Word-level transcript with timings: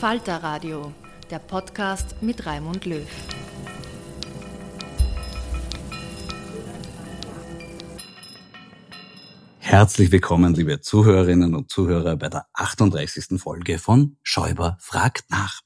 Falter 0.00 0.42
Radio, 0.42 0.92
der 1.30 1.38
Podcast 1.38 2.20
mit 2.20 2.44
Raimund 2.44 2.84
Löw. 2.84 3.08
Herzlich 9.58 10.12
willkommen, 10.12 10.52
liebe 10.52 10.82
Zuhörerinnen 10.82 11.54
und 11.54 11.70
Zuhörer, 11.70 12.16
bei 12.16 12.28
der 12.28 12.44
38. 12.52 13.40
Folge 13.40 13.78
von 13.78 14.18
Schäuber 14.22 14.76
fragt 14.80 15.30
nach. 15.30 15.62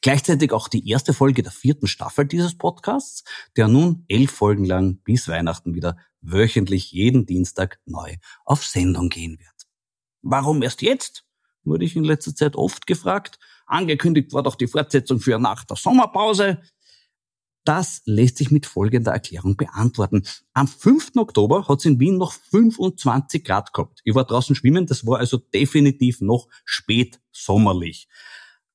Gleichzeitig 0.00 0.52
auch 0.52 0.68
die 0.68 0.88
erste 0.88 1.12
Folge 1.12 1.42
der 1.42 1.52
vierten 1.52 1.88
Staffel 1.88 2.24
dieses 2.24 2.56
Podcasts, 2.56 3.24
der 3.56 3.66
nun 3.66 4.04
elf 4.06 4.30
Folgen 4.30 4.64
lang 4.64 4.98
bis 4.98 5.26
Weihnachten 5.26 5.74
wieder 5.74 5.96
wöchentlich 6.20 6.92
jeden 6.92 7.26
Dienstag 7.26 7.80
neu 7.84 8.14
auf 8.44 8.64
Sendung 8.64 9.08
gehen 9.08 9.40
wird. 9.40 9.66
Warum 10.22 10.62
erst 10.62 10.82
jetzt? 10.82 11.24
Wurde 11.64 11.84
ich 11.84 11.96
in 11.96 12.04
letzter 12.04 12.32
Zeit 12.32 12.54
oft 12.54 12.86
gefragt. 12.86 13.40
Angekündigt 13.72 14.34
war 14.34 14.42
doch 14.42 14.54
die 14.54 14.66
Fortsetzung 14.66 15.18
für 15.18 15.38
nach 15.38 15.64
der 15.64 15.76
Sommerpause. 15.76 16.60
Das 17.64 18.02
lässt 18.04 18.36
sich 18.36 18.50
mit 18.50 18.66
folgender 18.66 19.12
Erklärung 19.12 19.56
beantworten. 19.56 20.24
Am 20.52 20.68
5. 20.68 21.12
Oktober 21.16 21.66
hat 21.68 21.78
es 21.78 21.86
in 21.86 21.98
Wien 21.98 22.18
noch 22.18 22.32
25 22.32 23.42
Grad 23.42 23.72
gehabt. 23.72 24.00
Ich 24.04 24.14
war 24.14 24.24
draußen 24.24 24.54
schwimmen, 24.54 24.84
das 24.84 25.06
war 25.06 25.20
also 25.20 25.38
definitiv 25.38 26.20
noch 26.20 26.48
spät 26.66 27.18
sommerlich. 27.30 28.08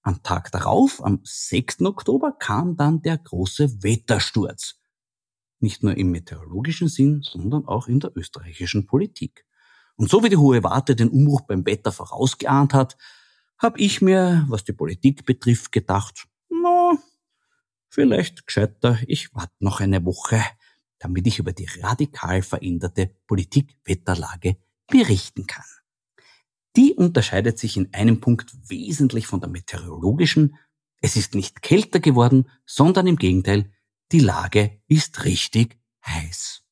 Am 0.01 0.23
Tag 0.23 0.51
darauf, 0.51 1.03
am 1.03 1.19
6. 1.23 1.81
Oktober, 1.81 2.31
kam 2.31 2.75
dann 2.75 3.03
der 3.03 3.19
große 3.19 3.83
Wettersturz. 3.83 4.79
Nicht 5.59 5.83
nur 5.83 5.95
im 5.95 6.09
meteorologischen 6.09 6.87
Sinn, 6.87 7.21
sondern 7.21 7.67
auch 7.67 7.87
in 7.87 7.99
der 7.99 8.17
österreichischen 8.17 8.87
Politik. 8.87 9.45
Und 9.95 10.09
so 10.09 10.23
wie 10.23 10.29
die 10.29 10.37
Hohe 10.37 10.63
Warte 10.63 10.95
den 10.95 11.09
Umbruch 11.09 11.41
beim 11.41 11.67
Wetter 11.67 11.91
vorausgeahnt 11.91 12.73
hat, 12.73 12.97
habe 13.57 13.79
ich 13.79 14.01
mir, 14.01 14.45
was 14.49 14.63
die 14.63 14.73
Politik 14.73 15.25
betrifft, 15.25 15.71
gedacht, 15.71 16.27
no, 16.49 16.97
vielleicht 17.89 18.45
gescheiter, 18.45 18.99
ich 19.07 19.33
warte 19.33 19.53
noch 19.59 19.79
eine 19.79 20.03
Woche, 20.05 20.41
damit 20.99 21.27
ich 21.27 21.39
über 21.39 21.53
die 21.53 21.67
radikal 21.81 22.41
veränderte 22.41 23.15
Politikwetterlage 23.27 24.57
berichten 24.87 25.47
kann. 25.47 25.65
Die 26.75 26.93
unterscheidet 26.93 27.57
sich 27.57 27.77
in 27.77 27.93
einem 27.93 28.19
Punkt 28.19 28.55
wesentlich 28.69 29.25
von 29.25 29.39
der 29.39 29.49
meteorologischen. 29.49 30.55
Es 31.01 31.15
ist 31.15 31.33
nicht 31.33 31.61
kälter 31.61 31.99
geworden, 31.99 32.49
sondern 32.65 33.07
im 33.07 33.15
Gegenteil, 33.15 33.71
die 34.11 34.19
Lage 34.19 34.79
ist 34.87 35.25
richtig 35.25 35.79
heiß. 36.05 36.66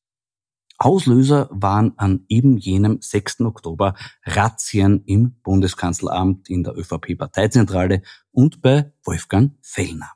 Auslöser 0.78 1.48
waren 1.50 1.98
an 1.98 2.24
eben 2.28 2.58
jenem 2.58 3.00
6. 3.00 3.40
Oktober 3.40 3.94
Razzien 4.24 5.02
im 5.06 5.36
Bundeskanzleramt, 5.42 6.50
in 6.50 6.64
der 6.64 6.76
ÖVP-Parteizentrale 6.76 8.02
und 8.30 8.60
bei 8.60 8.92
Wolfgang 9.04 9.52
Fellner. 9.62 10.12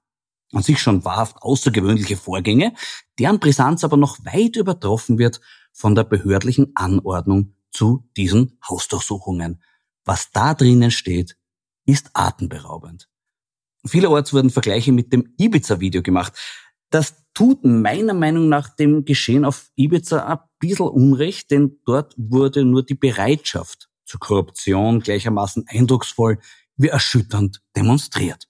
An 0.53 0.63
sich 0.63 0.81
schon 0.81 1.05
wahrhaft 1.05 1.43
außergewöhnliche 1.43 2.17
Vorgänge, 2.17 2.75
deren 3.19 3.39
Brisanz 3.39 3.85
aber 3.85 3.97
noch 3.97 4.19
weit 4.25 4.57
übertroffen 4.57 5.19
wird 5.19 5.41
von 5.73 5.95
der 5.95 6.05
behördlichen 6.05 6.73
Anordnung 6.75 7.55
zu 7.71 8.09
diesen 8.17 8.59
Hausdurchsuchungen. 8.69 9.63
Was 10.05 10.31
da 10.33 10.55
drinnen 10.55 10.91
steht, 10.91 11.37
ist 11.87 12.11
atemberaubend. 12.15 13.09
Vielerorts 13.87 14.33
wurden 14.33 14.51
Vergleiche 14.51 14.93
mit 14.93 15.13
dem 15.13 15.33
Ibiza-Video 15.39 16.03
gemacht. 16.03 16.35
Das 16.91 17.15
tut 17.35 17.65
meiner 17.65 18.15
Meinung 18.15 18.49
nach 18.49 18.69
dem 18.69 19.05
Geschehen 19.05 19.45
auf 19.45 19.71
Ibiza 19.77 20.27
ein 20.27 20.39
bisschen 20.59 20.89
Unrecht, 20.89 21.51
denn 21.51 21.79
dort 21.87 22.15
wurde 22.17 22.65
nur 22.65 22.85
die 22.85 22.95
Bereitschaft 22.95 23.89
zur 24.05 24.21
Korruption 24.21 25.01
gleichermaßen 25.01 25.65
eindrucksvoll 25.69 26.39
wie 26.77 26.89
erschütternd 26.89 27.63
demonstriert. 27.77 28.49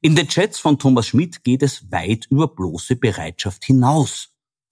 In 0.00 0.14
den 0.14 0.28
Chats 0.28 0.60
von 0.60 0.78
Thomas 0.78 1.08
Schmidt 1.08 1.42
geht 1.42 1.62
es 1.62 1.90
weit 1.90 2.26
über 2.30 2.46
bloße 2.46 2.96
Bereitschaft 2.96 3.64
hinaus. 3.64 4.28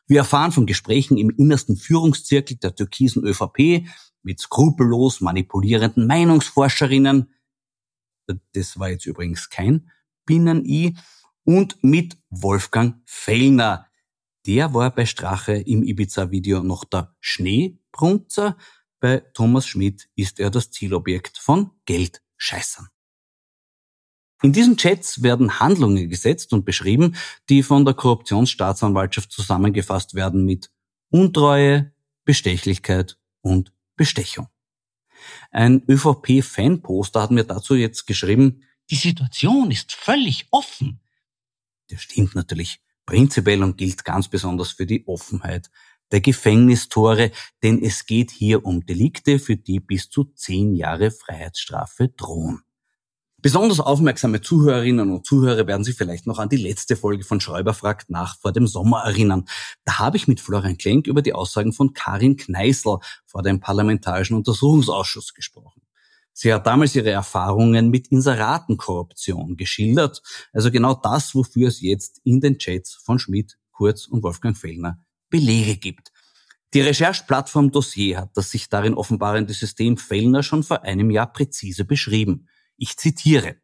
Wir 0.07 0.19
erfahren 0.19 0.53
von 0.53 0.67
Gesprächen 0.67 1.17
im 1.17 1.31
innersten 1.31 1.77
Führungszirkel 1.77 2.59
der 2.59 2.75
türkisen 2.75 3.25
ÖVP 3.25 3.89
mit 4.23 4.41
skrupellos 4.41 5.21
manipulierenden 5.21 6.07
Meinungsforscherinnen. 6.07 7.33
Das 8.53 8.79
war 8.79 8.91
jetzt 8.91 9.07
übrigens 9.07 9.49
kein 9.49 9.91
Binnen-I 10.27 10.97
und 11.47 11.83
mit 11.83 12.19
Wolfgang 12.29 13.01
Fellner. 13.07 13.87
Der 14.47 14.75
war 14.75 14.95
bei 14.95 15.07
Strache 15.07 15.55
im 15.55 15.83
Ibiza-Video 15.83 16.63
noch 16.63 16.85
der 16.85 17.15
Schneebrunzer. 17.21 18.57
Bei 19.01 19.21
Thomas 19.33 19.67
Schmidt 19.67 20.09
ist 20.17 20.41
er 20.41 20.51
das 20.51 20.71
Zielobjekt 20.71 21.39
von 21.39 21.71
Geldscheißern. 21.87 22.89
In 24.43 24.53
diesen 24.53 24.77
Chats 24.77 25.23
werden 25.23 25.61
Handlungen 25.61 26.11
gesetzt 26.11 26.53
und 26.53 26.65
beschrieben, 26.65 27.17
die 27.49 27.63
von 27.63 27.85
der 27.85 27.95
Korruptionsstaatsanwaltschaft 27.95 29.33
zusammengefasst 29.33 30.15
werden 30.15 30.45
mit 30.45 30.71
Untreue, 31.11 31.93
Bestechlichkeit 32.25 33.19
und 33.41 33.73
Bestechung. 33.97 34.49
Ein 35.51 35.83
ÖVP-Fanposter 35.89 37.23
hat 37.23 37.31
mir 37.31 37.45
dazu 37.45 37.75
jetzt 37.77 38.07
geschrieben, 38.07 38.63
die 38.91 38.97
Situation 38.97 39.71
ist 39.71 39.93
völlig 39.93 40.47
offen. 40.51 41.01
Das 41.89 42.03
stimmt 42.03 42.35
natürlich 42.35 42.81
prinzipiell 43.05 43.63
und 43.63 43.79
gilt 43.79 44.05
ganz 44.05 44.29
besonders 44.29 44.71
für 44.71 44.87
die 44.87 45.07
Offenheit 45.07 45.71
der 46.13 46.21
Gefängnistore, 46.21 47.33
denn 47.63 47.83
es 47.83 48.07
geht 48.07 48.31
hier 48.31 48.65
um 48.65 48.85
Delikte, 48.87 49.39
für 49.39 49.57
die 49.57 49.81
bis 49.81 50.09
zu 50.09 50.25
zehn 50.25 50.75
Jahre 50.75 51.11
Freiheitsstrafe 51.11 52.09
drohen. 52.09 52.63
Besonders 53.43 53.81
aufmerksame 53.81 54.41
Zuhörerinnen 54.41 55.11
und 55.11 55.27
Zuhörer 55.27 55.67
werden 55.67 55.85
sich 55.85 55.95
vielleicht 55.95 56.27
noch 56.27 56.39
an 56.39 56.49
die 56.49 56.57
letzte 56.57 56.97
Folge 56.97 57.23
von 57.23 57.41
Schreiber 57.41 57.75
fragt 57.75 58.11
nach 58.11 58.39
vor 58.41 58.51
dem 58.53 58.67
Sommer 58.67 59.03
erinnern. 59.05 59.45
Da 59.85 59.99
habe 59.99 60.17
ich 60.17 60.27
mit 60.27 60.41
Florian 60.41 60.79
Klenk 60.79 61.07
über 61.07 61.23
die 61.23 61.35
Aussagen 61.35 61.73
von 61.73 61.93
Karin 61.93 62.37
Kneißl 62.37 62.99
vor 63.25 63.43
dem 63.43 63.61
Parlamentarischen 63.61 64.37
Untersuchungsausschuss 64.37 65.35
gesprochen. 65.35 65.86
Sie 66.39 66.53
hat 66.53 66.67
damals 66.67 66.95
ihre 66.95 67.09
Erfahrungen 67.09 67.89
mit 67.89 68.09
Inseratenkorruption 68.09 69.57
geschildert, 69.57 70.21
also 70.53 70.71
genau 70.71 70.93
das, 70.93 71.35
wofür 71.35 71.69
es 71.69 71.81
jetzt 71.81 72.21
in 72.25 72.43
den 72.43 72.59
Chats 72.59 72.93
von 72.93 73.19
Schmidt, 73.19 73.57
Kurz 73.73 74.07
und 74.07 74.23
Wolfgang 74.23 74.55
Fellner 74.55 75.03
Belege 75.31 75.79
gibt. 75.79 76.13
Die 76.75 76.83
Rechercheplattform 76.83 77.71
Dossier 77.71 78.21
hat 78.21 78.37
das 78.37 78.51
sich 78.51 78.69
darin 78.69 78.93
offenbarende 78.93 79.55
System 79.55 79.97
Fellner 79.97 80.43
schon 80.43 80.63
vor 80.63 80.83
einem 80.83 81.11
Jahr 81.11 81.33
präzise 81.33 81.87
beschrieben. 81.87 82.51
Ich 82.77 82.99
zitiere. 82.99 83.57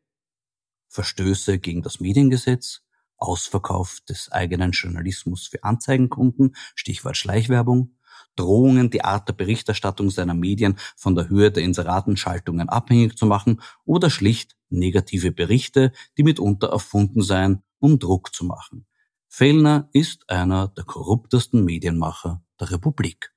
Verstöße 0.88 1.58
gegen 1.58 1.82
das 1.82 2.00
Mediengesetz, 2.00 2.80
Ausverkauf 3.18 4.00
des 4.08 4.32
eigenen 4.32 4.70
Journalismus 4.70 5.46
für 5.46 5.62
Anzeigenkunden, 5.62 6.56
Stichwort 6.75 7.18
Schleichwerbung, 7.18 7.98
Drohungen, 8.37 8.90
die 8.90 9.05
Art 9.05 9.29
der 9.29 9.34
Berichterstattung 9.34 10.11
seiner 10.11 10.34
Medien 10.34 10.79
von 10.96 11.14
der 11.14 11.29
Höhe 11.29 11.50
der 11.50 11.62
Inseratenschaltungen 11.62 12.69
abhängig 12.69 13.17
zu 13.17 13.26
machen 13.26 13.61
oder 13.84 14.11
schlicht 14.11 14.56
negative 14.70 15.32
Berichte, 15.32 15.93
die 16.17 16.23
mitunter 16.23 16.69
erfunden 16.69 17.23
seien, 17.23 17.62
um 17.79 17.99
Druck 17.99 18.34
zu 18.34 18.44
machen. 18.44 18.87
Fellner 19.29 19.88
ist 19.93 20.29
einer 20.29 20.69
der 20.69 20.84
korruptesten 20.84 21.64
Medienmacher 21.64 22.43
der 22.61 22.70
Republik. 22.70 23.32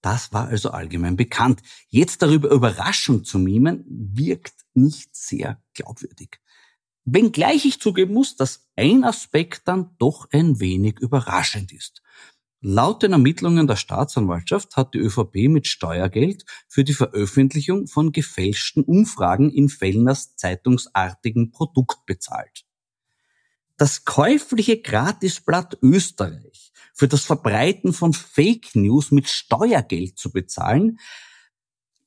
Das 0.00 0.32
war 0.32 0.48
also 0.48 0.70
allgemein 0.70 1.16
bekannt. 1.16 1.62
Jetzt 1.88 2.20
darüber 2.20 2.50
Überraschung 2.50 3.24
zu 3.24 3.38
mimen, 3.38 3.84
wirkt 3.88 4.54
nicht 4.74 5.16
sehr 5.16 5.62
glaubwürdig. 5.72 6.40
Wenngleich 7.06 7.64
ich 7.64 7.80
zugeben 7.80 8.14
muss, 8.14 8.36
dass 8.36 8.66
ein 8.76 9.04
Aspekt 9.04 9.68
dann 9.68 9.94
doch 9.98 10.28
ein 10.32 10.58
wenig 10.58 10.98
überraschend 10.98 11.72
ist. 11.72 12.02
Laut 12.66 13.02
den 13.02 13.12
Ermittlungen 13.12 13.66
der 13.66 13.76
Staatsanwaltschaft 13.76 14.74
hat 14.78 14.94
die 14.94 14.98
ÖVP 14.98 15.50
mit 15.50 15.66
Steuergeld 15.66 16.46
für 16.66 16.82
die 16.82 16.94
Veröffentlichung 16.94 17.88
von 17.88 18.10
gefälschten 18.10 18.84
Umfragen 18.84 19.50
in 19.50 19.68
Fellners 19.68 20.34
zeitungsartigen 20.36 21.50
Produkt 21.50 22.06
bezahlt. 22.06 22.64
Das 23.76 24.06
käufliche 24.06 24.80
Gratisblatt 24.80 25.76
Österreich 25.82 26.72
für 26.94 27.06
das 27.06 27.24
Verbreiten 27.24 27.92
von 27.92 28.14
Fake 28.14 28.74
News 28.74 29.10
mit 29.10 29.28
Steuergeld 29.28 30.16
zu 30.16 30.32
bezahlen, 30.32 30.98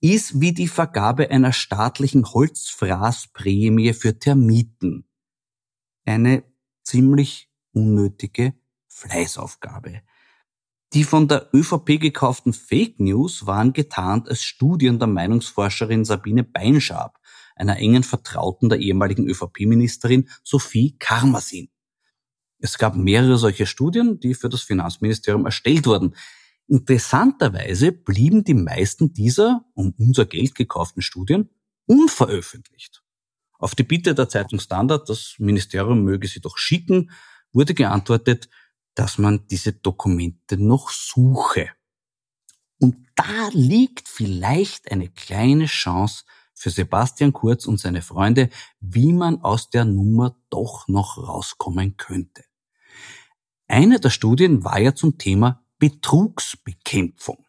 ist 0.02 0.42
wie 0.42 0.54
die 0.54 0.68
Vergabe 0.68 1.30
einer 1.30 1.54
staatlichen 1.54 2.34
Holzfraßprämie 2.34 3.94
für 3.94 4.18
Termiten. 4.18 5.08
Eine 6.04 6.46
ziemlich 6.82 7.48
unnötige 7.74 8.56
Fleißaufgabe. 8.88 10.02
Die 10.94 11.04
von 11.04 11.28
der 11.28 11.50
ÖVP 11.54 12.00
gekauften 12.00 12.54
Fake 12.54 13.00
News 13.00 13.46
waren 13.46 13.74
getarnt 13.74 14.30
als 14.30 14.44
Studien 14.44 15.00
der 15.00 15.08
Meinungsforscherin 15.08 16.06
Sabine 16.06 16.44
Beinschab, 16.44 17.20
einer 17.56 17.78
engen 17.78 18.04
Vertrauten 18.04 18.70
der 18.70 18.80
ehemaligen 18.80 19.28
ÖVP-Ministerin 19.28 20.30
Sophie 20.44 20.96
Karmasin. 20.98 21.70
Es 22.60 22.78
gab 22.78 22.96
mehrere 22.96 23.38
solche 23.38 23.66
Studien, 23.66 24.20
die 24.20 24.34
für 24.34 24.50
das 24.50 24.62
Finanzministerium 24.62 25.46
erstellt 25.46 25.86
wurden. 25.88 26.16
Interessanterweise 26.68 27.92
blieben 27.92 28.46
die 28.46 28.54
meisten 28.54 29.14
dieser 29.14 29.66
um 29.74 29.94
unser 29.98 30.26
Geld 30.26 30.56
gekauften 30.56 31.02
Studien 31.02 31.50
unveröffentlicht. 31.86 33.04
Auf 33.60 33.76
die 33.76 33.84
Bitte 33.84 34.16
der 34.16 34.30
Zeitung 34.30 34.60
Standard, 34.60 35.10
das 35.10 35.36
Ministerium 35.38 36.04
möge 36.04 36.28
sie 36.28 36.40
doch 36.40 36.58
schicken, 36.58 37.12
wurde 37.52 37.74
geantwortet, 37.74 38.50
dass 38.98 39.20
man 39.20 39.46
diese 39.48 39.74
Dokumente 39.74 40.58
noch 40.58 40.90
suche. 40.90 41.70
Und 42.80 42.96
da 43.14 43.50
liegt 43.52 44.08
vielleicht 44.08 44.92
eine 44.92 45.10
kleine 45.10 45.68
Chance 45.68 46.24
für 46.56 46.72
Sebastian 46.72 47.32
Kurz 47.32 47.68
und 47.68 47.80
seine 47.80 48.02
Freunde, 48.02 48.50
wie 48.80 49.14
man 49.14 49.44
aus 49.44 49.70
der 49.70 49.86
Nummer 49.86 50.36
doch 50.50 50.88
noch 50.88 51.20
rauskommen 51.20 51.96
könnte. 51.98 52.44
Eine 53.68 54.00
der 54.00 54.10
Studien 54.10 54.64
war 54.64 54.80
ja 54.80 54.96
zum 54.96 55.20
Thema 55.20 55.64
Betrugsbekämpfung. 55.78 57.46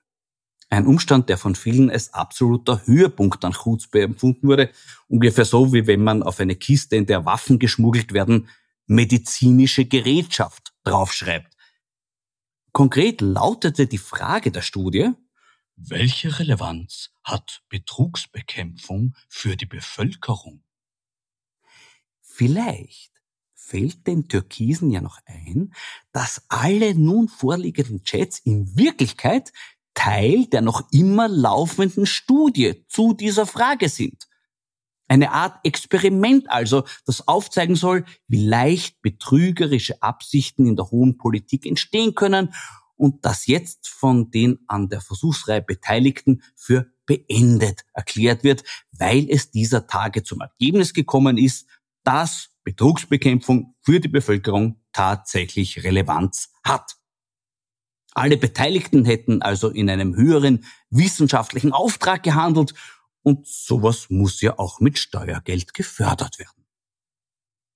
Ein 0.69 0.87
Umstand, 0.87 1.31
der 1.31 1.39
von 1.39 1.55
vielen 1.55 1.91
als 1.91 2.13
absoluter 2.13 2.87
Höhepunkt 2.87 3.43
an 3.47 3.55
Chutzpe 3.55 4.03
empfunden 4.03 4.49
wurde. 4.49 4.71
Ungefähr 5.09 5.47
so, 5.47 5.73
wie 5.73 5.87
wenn 5.87 6.05
man 6.05 6.23
auf 6.23 6.41
eine 6.41 6.57
Kiste, 6.57 6.97
in 6.97 7.07
der 7.07 7.25
Waffen 7.25 7.59
geschmuggelt 7.59 8.13
werden, 8.13 8.51
medizinische 8.87 9.87
Gerätschaft 9.87 10.68
draufschreibt. 10.89 11.55
Konkret 12.73 13.21
lautete 13.21 13.87
die 13.87 13.99
Frage 13.99 14.51
der 14.51 14.63
Studie, 14.63 15.11
welche 15.77 16.39
Relevanz 16.39 17.11
hat 17.23 17.63
Betrugsbekämpfung 17.69 19.15
für 19.29 19.57
die 19.57 19.67
Bevölkerung? 19.67 20.65
Vielleicht 22.21 23.13
fällt 23.55 24.07
den 24.07 24.29
Türkisen 24.29 24.91
ja 24.91 25.01
noch 25.01 25.21
ein, 25.27 25.75
dass 26.13 26.45
alle 26.49 26.95
nun 26.95 27.29
vorliegenden 27.29 28.03
Chats 28.05 28.39
in 28.41 28.77
Wirklichkeit 28.77 29.53
Teil 29.95 30.47
der 30.47 30.61
noch 30.61 30.91
immer 30.93 31.29
laufenden 31.29 32.07
Studie 32.07 32.85
zu 32.89 33.15
dieser 33.15 33.47
Frage 33.47 33.89
sind. 33.89 34.28
Eine 35.09 35.33
Art 35.33 35.59
Experiment 35.65 36.51
also, 36.51 36.85
das 37.07 37.27
aufzeigen 37.27 37.77
soll, 37.77 38.05
wie 38.29 38.47
leicht 38.47 39.01
betrügerische 39.01 40.03
Absichten 40.03 40.67
in 40.67 40.77
der 40.77 40.91
hohen 40.91 41.17
Politik 41.17 41.65
entstehen 41.65 42.15
können 42.15 42.53
und 42.97 43.25
das 43.25 43.47
jetzt 43.47 43.89
von 43.89 44.31
den 44.31 44.59
an 44.67 44.91
der 44.91 45.01
Versuchsreihe 45.01 45.63
Beteiligten 45.63 46.43
für 46.55 46.93
beendet 47.07 47.87
erklärt 47.95 48.45
wird, 48.45 48.65
weil 48.93 49.31
es 49.31 49.51
dieser 49.51 49.87
Tage 49.87 50.25
zum 50.25 50.43
Ergebnis 50.43 50.93
gekommen 50.93 51.39
ist, 51.39 51.67
dass 52.05 52.51
Betrugsbekämpfung 52.65 53.75
für 53.81 54.01
die 54.01 54.09
Bevölkerung 54.09 54.83
tatsächlich 54.93 55.85
Relevanz 55.85 56.53
hat. 56.63 56.97
Alle 58.13 58.37
Beteiligten 58.37 59.05
hätten 59.05 59.43
also 59.43 59.71
in 59.71 59.89
einem 59.89 60.17
höheren 60.17 60.65
wissenschaftlichen 60.91 61.73
Auftrag 61.73 62.23
gehandelt 62.23 62.75
und 63.23 63.47
sowas 63.47 64.07
muss 64.11 64.41
ja 64.41 64.59
auch 64.59 64.81
mit 64.81 64.99
Steuergeld 64.99 65.75
gefördert 65.75 66.39
werden. 66.39 66.65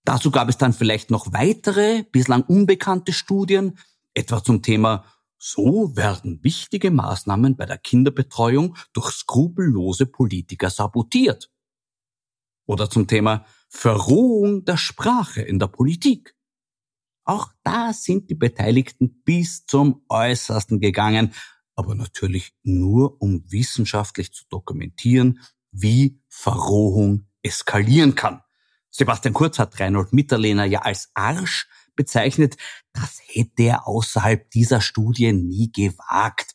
Dazu 0.05 0.31
gab 0.31 0.49
es 0.49 0.59
dann 0.59 0.73
vielleicht 0.73 1.11
noch 1.11 1.33
weitere, 1.33 2.05
bislang 2.11 2.43
unbekannte 2.43 3.13
Studien, 3.13 3.79
etwa 4.15 4.43
zum 4.43 4.63
Thema 4.63 5.05
so 5.39 5.97
werden 5.97 6.43
wichtige 6.45 6.91
Maßnahmen 6.93 7.57
bei 7.57 7.67
der 7.67 7.79
Kinderbetreuung 7.79 8.77
durch 8.93 9.11
skrupellose 9.11 10.07
Politiker 10.07 10.71
sabotiert. 10.71 11.51
Oder 12.65 12.89
zum 12.89 13.09
Thema 13.09 13.45
Verrohung 13.69 14.65
der 14.65 14.77
Sprache 14.77 15.43
in 15.43 15.59
der 15.59 15.67
Politik. 15.67 16.37
Auch 17.25 17.49
da 17.65 17.93
sind 17.93 18.31
die 18.31 18.35
Beteiligten 18.35 19.23
bis 19.25 19.67
zum 19.67 20.05
Äußersten 20.09 20.81
gegangen, 20.81 21.35
aber 21.75 21.95
natürlich 21.95 22.53
nur 22.63 23.21
um 23.21 23.45
wissenschaftlich 23.51 24.33
zu 24.33 24.45
dokumentieren, 24.49 25.41
wie 25.71 26.21
Verrohung 26.29 27.27
eskalieren 27.43 28.15
kann. 28.15 28.43
Sebastian 28.91 29.35
Kurz 29.35 29.59
hat 29.59 29.81
Reinhold 29.81 30.13
Mitterlehner 30.13 30.65
ja 30.65 30.81
als 30.83 31.11
Arsch 31.15 31.69
bezeichnet. 31.97 32.57
Das 32.93 33.21
hätte 33.27 33.63
er 33.63 33.89
außerhalb 33.89 34.51
dieser 34.51 34.81
Studie 34.81 35.33
nie 35.33 35.73
gewagt. 35.73 36.55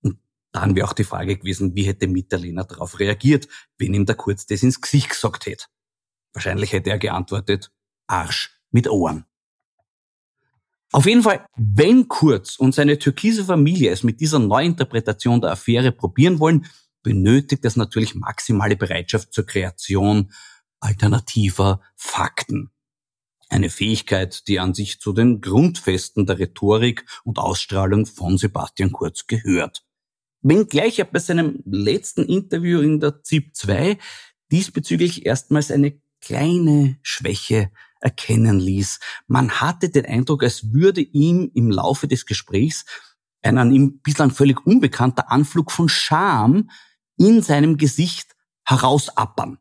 Und 0.00 0.18
dann 0.52 0.76
wäre 0.76 0.86
auch 0.86 0.92
die 0.92 1.04
Frage 1.04 1.36
gewesen, 1.36 1.74
wie 1.74 1.84
hätte 1.84 2.06
Mitterlehner 2.06 2.64
darauf 2.64 3.00
reagiert, 3.00 3.48
wenn 3.78 3.94
ihm 3.94 4.06
der 4.06 4.14
Kurz 4.14 4.46
das 4.46 4.62
ins 4.62 4.80
Gesicht 4.80 5.10
gesagt 5.10 5.46
hätte. 5.46 5.66
Wahrscheinlich 6.32 6.72
hätte 6.72 6.90
er 6.90 6.98
geantwortet, 6.98 7.72
Arsch 8.06 8.60
mit 8.70 8.88
Ohren. 8.88 9.26
Auf 10.92 11.06
jeden 11.06 11.22
Fall, 11.22 11.46
wenn 11.56 12.06
Kurz 12.06 12.56
und 12.56 12.74
seine 12.74 12.98
türkise 12.98 13.46
Familie 13.46 13.90
es 13.90 14.02
mit 14.02 14.20
dieser 14.20 14.38
Neuinterpretation 14.38 15.40
der 15.40 15.52
Affäre 15.52 15.90
probieren 15.90 16.38
wollen, 16.38 16.66
benötigt 17.02 17.64
es 17.64 17.76
natürlich 17.76 18.14
maximale 18.14 18.76
Bereitschaft 18.76 19.32
zur 19.32 19.46
Kreation 19.46 20.30
alternativer 20.80 21.80
Fakten. 21.96 22.70
Eine 23.48 23.70
Fähigkeit, 23.70 24.46
die 24.48 24.60
an 24.60 24.74
sich 24.74 25.00
zu 25.00 25.14
den 25.14 25.40
Grundfesten 25.40 26.26
der 26.26 26.38
Rhetorik 26.38 27.06
und 27.24 27.38
Ausstrahlung 27.38 28.04
von 28.04 28.36
Sebastian 28.36 28.92
Kurz 28.92 29.26
gehört. 29.26 29.84
Wenngleich 30.42 30.98
er 30.98 31.04
bei 31.06 31.20
seinem 31.20 31.62
letzten 31.64 32.24
Interview 32.24 32.80
in 32.80 33.00
der 33.00 33.22
ZIP 33.22 33.54
2 33.54 33.98
diesbezüglich 34.50 35.24
erstmals 35.24 35.70
eine 35.70 36.00
kleine 36.20 36.98
Schwäche 37.02 37.70
erkennen 38.02 38.58
ließ. 38.58 39.00
Man 39.26 39.50
hatte 39.60 39.88
den 39.88 40.06
Eindruck, 40.06 40.42
als 40.42 40.72
würde 40.72 41.00
ihm 41.00 41.50
im 41.54 41.70
Laufe 41.70 42.08
des 42.08 42.26
Gesprächs 42.26 42.84
ein 43.42 43.58
an 43.58 43.72
ihm 43.72 44.00
bislang 44.02 44.30
völlig 44.30 44.64
unbekannter 44.66 45.30
Anflug 45.30 45.72
von 45.72 45.88
Scham 45.88 46.70
in 47.16 47.42
seinem 47.42 47.76
Gesicht 47.76 48.36
herausappern. 48.64 49.58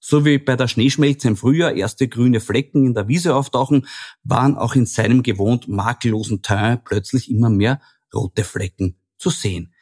So 0.00 0.24
wie 0.24 0.38
bei 0.38 0.56
der 0.56 0.66
Schneeschmelze 0.66 1.28
im 1.28 1.36
Frühjahr 1.36 1.74
erste 1.74 2.08
grüne 2.08 2.40
Flecken 2.40 2.84
in 2.84 2.94
der 2.94 3.06
Wiese 3.06 3.36
auftauchen, 3.36 3.86
waren 4.24 4.56
auch 4.56 4.74
in 4.74 4.86
seinem 4.86 5.22
gewohnt 5.22 5.68
makellosen 5.68 6.42
Teint 6.42 6.84
plötzlich 6.84 7.30
immer 7.30 7.50
mehr 7.50 7.80
rote 8.12 8.42
Flecken 8.42 8.96
zu 9.16 9.30
sehen. 9.30 9.72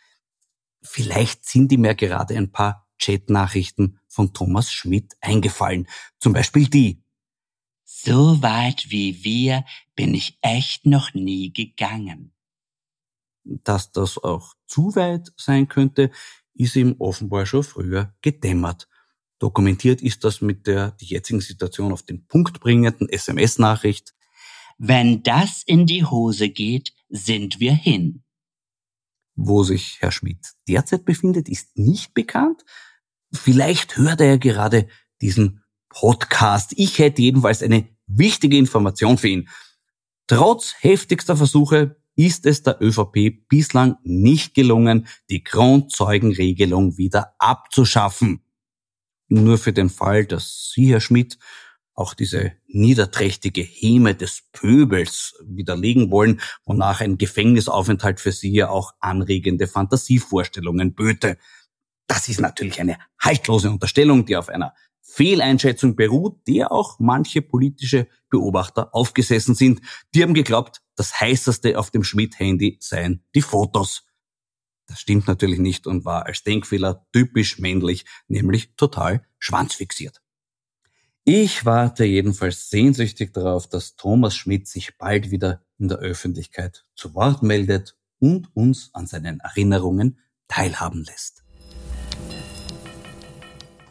Vielleicht 0.82 1.46
sind 1.46 1.72
ihm 1.72 1.86
ja 1.86 1.94
gerade 1.94 2.36
ein 2.36 2.52
paar 2.52 2.86
Chatnachrichten 3.00 3.98
von 4.08 4.34
Thomas 4.34 4.70
Schmidt 4.70 5.14
eingefallen. 5.22 5.88
Zum 6.18 6.34
Beispiel 6.34 6.68
die. 6.68 6.99
So 7.92 8.40
weit 8.40 8.90
wie 8.90 9.24
wir 9.24 9.64
bin 9.96 10.14
ich 10.14 10.38
echt 10.42 10.86
noch 10.86 11.12
nie 11.12 11.52
gegangen. 11.52 12.32
Dass 13.42 13.90
das 13.90 14.16
auch 14.16 14.54
zu 14.68 14.94
weit 14.94 15.32
sein 15.36 15.66
könnte, 15.66 16.12
ist 16.54 16.76
ihm 16.76 16.94
offenbar 17.00 17.46
schon 17.46 17.64
früher 17.64 18.14
gedämmert. 18.22 18.88
Dokumentiert 19.40 20.02
ist 20.02 20.22
das 20.22 20.40
mit 20.40 20.68
der 20.68 20.92
die 20.92 21.06
jetzigen 21.06 21.40
Situation 21.40 21.92
auf 21.92 22.04
den 22.04 22.26
Punkt 22.28 22.60
bringenden 22.60 23.08
SMS-Nachricht. 23.08 24.14
Wenn 24.78 25.24
das 25.24 25.64
in 25.64 25.84
die 25.84 26.04
Hose 26.04 26.48
geht, 26.48 26.94
sind 27.08 27.58
wir 27.58 27.72
hin. 27.72 28.22
Wo 29.34 29.64
sich 29.64 29.96
Herr 30.00 30.12
Schmidt 30.12 30.54
derzeit 30.68 31.04
befindet, 31.04 31.48
ist 31.48 31.76
nicht 31.76 32.14
bekannt. 32.14 32.64
Vielleicht 33.32 33.96
hört 33.96 34.20
er 34.20 34.38
gerade 34.38 34.86
diesen 35.20 35.64
Podcast. 35.90 36.72
Ich 36.76 36.98
hätte 36.98 37.20
jedenfalls 37.20 37.62
eine 37.62 37.86
wichtige 38.06 38.56
Information 38.56 39.18
für 39.18 39.28
ihn. 39.28 39.48
Trotz 40.26 40.74
heftigster 40.80 41.36
Versuche 41.36 41.96
ist 42.16 42.46
es 42.46 42.62
der 42.62 42.80
ÖVP 42.80 43.46
bislang 43.48 43.96
nicht 44.02 44.54
gelungen, 44.54 45.06
die 45.28 45.44
Grundzeugenregelung 45.44 46.96
wieder 46.96 47.34
abzuschaffen. 47.38 48.42
Nur 49.28 49.58
für 49.58 49.72
den 49.72 49.90
Fall, 49.90 50.26
dass 50.26 50.72
Sie, 50.74 50.92
Herr 50.92 51.00
Schmidt, 51.00 51.38
auch 51.94 52.14
diese 52.14 52.52
niederträchtige 52.66 53.62
Häme 53.62 54.14
des 54.14 54.42
Pöbels 54.52 55.34
widerlegen 55.44 56.10
wollen, 56.10 56.40
wonach 56.64 57.00
ein 57.00 57.18
Gefängnisaufenthalt 57.18 58.20
für 58.20 58.32
Sie 58.32 58.52
ja 58.52 58.70
auch 58.70 58.92
anregende 59.00 59.66
Fantasievorstellungen 59.66 60.94
böte. 60.94 61.38
Das 62.06 62.28
ist 62.28 62.40
natürlich 62.40 62.80
eine 62.80 62.98
haltlose 63.18 63.70
Unterstellung, 63.70 64.24
die 64.26 64.36
auf 64.36 64.48
einer 64.48 64.74
Fehleinschätzung 65.12 65.96
beruht, 65.96 66.46
der 66.46 66.70
auch 66.72 66.98
manche 66.98 67.42
politische 67.42 68.06
Beobachter 68.30 68.94
aufgesessen 68.94 69.54
sind. 69.54 69.80
Die 70.14 70.22
haben 70.22 70.34
geglaubt, 70.34 70.82
das 70.94 71.20
heißeste 71.20 71.78
auf 71.78 71.90
dem 71.90 72.04
Schmidt-Handy 72.04 72.78
seien 72.80 73.24
die 73.34 73.42
Fotos. 73.42 74.06
Das 74.86 75.00
stimmt 75.00 75.26
natürlich 75.26 75.58
nicht 75.58 75.86
und 75.86 76.04
war 76.04 76.26
als 76.26 76.42
Denkfehler 76.42 77.06
typisch 77.12 77.58
männlich, 77.58 78.04
nämlich 78.28 78.74
total 78.76 79.26
schwanzfixiert. 79.38 80.20
Ich 81.24 81.64
warte 81.64 82.04
jedenfalls 82.04 82.70
sehnsüchtig 82.70 83.32
darauf, 83.32 83.68
dass 83.68 83.96
Thomas 83.96 84.34
Schmidt 84.34 84.66
sich 84.66 84.96
bald 84.96 85.30
wieder 85.30 85.64
in 85.78 85.88
der 85.88 85.98
Öffentlichkeit 85.98 86.84
zu 86.94 87.14
Wort 87.14 87.42
meldet 87.42 87.96
und 88.18 88.54
uns 88.54 88.90
an 88.94 89.06
seinen 89.06 89.40
Erinnerungen 89.40 90.18
teilhaben 90.48 91.04
lässt. 91.04 91.39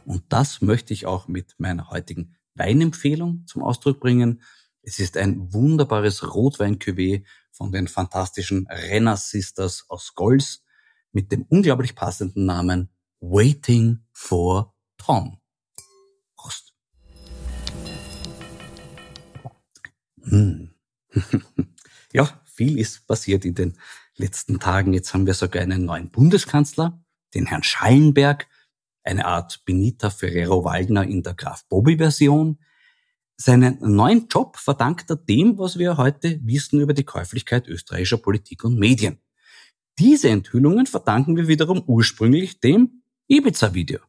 Und 0.10 0.24
das 0.30 0.62
möchte 0.62 0.92
ich 0.92 1.06
auch 1.06 1.28
mit 1.28 1.54
meiner 1.60 1.92
heutigen 1.92 2.36
Weinempfehlung 2.56 3.46
zum 3.46 3.62
Ausdruck 3.62 4.00
bringen. 4.00 4.42
Es 4.82 4.98
ist 4.98 5.16
ein 5.16 5.54
wunderbares 5.54 6.34
rotwein 6.34 6.80
von 7.52 7.72
den 7.72 7.88
fantastischen 7.88 8.66
Renner 8.68 9.18
Sisters 9.18 9.86
aus 9.88 10.16
Golz 10.16 10.64
mit 11.12 11.32
dem 11.32 11.44
unglaublich 11.44 11.94
passenden 11.94 12.46
Namen 12.48 12.90
Waiting 13.20 14.00
for 14.12 14.74
Tom. 14.98 15.38
Prost. 16.36 16.74
Hm. 20.24 20.74
ja, 22.14 22.42
viel 22.46 22.80
ist 22.80 23.06
passiert 23.06 23.46
in 23.46 23.54
den 23.54 23.78
letzten 24.16 24.60
Tagen. 24.60 24.92
Jetzt 24.94 25.14
haben 25.14 25.28
wir 25.28 25.36
sogar 25.36 25.62
einen 25.62 25.86
neuen 25.86 26.10
Bundeskanzler, 26.10 27.00
den 27.36 27.46
Herrn 27.46 27.62
Schallenberg, 27.62 28.48
eine 29.10 29.26
Art 29.26 29.66
Benita 29.66 30.10
Ferrero 30.10 30.64
Waldner 30.64 31.04
in 31.04 31.24
der 31.24 31.34
Graf 31.34 31.68
Bobby 31.68 31.98
Version. 31.98 32.60
Seinen 33.36 33.80
neuen 33.82 34.28
Job 34.28 34.56
verdankt 34.58 35.10
er 35.10 35.16
dem, 35.16 35.58
was 35.58 35.80
wir 35.80 35.98
heute 35.98 36.40
wissen 36.44 36.80
über 36.80 36.94
die 36.94 37.04
Käuflichkeit 37.04 37.68
österreichischer 37.68 38.18
Politik 38.18 38.64
und 38.64 38.78
Medien. 38.78 39.20
Diese 39.98 40.30
Enthüllungen 40.30 40.86
verdanken 40.86 41.36
wir 41.36 41.48
wiederum 41.48 41.84
ursprünglich 41.88 42.60
dem 42.60 43.02
Ibiza-Video. 43.28 44.00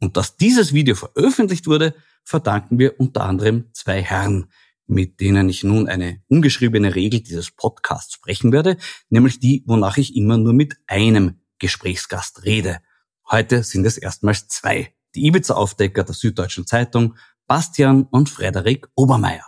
Und 0.00 0.16
dass 0.16 0.36
dieses 0.36 0.72
Video 0.72 0.94
veröffentlicht 0.96 1.66
wurde, 1.66 1.94
verdanken 2.22 2.78
wir 2.78 3.00
unter 3.00 3.24
anderem 3.24 3.70
zwei 3.72 4.02
Herren, 4.02 4.50
mit 4.86 5.20
denen 5.20 5.48
ich 5.48 5.64
nun 5.64 5.88
eine 5.88 6.20
ungeschriebene 6.28 6.94
Regel 6.94 7.20
dieses 7.20 7.50
Podcasts 7.50 8.14
sprechen 8.14 8.52
werde, 8.52 8.76
nämlich 9.08 9.40
die, 9.40 9.62
wonach 9.66 9.96
ich 9.96 10.14
immer 10.14 10.36
nur 10.36 10.52
mit 10.52 10.76
einem 10.86 11.40
Gesprächsgast 11.58 12.44
rede. 12.44 12.80
Heute 13.32 13.62
sind 13.62 13.86
es 13.86 13.96
erstmals 13.96 14.46
zwei. 14.48 14.92
Die 15.14 15.26
Ibiza-Aufdecker 15.26 16.04
der 16.04 16.14
Süddeutschen 16.14 16.66
Zeitung, 16.66 17.16
Bastian 17.46 18.06
und 18.10 18.28
Frederik 18.28 18.88
Obermeier. 18.94 19.46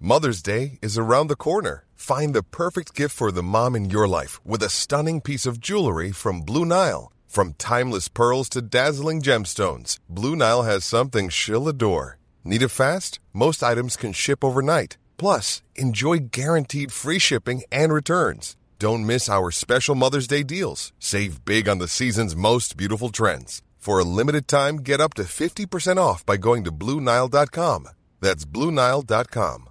Mother's 0.00 0.42
Day 0.42 0.78
is 0.82 0.98
around 0.98 1.28
the 1.30 1.36
corner. 1.36 1.84
Find 1.94 2.34
the 2.34 2.42
perfect 2.42 2.94
gift 2.94 3.14
for 3.14 3.30
the 3.30 3.44
mom 3.44 3.76
in 3.76 3.90
your 3.90 4.08
life 4.08 4.40
with 4.44 4.60
a 4.64 4.68
stunning 4.68 5.20
piece 5.20 5.46
of 5.46 5.60
jewelry 5.60 6.10
from 6.10 6.42
Blue 6.42 6.64
Nile. 6.64 7.12
From 7.28 7.54
timeless 7.58 8.08
pearls 8.08 8.48
to 8.48 8.60
dazzling 8.60 9.22
gemstones, 9.22 9.98
Blue 10.08 10.34
Nile 10.34 10.64
has 10.64 10.84
something 10.84 11.28
she'll 11.28 11.68
adore. 11.68 12.18
Need 12.42 12.62
it 12.62 12.70
fast? 12.70 13.20
Most 13.32 13.62
items 13.62 13.96
can 13.96 14.12
ship 14.12 14.42
overnight. 14.42 14.98
Plus, 15.16 15.62
enjoy 15.76 16.28
guaranteed 16.32 16.90
free 16.90 17.20
shipping 17.20 17.62
and 17.70 17.92
returns. 17.92 18.56
Don't 18.84 19.06
miss 19.06 19.30
our 19.30 19.50
special 19.50 19.94
Mother's 19.94 20.26
Day 20.26 20.42
deals. 20.42 20.92
Save 20.98 21.46
big 21.46 21.70
on 21.70 21.78
the 21.78 21.88
season's 21.88 22.36
most 22.36 22.76
beautiful 22.76 23.08
trends. 23.08 23.62
For 23.78 23.98
a 23.98 24.04
limited 24.04 24.46
time, 24.46 24.80
get 24.82 25.00
up 25.00 25.14
to 25.14 25.22
50% 25.22 25.96
off 25.96 26.26
by 26.26 26.36
going 26.36 26.64
to 26.64 26.70
Bluenile.com. 26.70 27.88
That's 28.20 28.44
Bluenile.com. 28.44 29.68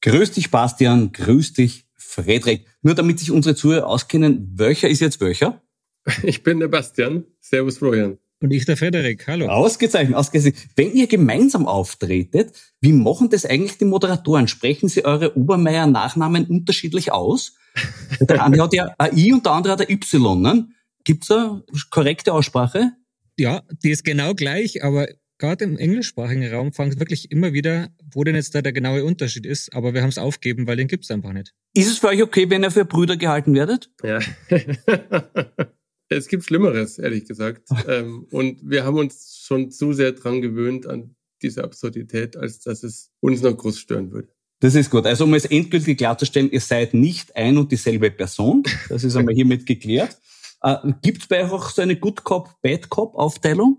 Grüß 0.00 0.32
dich, 0.32 0.50
Bastian. 0.50 1.12
Grüß 1.12 1.52
dich, 1.52 1.84
Frederik. 1.96 2.64
Nur 2.80 2.94
damit 2.94 3.18
sich 3.18 3.30
unsere 3.30 3.54
Zuhörer 3.54 3.86
auskennen, 3.86 4.50
welcher 4.54 4.88
ist 4.88 5.00
jetzt 5.00 5.20
welcher? 5.20 5.60
Ich 6.22 6.42
bin 6.42 6.60
der 6.60 6.68
Bastian. 6.68 7.26
Servus, 7.40 7.76
Florian. 7.76 8.16
Und 8.40 8.52
ich 8.52 8.64
der 8.66 8.76
Frederik, 8.76 9.26
hallo. 9.26 9.48
Ausgezeichnet, 9.48 10.16
ausgezeichnet. 10.16 10.62
Wenn 10.76 10.92
ihr 10.92 11.08
gemeinsam 11.08 11.66
auftretet, 11.66 12.52
wie 12.80 12.92
machen 12.92 13.30
das 13.30 13.44
eigentlich 13.44 13.78
die 13.78 13.84
Moderatoren? 13.84 14.46
Sprechen 14.46 14.88
sie 14.88 15.04
eure 15.04 15.36
Obermeier-Nachnamen 15.36 16.46
unterschiedlich 16.46 17.10
aus? 17.10 17.56
Der 18.20 18.44
eine 18.44 18.62
hat 18.62 18.72
ja 18.74 18.94
ein 18.98 19.16
I 19.16 19.32
und 19.32 19.44
der 19.44 19.52
andere 19.52 19.72
hat 19.72 19.80
ein 19.80 19.90
Y, 19.90 20.40
ne? 20.40 20.68
Gibt's 21.02 21.30
eine 21.30 21.64
korrekte 21.90 22.32
Aussprache? 22.32 22.92
Ja, 23.36 23.62
die 23.82 23.90
ist 23.90 24.04
genau 24.04 24.34
gleich, 24.34 24.84
aber 24.84 25.08
gerade 25.38 25.64
im 25.64 25.76
englischsprachigen 25.76 26.52
Raum 26.52 26.72
fangen 26.72 26.92
es 26.92 27.00
wirklich 27.00 27.32
immer 27.32 27.52
wieder, 27.52 27.88
wo 28.12 28.22
denn 28.22 28.36
jetzt 28.36 28.54
da 28.54 28.62
der 28.62 28.72
genaue 28.72 29.04
Unterschied 29.04 29.46
ist, 29.46 29.72
aber 29.74 29.94
wir 29.94 30.02
haben 30.02 30.10
es 30.10 30.18
aufgeben, 30.18 30.66
weil 30.66 30.76
den 30.76 30.88
gibt's 30.88 31.10
einfach 31.10 31.32
nicht. 31.32 31.54
Ist 31.74 31.88
es 31.88 31.98
für 31.98 32.08
euch 32.08 32.22
okay, 32.22 32.50
wenn 32.50 32.62
ihr 32.62 32.70
für 32.70 32.84
Brüder 32.84 33.16
gehalten 33.16 33.54
werdet? 33.54 33.90
Ja. 34.04 34.20
es 36.08 36.28
gibt 36.28 36.44
Schlimmeres, 36.44 36.98
ehrlich 36.98 37.26
gesagt. 37.26 37.68
ähm, 37.88 38.26
und 38.30 38.58
wir 38.62 38.84
haben 38.84 38.98
uns 38.98 39.40
schon 39.44 39.70
zu 39.70 39.92
sehr 39.92 40.12
dran 40.12 40.40
gewöhnt 40.40 40.86
an 40.86 41.14
diese 41.42 41.64
Absurdität, 41.64 42.36
als 42.36 42.60
dass 42.60 42.82
es 42.82 43.12
uns 43.20 43.42
noch 43.42 43.56
groß 43.56 43.78
stören 43.78 44.10
würde. 44.12 44.28
Das 44.60 44.74
ist 44.74 44.90
gut. 44.90 45.06
Also 45.06 45.24
um 45.24 45.34
es 45.34 45.44
endgültig 45.44 45.98
klarzustellen, 45.98 46.50
ihr 46.50 46.60
seid 46.60 46.92
nicht 46.92 47.36
ein 47.36 47.56
und 47.58 47.70
dieselbe 47.70 48.10
Person. 48.10 48.64
Das 48.88 49.04
ist 49.04 49.14
einmal 49.14 49.34
hiermit 49.34 49.66
geklärt. 49.66 50.18
Äh, 50.62 50.76
Gibt 51.02 51.22
es 51.22 51.28
bei 51.28 51.44
euch 51.44 51.52
auch 51.52 51.70
so 51.70 51.82
eine 51.82 51.96
Good 51.96 52.24
Cop, 52.24 52.60
Bad 52.60 52.88
Cop 52.88 53.14
Aufteilung? 53.14 53.78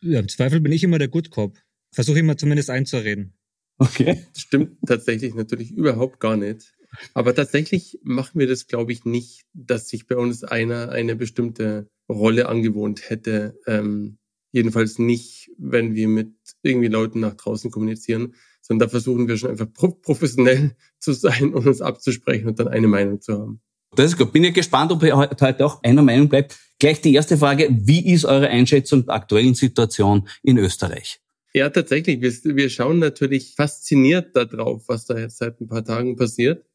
Ja, 0.00 0.20
im 0.20 0.28
Zweifel 0.28 0.60
bin 0.60 0.72
ich 0.72 0.82
immer 0.82 0.98
der 0.98 1.08
Good 1.08 1.30
Cop. 1.30 1.58
Versuche 1.92 2.18
immer 2.18 2.38
zumindest 2.38 2.70
einzureden. 2.70 3.34
Okay. 3.78 4.24
Das 4.32 4.42
stimmt 4.42 4.78
tatsächlich 4.86 5.34
natürlich 5.34 5.72
überhaupt 5.72 6.20
gar 6.20 6.36
nicht. 6.36 6.73
Aber 7.14 7.34
tatsächlich 7.34 7.98
machen 8.02 8.38
wir 8.38 8.46
das, 8.46 8.66
glaube 8.66 8.92
ich, 8.92 9.04
nicht, 9.04 9.42
dass 9.52 9.88
sich 9.88 10.06
bei 10.06 10.16
uns 10.16 10.44
einer 10.44 10.90
eine 10.90 11.16
bestimmte 11.16 11.88
Rolle 12.08 12.48
angewohnt 12.48 13.08
hätte. 13.08 13.58
Ähm, 13.66 14.18
jedenfalls 14.52 14.98
nicht, 14.98 15.50
wenn 15.58 15.94
wir 15.94 16.08
mit 16.08 16.32
irgendwie 16.62 16.88
Leuten 16.88 17.20
nach 17.20 17.34
draußen 17.34 17.70
kommunizieren, 17.70 18.34
sondern 18.60 18.88
da 18.88 18.90
versuchen 18.90 19.28
wir 19.28 19.36
schon 19.36 19.50
einfach 19.50 19.68
professionell 19.72 20.76
zu 20.98 21.12
sein 21.12 21.52
und 21.54 21.66
uns 21.66 21.80
abzusprechen 21.80 22.48
und 22.48 22.58
dann 22.58 22.68
eine 22.68 22.88
Meinung 22.88 23.20
zu 23.20 23.34
haben. 23.34 23.60
Das 23.96 24.06
ist 24.06 24.18
gut. 24.18 24.32
Bin 24.32 24.44
ja 24.44 24.50
gespannt, 24.50 24.90
ob 24.90 25.02
ihr 25.02 25.16
heute 25.16 25.64
auch 25.64 25.82
einer 25.82 26.02
Meinung 26.02 26.28
bleibt. 26.28 26.58
Gleich 26.80 27.00
die 27.00 27.14
erste 27.14 27.38
Frage, 27.38 27.68
wie 27.70 28.12
ist 28.12 28.24
eure 28.24 28.48
Einschätzung 28.48 29.06
der 29.06 29.14
aktuellen 29.14 29.54
Situation 29.54 30.28
in 30.42 30.58
Österreich? 30.58 31.20
Ja, 31.52 31.70
tatsächlich. 31.70 32.20
Wir, 32.20 32.56
wir 32.56 32.68
schauen 32.68 32.98
natürlich 32.98 33.54
fasziniert 33.54 34.34
darauf, 34.34 34.88
was 34.88 35.04
da 35.04 35.16
jetzt 35.16 35.38
seit 35.38 35.60
ein 35.60 35.68
paar 35.68 35.84
Tagen 35.84 36.16
passiert. 36.16 36.66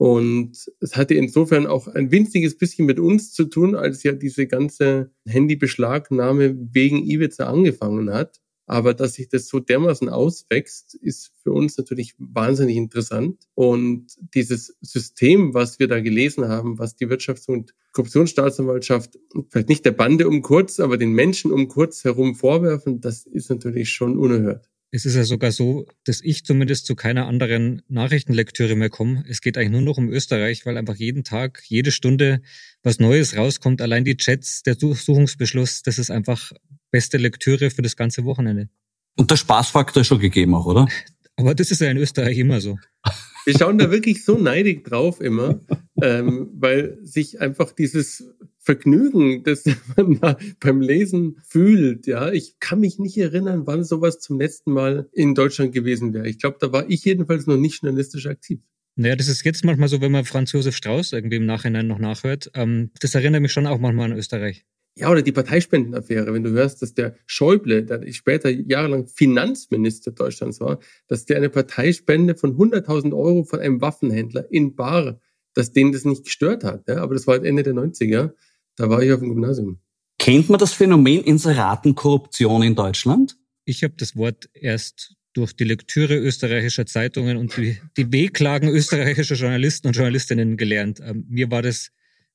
Und 0.00 0.72
es 0.80 0.96
hatte 0.96 1.12
insofern 1.12 1.66
auch 1.66 1.86
ein 1.86 2.10
winziges 2.10 2.56
bisschen 2.56 2.86
mit 2.86 2.98
uns 2.98 3.34
zu 3.34 3.44
tun, 3.44 3.74
als 3.74 4.02
ja 4.02 4.12
diese 4.12 4.46
ganze 4.46 5.10
Handybeschlagnahme 5.26 6.56
wegen 6.72 7.04
Ibiza 7.04 7.44
angefangen 7.44 8.10
hat. 8.10 8.40
Aber 8.64 8.94
dass 8.94 9.12
sich 9.14 9.28
das 9.28 9.48
so 9.48 9.60
dermaßen 9.60 10.08
auswächst, 10.08 10.94
ist 10.94 11.32
für 11.42 11.52
uns 11.52 11.76
natürlich 11.76 12.14
wahnsinnig 12.16 12.76
interessant. 12.76 13.44
Und 13.54 14.06
dieses 14.32 14.74
System, 14.80 15.52
was 15.52 15.78
wir 15.78 15.86
da 15.86 16.00
gelesen 16.00 16.48
haben, 16.48 16.78
was 16.78 16.96
die 16.96 17.06
Wirtschafts- 17.06 17.50
und 17.50 17.74
Korruptionsstaatsanwaltschaft 17.92 19.18
vielleicht 19.50 19.68
nicht 19.68 19.84
der 19.84 19.92
Bande 19.92 20.28
um 20.28 20.40
Kurz, 20.40 20.80
aber 20.80 20.96
den 20.96 21.12
Menschen 21.12 21.52
um 21.52 21.68
Kurz 21.68 22.04
herum 22.04 22.36
vorwerfen, 22.36 23.02
das 23.02 23.26
ist 23.26 23.50
natürlich 23.50 23.90
schon 23.90 24.16
unerhört. 24.16 24.70
Es 24.92 25.04
ist 25.04 25.14
ja 25.14 25.24
sogar 25.24 25.52
so, 25.52 25.86
dass 26.04 26.20
ich 26.20 26.44
zumindest 26.44 26.84
zu 26.84 26.96
keiner 26.96 27.26
anderen 27.26 27.82
Nachrichtenlektüre 27.88 28.74
mehr 28.74 28.90
komme. 28.90 29.24
Es 29.28 29.40
geht 29.40 29.56
eigentlich 29.56 29.70
nur 29.70 29.82
noch 29.82 29.98
um 29.98 30.08
Österreich, 30.08 30.66
weil 30.66 30.76
einfach 30.76 30.96
jeden 30.96 31.22
Tag, 31.22 31.62
jede 31.66 31.92
Stunde 31.92 32.42
was 32.82 32.98
Neues 32.98 33.36
rauskommt. 33.36 33.82
Allein 33.82 34.04
die 34.04 34.16
Chats, 34.16 34.62
der 34.62 34.74
Durchsuchungsbeschluss, 34.74 35.82
das 35.82 35.98
ist 35.98 36.10
einfach 36.10 36.52
beste 36.90 37.18
Lektüre 37.18 37.70
für 37.70 37.82
das 37.82 37.94
ganze 37.94 38.24
Wochenende. 38.24 38.68
Und 39.16 39.30
der 39.30 39.36
Spaßfaktor 39.36 40.00
ist 40.00 40.08
schon 40.08 40.18
gegeben 40.18 40.54
auch, 40.54 40.66
oder? 40.66 40.88
Aber 41.36 41.54
das 41.54 41.70
ist 41.70 41.80
ja 41.80 41.90
in 41.90 41.96
Österreich 41.96 42.38
immer 42.38 42.60
so. 42.60 42.78
Wir 43.44 43.58
schauen 43.58 43.78
da 43.78 43.90
wirklich 43.90 44.24
so 44.24 44.38
neidig 44.38 44.84
drauf 44.84 45.20
immer, 45.20 45.60
ähm, 46.02 46.50
weil 46.52 46.98
sich 47.02 47.40
einfach 47.40 47.72
dieses 47.72 48.24
Vergnügen, 48.58 49.42
das 49.42 49.64
man 49.96 50.20
da 50.20 50.38
beim 50.60 50.80
Lesen 50.80 51.38
fühlt, 51.42 52.06
ja. 52.06 52.32
Ich 52.32 52.60
kann 52.60 52.80
mich 52.80 52.98
nicht 52.98 53.16
erinnern, 53.16 53.66
wann 53.66 53.84
sowas 53.84 54.20
zum 54.20 54.38
letzten 54.38 54.72
Mal 54.72 55.08
in 55.12 55.34
Deutschland 55.34 55.72
gewesen 55.72 56.12
wäre. 56.12 56.28
Ich 56.28 56.38
glaube, 56.38 56.58
da 56.60 56.72
war 56.72 56.88
ich 56.88 57.04
jedenfalls 57.04 57.46
noch 57.46 57.56
nicht 57.56 57.82
journalistisch 57.82 58.26
aktiv. 58.26 58.60
Naja, 58.96 59.16
das 59.16 59.28
ist 59.28 59.44
jetzt 59.44 59.64
manchmal 59.64 59.88
so, 59.88 60.00
wenn 60.00 60.12
man 60.12 60.24
Franz 60.24 60.52
Josef 60.52 60.76
Strauß 60.76 61.12
irgendwie 61.12 61.36
im 61.36 61.46
Nachhinein 61.46 61.86
noch 61.86 61.98
nachhört. 61.98 62.50
Ähm, 62.54 62.90
das 63.00 63.14
erinnert 63.14 63.40
mich 63.40 63.52
schon 63.52 63.66
auch 63.66 63.78
manchmal 63.78 64.12
an 64.12 64.18
Österreich. 64.18 64.66
Ja, 64.96 65.10
oder 65.10 65.22
die 65.22 65.32
Parteispendenaffäre, 65.32 66.32
wenn 66.34 66.42
du 66.42 66.50
hörst, 66.50 66.82
dass 66.82 66.94
der 66.94 67.14
Schäuble, 67.26 67.84
der 67.84 68.10
später 68.12 68.50
jahrelang 68.50 69.06
Finanzminister 69.06 70.10
Deutschlands 70.10 70.60
war, 70.60 70.80
dass 71.06 71.24
der 71.24 71.36
eine 71.36 71.48
Parteispende 71.48 72.34
von 72.34 72.56
100.000 72.56 73.12
Euro 73.16 73.44
von 73.44 73.60
einem 73.60 73.80
Waffenhändler 73.80 74.50
in 74.50 74.74
Bar, 74.74 75.20
dass 75.54 75.72
denen 75.72 75.92
das 75.92 76.04
nicht 76.04 76.24
gestört 76.24 76.64
hat. 76.64 76.88
Ja? 76.88 76.98
Aber 76.98 77.14
das 77.14 77.26
war 77.26 77.34
halt 77.34 77.44
Ende 77.44 77.62
der 77.62 77.74
90er. 77.74 78.32
Da 78.76 78.90
war 78.90 79.02
ich 79.02 79.12
auf 79.12 79.20
dem 79.20 79.30
Gymnasium. 79.30 79.80
Kennt 80.18 80.50
man 80.50 80.58
das 80.58 80.72
Phänomen 80.74 81.22
Inseratenkorruption 81.22 82.62
in 82.62 82.74
Deutschland? 82.74 83.38
Ich 83.64 83.82
habe 83.84 83.94
das 83.96 84.16
Wort 84.16 84.50
erst 84.52 85.14
durch 85.32 85.54
die 85.54 85.64
Lektüre 85.64 86.16
österreichischer 86.16 86.86
Zeitungen 86.86 87.36
und 87.36 87.56
die, 87.56 87.78
die 87.96 88.12
Wehklagen 88.12 88.68
österreichischer 88.68 89.36
Journalisten 89.36 89.86
und 89.86 89.94
Journalistinnen 89.94 90.56
gelernt. 90.56 91.00
Ähm, 91.02 91.24
mir 91.28 91.50
war 91.50 91.62
das 91.62 91.90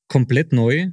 komplett 0.08 0.52
neu 0.52 0.90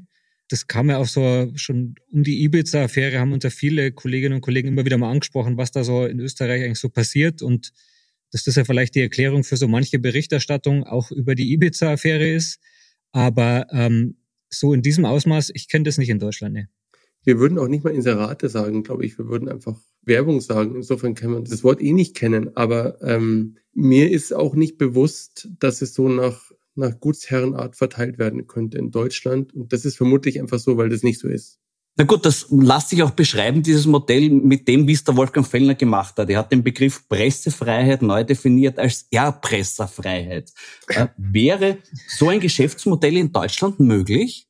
das 0.50 0.68
kam 0.68 0.90
ja 0.90 0.98
auch 0.98 1.08
so 1.08 1.52
schon 1.56 1.96
um 2.12 2.24
die 2.24 2.44
Ibiza-Affäre, 2.44 3.20
haben 3.20 3.34
uns 3.34 3.44
ja 3.44 3.50
viele 3.50 3.92
Kolleginnen 3.92 4.36
und 4.36 4.42
Kollegen 4.42 4.70
immer 4.70 4.86
wieder 4.86 4.98
mal 4.98 5.12
angesprochen, 5.12 5.58
was 5.58 5.72
da 5.72 5.84
so 5.84 6.06
in 6.06 6.20
Österreich 6.20 6.64
eigentlich 6.64 6.80
so 6.80 6.90
passiert 6.90 7.42
und 7.42 7.72
dass 8.32 8.44
das 8.44 8.56
ja 8.56 8.66
vielleicht 8.66 8.96
die 8.96 9.02
Erklärung 9.02 9.44
für 9.44 9.58
so 9.58 9.68
manche 9.68 10.00
Berichterstattung 10.00 10.84
auch 10.84 11.12
über 11.12 11.36
die 11.36 11.54
Ibiza-Affäre 11.54 12.28
ist. 12.28 12.60
Aber 13.12 13.68
ähm, 13.72 14.18
so 14.50 14.74
in 14.74 14.82
diesem 14.82 15.06
Ausmaß, 15.06 15.52
ich 15.54 15.70
kenne 15.70 15.84
das 15.84 15.98
nicht 15.98 16.10
in 16.10 16.20
Deutschland. 16.20 16.56
Ne. 16.56 16.68
Wir 17.24 17.40
würden 17.40 17.58
auch 17.58 17.68
nicht 17.68 17.84
mal 17.84 17.94
Inserate 17.94 18.50
sagen, 18.50 18.84
glaube 18.84 19.06
ich. 19.06 19.18
Wir 19.18 19.28
würden 19.28 19.48
einfach 19.48 19.80
Werbung 20.02 20.42
sagen. 20.42 20.76
Insofern 20.76 21.16
kann 21.16 21.32
man 21.32 21.46
das 21.46 21.64
Wort 21.64 21.82
eh 21.82 21.94
nicht 21.94 22.16
kennen. 22.16 22.56
Aber 22.58 23.02
ähm, 23.02 23.58
mir 23.74 24.12
ist 24.12 24.34
auch 24.34 24.56
nicht 24.56 24.78
bewusst, 24.78 25.50
dass 25.60 25.82
es 25.82 25.94
so 25.94 26.10
nach 26.10 26.52
nach 26.76 27.00
Gutsherrenart 27.00 27.76
verteilt 27.76 28.18
werden 28.18 28.48
könnte 28.48 28.78
in 28.78 28.92
Deutschland. 28.92 29.54
Und 29.54 29.74
das 29.74 29.86
ist 29.86 29.98
vermutlich 29.98 30.40
einfach 30.40 30.60
so, 30.60 30.78
weil 30.78 30.90
das 30.90 31.04
nicht 31.04 31.20
so 31.20 31.28
ist. 31.28 31.60
Na 31.96 32.06
gut, 32.06 32.26
das 32.26 32.48
lässt 32.50 32.90
sich 32.90 33.04
auch 33.04 33.12
beschreiben, 33.12 33.62
dieses 33.62 33.86
Modell 33.86 34.32
mit 34.32 34.68
dem, 34.68 34.88
wie 34.88 34.94
es 34.94 35.04
der 35.04 35.16
Wolfgang 35.16 35.46
Fellner 35.46 35.76
gemacht 35.76 36.18
hat. 36.18 36.28
Er 36.28 36.40
hat 36.40 36.52
den 36.52 36.64
Begriff 36.64 37.08
Pressefreiheit 37.08 38.02
neu 38.02 38.24
definiert 38.24 38.80
als 38.80 39.08
Erpresserfreiheit. 39.12 40.52
Äh, 40.88 41.08
wäre 41.18 41.78
so 42.08 42.30
ein 42.30 42.40
Geschäftsmodell 42.40 43.18
in 43.18 43.32
Deutschland 43.32 43.80
möglich? 43.80 44.48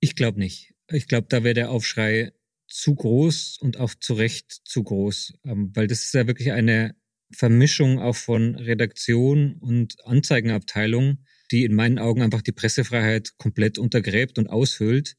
Ich 0.00 0.16
glaube 0.16 0.38
nicht. 0.38 0.72
Ich 0.90 1.06
glaube, 1.06 1.26
da 1.28 1.44
wäre 1.44 1.54
der 1.54 1.70
Aufschrei 1.70 2.32
zu 2.66 2.94
groß 2.94 3.58
und 3.60 3.78
auch 3.78 3.94
zu 3.94 4.14
Recht 4.14 4.50
zu 4.64 4.82
groß, 4.82 5.34
ähm, 5.44 5.72
weil 5.74 5.86
das 5.86 6.04
ist 6.04 6.14
ja 6.14 6.26
wirklich 6.26 6.52
eine 6.52 6.94
Vermischung 7.30 7.98
auch 7.98 8.16
von 8.16 8.54
Redaktion 8.54 9.56
und 9.60 9.96
Anzeigenabteilung, 10.06 11.18
die 11.50 11.64
in 11.64 11.74
meinen 11.74 11.98
Augen 11.98 12.22
einfach 12.22 12.42
die 12.42 12.52
Pressefreiheit 12.52 13.32
komplett 13.38 13.78
untergräbt 13.78 14.38
und 14.38 14.48
aushöhlt. 14.48 15.16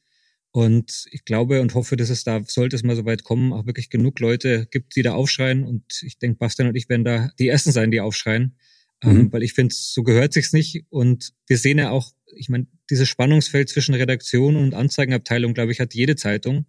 Und 0.51 1.05
ich 1.11 1.23
glaube 1.23 1.61
und 1.61 1.73
hoffe, 1.75 1.95
dass 1.95 2.09
es 2.09 2.23
da, 2.23 2.41
sollte 2.45 2.75
es 2.75 2.83
mal 2.83 2.95
so 2.95 3.05
weit 3.05 3.23
kommen, 3.23 3.53
auch 3.53 3.65
wirklich 3.65 3.89
genug 3.89 4.19
Leute 4.19 4.67
gibt, 4.69 4.95
die 4.95 5.01
da 5.01 5.13
aufschreien. 5.13 5.63
Und 5.63 6.01
ich 6.03 6.17
denke, 6.17 6.37
Bastian 6.37 6.67
und 6.67 6.75
ich 6.75 6.89
werden 6.89 7.05
da 7.05 7.31
die 7.39 7.47
Ersten 7.47 7.71
sein, 7.71 7.91
die 7.91 8.01
aufschreien. 8.01 8.57
Ähm, 9.01 9.13
mhm. 9.13 9.19
Ähm, 9.19 9.33
weil 9.33 9.43
ich 9.43 9.53
finde, 9.53 9.73
so 9.73 10.03
gehört 10.03 10.33
sich's 10.33 10.53
nicht. 10.53 10.85
Und 10.89 11.33
wir 11.47 11.57
sehen 11.57 11.79
ja 11.79 11.89
auch, 11.91 12.11
ich 12.35 12.49
meine, 12.49 12.67
dieses 12.89 13.07
Spannungsfeld 13.07 13.69
zwischen 13.69 13.95
Redaktion 13.95 14.55
und 14.55 14.73
Anzeigenabteilung, 14.73 15.53
glaube 15.53 15.71
ich, 15.71 15.79
hat 15.79 15.93
jede 15.93 16.15
Zeitung. 16.15 16.65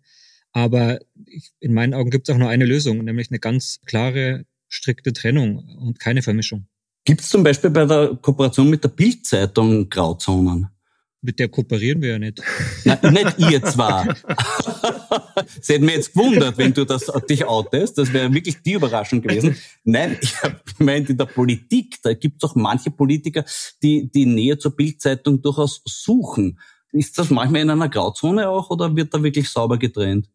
Aber 0.53 1.01
ich, 1.27 1.51
in 1.61 1.72
meinen 1.72 1.94
Augen 1.94 2.11
gibt 2.11 2.29
es 2.29 2.35
auch 2.35 2.38
nur 2.38 2.48
eine 2.48 2.66
Lösung, 2.66 3.03
nämlich 3.05 3.31
eine 3.31 3.38
ganz 3.40 3.81
klare, 3.87 4.44
strikte 4.68 5.12
Trennung 5.12 5.59
und 5.81 5.98
keine 5.98 6.22
Vermischung. 6.22 6.66
Gibt 7.04 7.20
es 7.20 7.28
zum 7.28 7.42
Beispiel 7.42 7.70
bei 7.70 7.84
der 7.84 8.16
Kooperation 8.20 8.70
mit 8.70 8.84
der 8.84 8.90
Bildzeitung 8.90 9.88
Grauzonen? 9.88 10.68
Mit 11.24 11.38
der 11.38 11.48
kooperieren 11.48 12.02
wir 12.02 12.10
ja 12.10 12.18
nicht. 12.18 12.42
Nein, 12.84 12.98
nicht 13.12 13.38
ihr 13.38 13.62
zwar. 13.64 14.08
Es 15.60 15.68
hätte 15.68 15.84
mir 15.84 15.92
jetzt 15.92 16.14
gewundert, 16.14 16.58
wenn 16.58 16.74
du 16.74 16.84
das 16.84 17.10
dich 17.28 17.44
outest. 17.44 17.96
Das 17.98 18.12
wäre 18.12 18.32
wirklich 18.32 18.60
die 18.62 18.72
Überraschung 18.72 19.22
gewesen. 19.22 19.56
Nein, 19.84 20.18
ich 20.20 20.42
habe 20.42 20.60
gemeint, 20.78 21.10
in 21.10 21.16
der 21.16 21.26
Politik, 21.26 21.98
da 22.02 22.14
gibt 22.14 22.42
es 22.42 22.50
auch 22.50 22.56
manche 22.56 22.90
Politiker, 22.90 23.44
die 23.82 24.10
die 24.10 24.26
Nähe 24.26 24.58
zur 24.58 24.74
Bildzeitung 24.74 25.40
durchaus 25.40 25.82
suchen. 25.84 26.58
Ist 26.92 27.18
das 27.18 27.30
manchmal 27.30 27.62
in 27.62 27.70
einer 27.70 27.88
Grauzone 27.88 28.48
auch 28.48 28.70
oder 28.70 28.94
wird 28.94 29.14
da 29.14 29.22
wirklich 29.22 29.48
sauber 29.48 29.78
getrennt? 29.78 30.28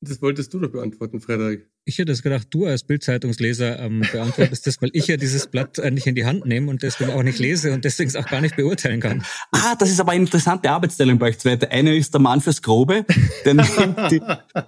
Das 0.00 0.20
wolltest 0.20 0.52
du 0.52 0.58
doch 0.58 0.70
beantworten, 0.70 1.20
Frederik. 1.20 1.71
Ich 1.84 1.98
hätte 1.98 2.12
es 2.12 2.22
gedacht, 2.22 2.46
du 2.50 2.66
als 2.66 2.84
Bildzeitungsleser 2.84 3.80
ähm, 3.80 4.02
beantwortest 4.12 4.68
das, 4.68 4.80
weil 4.80 4.90
ich 4.92 5.08
ja 5.08 5.16
dieses 5.16 5.48
Blatt 5.48 5.78
äh, 5.78 5.90
nicht 5.90 6.06
in 6.06 6.14
die 6.14 6.24
Hand 6.24 6.46
nehme 6.46 6.70
und 6.70 6.84
deswegen 6.84 7.10
auch 7.10 7.24
nicht 7.24 7.40
lese 7.40 7.72
und 7.72 7.84
deswegen 7.84 8.08
es 8.08 8.14
auch 8.14 8.26
gar 8.26 8.40
nicht 8.40 8.54
beurteilen 8.54 9.00
kann. 9.00 9.24
Ah, 9.50 9.74
das 9.76 9.90
ist 9.90 9.98
aber 9.98 10.12
eine 10.12 10.22
interessante 10.22 10.70
Arbeitsteilung 10.70 11.18
bei 11.18 11.30
euch 11.30 11.38
zwei. 11.38 11.56
Der 11.56 11.72
eine 11.72 11.96
ist 11.96 12.14
der 12.14 12.20
Mann 12.20 12.40
fürs 12.40 12.62
Grobe, 12.62 13.04
der 13.44 13.54
nimmt 13.54 13.70
die, 14.12 14.22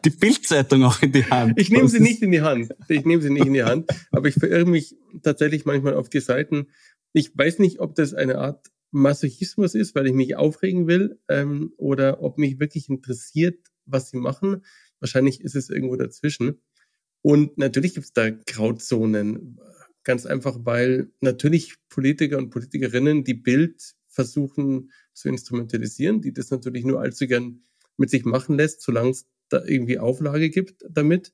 die 0.05 0.11
Bildzeitung 0.11 0.83
auch 0.83 1.03
in 1.03 1.13
die 1.13 1.25
Hand. 1.25 1.53
Ich 1.57 1.71
nehme 1.71 1.89
sie 1.89 2.01
nicht 2.01 2.21
in 2.21 2.33
die 2.33 2.43
Hand. 2.43 2.75
Ich 2.89 3.05
nehme 3.05 3.23
sie 3.23 3.31
nicht 3.31 3.47
in 3.47 3.55
die 3.55 3.63
Hand, 3.63 3.89
aber 4.11 4.27
ich 4.27 4.35
verirre 4.35 4.67
mich 4.67 4.97
tatsächlich 5.23 5.65
manchmal 5.65 5.95
auf 5.95 6.09
die 6.09 6.21
Seiten. 6.21 6.67
Ich 7.13 7.31
weiß 7.39 7.61
nicht, 7.61 7.79
ob 7.79 7.95
das 7.95 8.15
eine 8.15 8.39
Art 8.39 8.67
Masochismus 8.91 9.77
ist, 9.77 9.95
weil 9.95 10.09
ich 10.09 10.15
mich 10.15 10.35
aufregen 10.35 10.89
will, 10.89 11.21
ähm, 11.29 11.73
oder 11.77 12.23
ob 12.23 12.39
mich 12.39 12.59
wirklich 12.59 12.89
interessiert, 12.89 13.59
was 13.87 14.11
sie 14.11 14.17
machen 14.17 14.63
Wahrscheinlich 15.05 15.43
ist 15.43 15.55
es 15.55 15.69
irgendwo 15.69 15.97
dazwischen. 15.97 16.63
Und 17.25 17.57
natürlich 17.57 17.95
gibt 17.95 18.05
es 18.05 18.13
da 18.13 18.29
Grauzonen. 18.29 19.59
Ganz 20.03 20.27
einfach, 20.27 20.59
weil 20.65 21.11
natürlich 21.23 21.77
Politiker 21.89 22.37
und 22.37 22.51
Politikerinnen 22.51 23.25
die 23.25 23.33
Bild 23.33 23.95
versuchen 24.09 24.91
zu 25.15 25.31
instrumentalisieren, 25.31 26.21
die 26.21 26.35
das 26.35 26.51
natürlich 26.51 26.85
nur 26.85 27.01
allzu 27.01 27.27
gern 27.27 27.63
mit 27.97 28.11
sich 28.11 28.27
machen 28.27 28.59
lässt, 28.59 28.83
solange 28.83 29.13
es 29.13 29.27
da 29.49 29.65
irgendwie 29.65 29.99
Auflage 29.99 30.51
gibt 30.51 30.85
damit. 30.91 31.33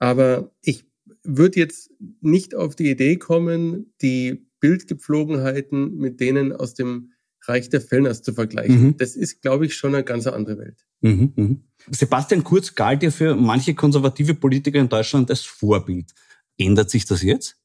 Aber 0.00 0.52
ich 0.62 0.84
würde 1.22 1.60
jetzt 1.60 1.92
nicht 2.20 2.56
auf 2.56 2.74
die 2.74 2.90
Idee 2.90 3.16
kommen, 3.16 3.94
die 4.02 4.48
Bildgepflogenheiten 4.58 5.96
mit 5.96 6.18
denen 6.18 6.52
aus 6.52 6.74
dem 6.74 7.12
Reich 7.42 7.68
der 7.68 7.80
Fellners 7.80 8.22
zu 8.22 8.32
vergleichen. 8.32 8.82
Mhm. 8.82 8.96
Das 8.96 9.14
ist, 9.14 9.42
glaube 9.42 9.66
ich, 9.66 9.76
schon 9.76 9.94
eine 9.94 10.02
ganz 10.02 10.26
andere 10.26 10.58
Welt. 10.58 10.86
Mhm, 11.00 11.32
mh. 11.36 11.56
Sebastian 11.90 12.44
Kurz 12.44 12.74
galt 12.74 13.02
ja 13.02 13.10
für 13.10 13.34
manche 13.34 13.74
konservative 13.74 14.34
Politiker 14.34 14.78
in 14.78 14.88
Deutschland 14.88 15.30
als 15.30 15.40
Vorbild. 15.42 16.12
Ändert 16.58 16.90
sich 16.90 17.06
das 17.06 17.22
jetzt? 17.22 17.56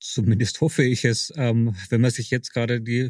Zumindest 0.00 0.60
hoffe 0.60 0.84
ich 0.84 1.04
es. 1.04 1.32
Ähm, 1.36 1.74
wenn 1.88 2.00
man 2.00 2.10
sich 2.10 2.30
jetzt 2.30 2.52
gerade 2.52 2.80
die, 2.80 3.08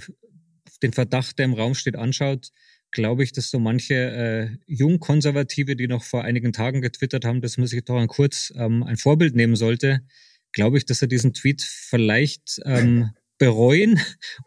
den 0.82 0.92
Verdacht, 0.92 1.38
der 1.38 1.46
im 1.46 1.54
Raum 1.54 1.74
steht, 1.74 1.96
anschaut, 1.96 2.50
glaube 2.92 3.24
ich, 3.24 3.32
dass 3.32 3.50
so 3.50 3.58
manche 3.58 3.94
äh, 3.94 4.48
Jungkonservative, 4.66 5.76
die 5.76 5.88
noch 5.88 6.04
vor 6.04 6.24
einigen 6.24 6.52
Tagen 6.52 6.80
getwittert 6.80 7.24
haben, 7.24 7.42
dass 7.42 7.58
man 7.58 7.66
sich 7.66 7.84
doch 7.84 7.96
an 7.96 8.06
Kurz 8.06 8.52
ähm, 8.56 8.82
ein 8.84 8.96
Vorbild 8.96 9.34
nehmen 9.34 9.56
sollte, 9.56 10.00
glaube 10.52 10.78
ich, 10.78 10.86
dass 10.86 11.02
er 11.02 11.08
diesen 11.08 11.34
Tweet 11.34 11.62
vielleicht 11.62 12.60
ähm, 12.64 13.10
bereuen 13.38 14.00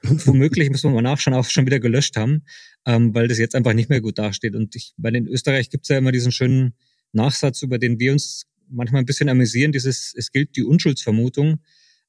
und 0.03 0.25
womöglich, 0.25 0.69
müssen 0.69 0.89
wir 0.89 0.95
mal 0.95 1.01
nachschauen, 1.01 1.35
auch 1.35 1.45
schon 1.45 1.65
wieder 1.65 1.79
gelöscht 1.79 2.15
haben, 2.15 2.45
ähm, 2.87 3.13
weil 3.13 3.27
das 3.27 3.37
jetzt 3.37 3.53
einfach 3.53 3.73
nicht 3.73 3.89
mehr 3.89 3.99
gut 3.99 4.17
dasteht. 4.17 4.55
Und 4.55 4.75
ich, 4.75 4.93
bei 4.97 5.11
den 5.11 5.27
Österreich 5.27 5.69
gibt 5.69 5.83
es 5.83 5.89
ja 5.89 5.97
immer 5.97 6.13
diesen 6.13 6.31
schönen 6.31 6.73
Nachsatz, 7.11 7.61
über 7.61 7.77
den 7.77 7.99
wir 7.99 8.13
uns 8.13 8.47
manchmal 8.69 9.01
ein 9.01 9.05
bisschen 9.05 9.27
amüsieren, 9.27 9.73
dieses, 9.73 10.13
es 10.15 10.31
gilt 10.31 10.55
die 10.55 10.63
Unschuldsvermutung. 10.63 11.59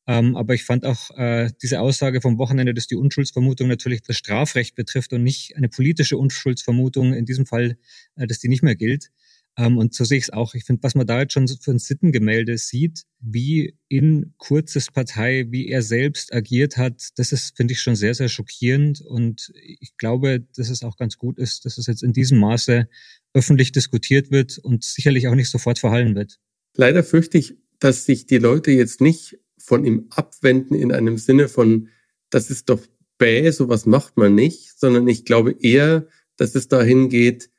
Ähm, 0.06 0.36
aber 0.36 0.54
ich 0.54 0.64
fand 0.64 0.86
auch 0.86 1.10
äh, 1.18 1.50
diese 1.60 1.80
Aussage 1.80 2.20
vom 2.20 2.38
Wochenende, 2.38 2.72
dass 2.74 2.86
die 2.86 2.94
Unschuldsvermutung 2.94 3.68
natürlich 3.68 4.02
das 4.02 4.16
Strafrecht 4.16 4.76
betrifft 4.76 5.12
und 5.12 5.24
nicht 5.24 5.56
eine 5.56 5.68
politische 5.68 6.16
Unschuldsvermutung, 6.16 7.12
in 7.12 7.26
diesem 7.26 7.44
Fall, 7.44 7.76
äh, 8.14 8.26
dass 8.28 8.38
die 8.38 8.48
nicht 8.48 8.62
mehr 8.62 8.76
gilt. 8.76 9.10
Ähm, 9.58 9.76
und 9.76 9.92
so 9.92 10.04
sehe 10.04 10.18
ich 10.18 10.24
es 10.24 10.32
auch. 10.32 10.54
Ich 10.54 10.64
finde, 10.64 10.84
was 10.84 10.94
man 10.94 11.06
da 11.06 11.20
jetzt 11.20 11.32
schon 11.32 11.48
für 11.48 11.72
ein 11.72 11.80
Sittengemälde 11.80 12.56
sieht, 12.56 13.02
wie 13.18 13.76
in 13.88 14.32
Kurzes 14.38 14.86
Partei, 14.86 15.46
wie 15.50 15.68
er 15.68 15.82
selbst 15.82 16.32
agiert 16.32 16.76
hat, 16.76 17.08
das 17.16 17.32
ist, 17.32 17.56
finde 17.56 17.72
ich, 17.72 17.80
schon 17.80 17.96
sehr, 17.96 18.14
sehr 18.14 18.28
schockierend. 18.28 19.00
Und 19.00 19.52
ich 19.54 19.96
glaube, 19.96 20.46
dass 20.56 20.70
es 20.70 20.84
auch 20.84 20.96
ganz 20.96 21.18
gut 21.18 21.38
ist, 21.38 21.64
dass 21.64 21.76
es 21.76 21.88
jetzt 21.88 22.04
in 22.04 22.12
diesem 22.12 22.38
Maße 22.38 22.88
öffentlich 23.34 23.72
diskutiert 23.72 24.30
wird 24.30 24.58
und 24.58 24.84
sicherlich 24.84 25.26
auch 25.26 25.34
nicht 25.34 25.50
sofort 25.50 25.80
verhallen 25.80 26.14
wird. 26.14 26.38
Leider 26.76 27.02
fürchte 27.02 27.38
ich, 27.38 27.56
dass 27.80 28.04
sich 28.04 28.26
die 28.26 28.38
Leute 28.38 28.70
jetzt 28.70 29.00
nicht 29.00 29.40
von 29.58 29.84
ihm 29.84 30.06
abwenden 30.10 30.74
in 30.74 30.92
einem 30.92 31.18
Sinne 31.18 31.48
von, 31.48 31.88
das 32.30 32.48
ist 32.48 32.68
doch 32.68 32.80
bäh, 33.18 33.50
sowas 33.50 33.86
macht 33.86 34.16
man 34.16 34.36
nicht, 34.36 34.78
sondern 34.78 35.08
ich 35.08 35.24
glaube 35.24 35.56
eher, 35.60 36.06
dass 36.36 36.54
es 36.54 36.68
dahin 36.68 37.08
geht, 37.08 37.50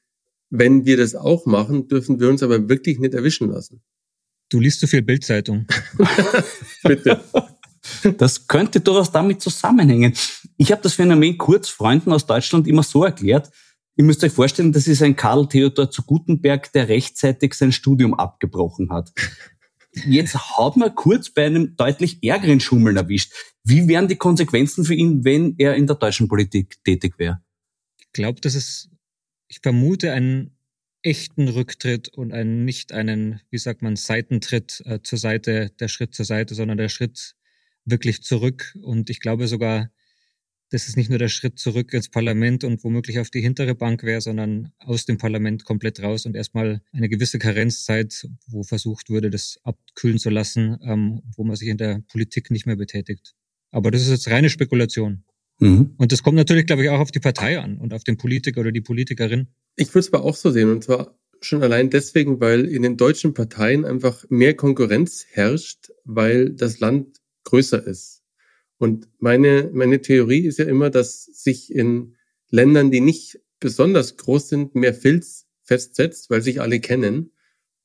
wenn 0.49 0.85
wir 0.85 0.97
das 0.97 1.15
auch 1.15 1.45
machen, 1.45 1.87
dürfen 1.87 2.19
wir 2.19 2.29
uns 2.29 2.43
aber 2.43 2.69
wirklich 2.69 2.99
nicht 2.99 3.13
erwischen 3.13 3.49
lassen. 3.49 3.81
Du 4.49 4.59
liest 4.59 4.79
zu 4.79 4.87
viel 4.87 5.01
Bildzeitung. 5.01 5.67
Bitte. 6.83 7.23
Das 8.17 8.47
könnte 8.47 8.79
durchaus 8.79 9.11
damit 9.11 9.41
zusammenhängen. 9.41 10.13
Ich 10.57 10.71
habe 10.71 10.81
das 10.81 10.93
Phänomen 10.93 11.37
Kurzfreunden 11.37 12.11
aus 12.11 12.25
Deutschland 12.25 12.67
immer 12.67 12.83
so 12.83 13.03
erklärt. 13.03 13.51
Ihr 13.95 14.05
müsst 14.05 14.23
euch 14.23 14.31
vorstellen, 14.31 14.71
das 14.71 14.87
ist 14.87 15.01
ein 15.01 15.15
Karl 15.15 15.47
Theodor 15.47 15.91
zu 15.91 16.03
Gutenberg, 16.03 16.71
der 16.73 16.87
rechtzeitig 16.87 17.53
sein 17.53 17.71
Studium 17.71 18.13
abgebrochen 18.13 18.91
hat. 18.91 19.11
Jetzt 20.05 20.35
hat 20.35 20.77
man 20.77 20.95
kurz 20.95 21.29
bei 21.29 21.45
einem 21.45 21.75
deutlich 21.75 22.23
ärgeren 22.23 22.59
Schummeln 22.59 22.95
erwischt. 22.95 23.33
Wie 23.63 23.87
wären 23.87 24.07
die 24.07 24.15
Konsequenzen 24.15 24.85
für 24.85 24.93
ihn, 24.93 25.25
wenn 25.25 25.55
er 25.57 25.75
in 25.75 25.87
der 25.87 25.95
deutschen 25.95 26.27
Politik 26.27 26.83
tätig 26.83 27.15
wäre? 27.17 27.41
Ich 27.99 28.11
glaube, 28.13 28.39
dass 28.41 28.55
es, 28.55 28.89
ich 29.49 29.59
vermute, 29.61 30.13
einen 30.13 30.55
echten 31.01 31.47
Rücktritt 31.47 32.09
und 32.09 32.31
einen 32.31 32.65
nicht 32.65 32.93
einen, 32.93 33.41
wie 33.49 33.57
sagt 33.57 33.81
man, 33.81 33.95
Seitentritt 33.95 34.81
äh, 34.85 34.99
zur 35.01 35.17
Seite, 35.17 35.71
der 35.79 35.87
Schritt 35.87 36.13
zur 36.13 36.25
Seite, 36.25 36.55
sondern 36.55 36.77
der 36.77 36.89
Schritt 36.89 37.35
wirklich 37.85 38.21
zurück. 38.21 38.77
Und 38.81 39.09
ich 39.09 39.19
glaube 39.19 39.47
sogar, 39.47 39.91
dass 40.69 40.87
es 40.87 40.95
nicht 40.95 41.09
nur 41.09 41.17
der 41.17 41.29
Schritt 41.29 41.57
zurück 41.57 41.93
ins 41.93 42.09
Parlament 42.09 42.63
und 42.63 42.83
womöglich 42.83 43.19
auf 43.19 43.31
die 43.31 43.41
hintere 43.41 43.73
Bank 43.73 44.03
wäre, 44.03 44.21
sondern 44.21 44.71
aus 44.77 45.05
dem 45.05 45.17
Parlament 45.17 45.65
komplett 45.65 46.01
raus 46.01 46.25
und 46.25 46.35
erstmal 46.35 46.81
eine 46.91 47.09
gewisse 47.09 47.39
Karenzzeit, 47.39 48.27
wo 48.47 48.61
versucht 48.63 49.09
würde, 49.09 49.31
das 49.31 49.59
abkühlen 49.63 50.19
zu 50.19 50.29
lassen, 50.29 50.77
ähm, 50.83 51.21
wo 51.35 51.43
man 51.43 51.55
sich 51.55 51.69
in 51.69 51.77
der 51.77 52.03
Politik 52.11 52.51
nicht 52.51 52.67
mehr 52.67 52.75
betätigt. 52.75 53.33
Aber 53.71 53.89
das 53.89 54.03
ist 54.03 54.09
jetzt 54.09 54.29
reine 54.29 54.49
Spekulation. 54.49 55.23
Mhm. 55.59 55.93
Und 55.97 56.11
das 56.11 56.23
kommt 56.23 56.37
natürlich, 56.37 56.65
glaube 56.65 56.83
ich, 56.83 56.89
auch 56.89 56.99
auf 56.99 57.11
die 57.11 57.19
Partei 57.19 57.59
an 57.59 57.77
und 57.77 57.93
auf 57.93 58.03
den 58.03 58.17
Politiker 58.17 58.61
oder 58.61 58.71
die 58.71 58.81
Politikerin. 58.81 59.47
Ich 59.75 59.89
würde 59.89 59.99
es 59.99 60.13
aber 60.13 60.23
auch 60.23 60.35
so 60.35 60.51
sehen, 60.51 60.71
und 60.71 60.83
zwar 60.83 61.17
schon 61.41 61.63
allein 61.63 61.89
deswegen, 61.89 62.39
weil 62.39 62.65
in 62.65 62.81
den 62.81 62.97
deutschen 62.97 63.33
Parteien 63.33 63.85
einfach 63.85 64.25
mehr 64.29 64.55
Konkurrenz 64.55 65.25
herrscht, 65.29 65.91
weil 66.03 66.49
das 66.49 66.79
Land 66.79 67.17
größer 67.43 67.85
ist. 67.85 68.23
Und 68.77 69.09
meine, 69.19 69.69
meine 69.73 70.01
Theorie 70.01 70.45
ist 70.45 70.59
ja 70.59 70.65
immer, 70.65 70.89
dass 70.89 71.25
sich 71.25 71.73
in 71.73 72.15
Ländern, 72.49 72.91
die 72.91 73.01
nicht 73.01 73.39
besonders 73.59 74.17
groß 74.17 74.49
sind, 74.49 74.75
mehr 74.75 74.93
Filz 74.93 75.47
festsetzt, 75.63 76.29
weil 76.29 76.41
sich 76.41 76.61
alle 76.61 76.79
kennen 76.79 77.31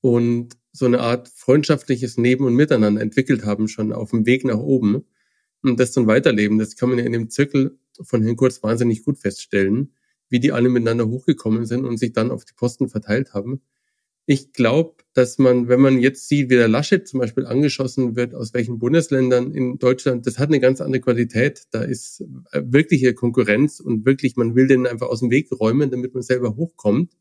und 0.01 0.57
so 0.73 0.87
eine 0.87 1.01
Art 1.01 1.29
freundschaftliches 1.29 2.17
Neben- 2.17 2.45
und 2.45 2.55
Miteinander 2.55 3.01
entwickelt 3.01 3.45
haben, 3.45 3.69
schon 3.69 3.93
auf 3.93 4.11
dem 4.11 4.27
Weg 4.27 4.45
nach 4.45 4.59
oben 4.59 5.05
und 5.71 5.81
das 5.81 5.93
dann 5.93 6.07
weiterleben. 6.07 6.59
Das 6.59 6.77
kann 6.77 6.89
man 6.89 6.99
ja 6.99 7.05
in 7.05 7.13
dem 7.13 7.31
Zirkel 7.31 7.79
von 8.03 8.23
Herrn 8.23 8.37
Kurz 8.37 8.63
wahnsinnig 8.63 9.05
gut 9.05 9.19
feststellen, 9.19 9.95
wie 10.29 10.41
die 10.41 10.53
alle 10.53 10.69
miteinander 10.69 11.09
hochgekommen 11.09 11.67
sind 11.67 11.85
und 11.85 11.99
sich 11.99 12.13
dann 12.13 12.31
auf 12.31 12.45
die 12.45 12.55
Posten 12.55 12.89
verteilt 12.89 13.35
haben. 13.35 13.63
Ich 14.27 14.53
glaube, 14.53 15.05
dass 15.13 15.39
man, 15.39 15.69
wenn 15.69 15.81
man 15.81 15.99
jetzt 15.99 16.29
sieht, 16.29 16.49
wie 16.49 16.57
der 16.57 16.69
Laschet 16.69 17.07
zum 17.07 17.21
Beispiel 17.21 17.45
angeschossen 17.45 18.17
wird, 18.17 18.35
aus 18.35 18.55
welchen 18.55 18.79
Bundesländern 18.79 19.53
in 19.53 19.79
Deutschland, 19.79 20.27
das 20.27 20.39
hat 20.39 20.49
eine 20.49 20.61
ganz 20.61 20.81
andere 20.81 21.03
Qualität. 21.03 21.65
Da 21.73 21.83
ist 21.83 22.23
äh, 22.53 22.63
wirkliche 22.65 23.13
Konkurrenz 23.13 23.81
und 23.81 24.07
wirklich, 24.07 24.37
man 24.37 24.55
will 24.55 24.67
den 24.67 24.87
einfach 24.87 25.09
aus 25.09 25.21
dem 25.21 25.31
Weg 25.31 25.51
räumen, 25.53 25.91
damit 25.91 26.15
man 26.15 26.23
selber 26.23 26.57
hochkommt. 26.57 27.13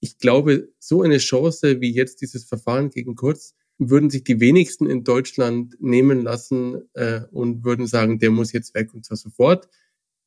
Ich 0.00 0.18
glaube, 0.18 0.68
so 0.78 1.00
eine 1.02 1.18
Chance 1.18 1.80
wie 1.80 1.92
jetzt 1.92 2.20
dieses 2.20 2.44
Verfahren 2.44 2.90
gegen 2.90 3.14
Kurz 3.14 3.54
würden 3.90 4.10
sich 4.10 4.24
die 4.24 4.40
wenigsten 4.40 4.86
in 4.86 5.04
Deutschland 5.04 5.76
nehmen 5.80 6.22
lassen 6.22 6.82
äh, 6.94 7.20
und 7.30 7.64
würden 7.64 7.86
sagen, 7.86 8.18
der 8.18 8.30
muss 8.30 8.52
jetzt 8.52 8.74
weg 8.74 8.92
und 8.94 9.04
zwar 9.04 9.16
sofort. 9.16 9.68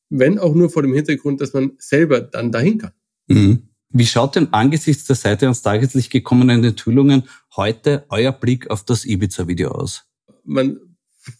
Wenn 0.09 0.39
auch 0.39 0.53
nur 0.53 0.69
vor 0.69 0.83
dem 0.83 0.93
Hintergrund, 0.93 1.41
dass 1.41 1.53
man 1.53 1.73
selber 1.77 2.21
dann 2.21 2.51
dahin 2.51 2.77
kann. 2.77 2.93
Mhm. 3.27 3.69
Wie 3.89 4.05
schaut 4.05 4.35
denn 4.35 4.51
angesichts 4.51 5.05
der 5.05 5.15
Seite 5.15 5.45
ans 5.45 5.61
Tageslicht 5.61 6.11
gekommenen 6.11 6.63
Enthüllungen 6.63 7.23
heute 7.55 8.05
euer 8.09 8.33
Blick 8.33 8.69
auf 8.69 8.83
das 8.83 9.05
Ibiza-Video 9.05 9.71
aus? 9.71 10.05
Man 10.43 10.79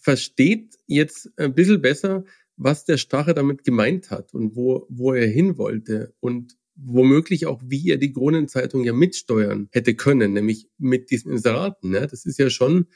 versteht 0.00 0.76
jetzt 0.86 1.30
ein 1.38 1.54
bisschen 1.54 1.82
besser, 1.82 2.24
was 2.56 2.84
der 2.84 2.96
Stache 2.96 3.34
damit 3.34 3.64
gemeint 3.64 4.10
hat 4.10 4.32
und 4.32 4.56
wo, 4.56 4.86
wo 4.88 5.12
er 5.12 5.26
hin 5.26 5.58
wollte 5.58 6.14
und 6.20 6.56
womöglich 6.76 7.46
auch, 7.46 7.62
wie 7.64 7.90
er 7.90 7.96
die 7.96 8.12
Kronenzeitung 8.12 8.84
ja 8.84 8.92
mitsteuern 8.92 9.68
hätte 9.72 9.94
können, 9.94 10.32
nämlich 10.32 10.68
mit 10.78 11.10
diesen 11.10 11.32
Inseraten. 11.32 11.90
Ne? 11.90 12.06
Das 12.06 12.26
ist 12.26 12.38
ja 12.38 12.50
schon, 12.50 12.86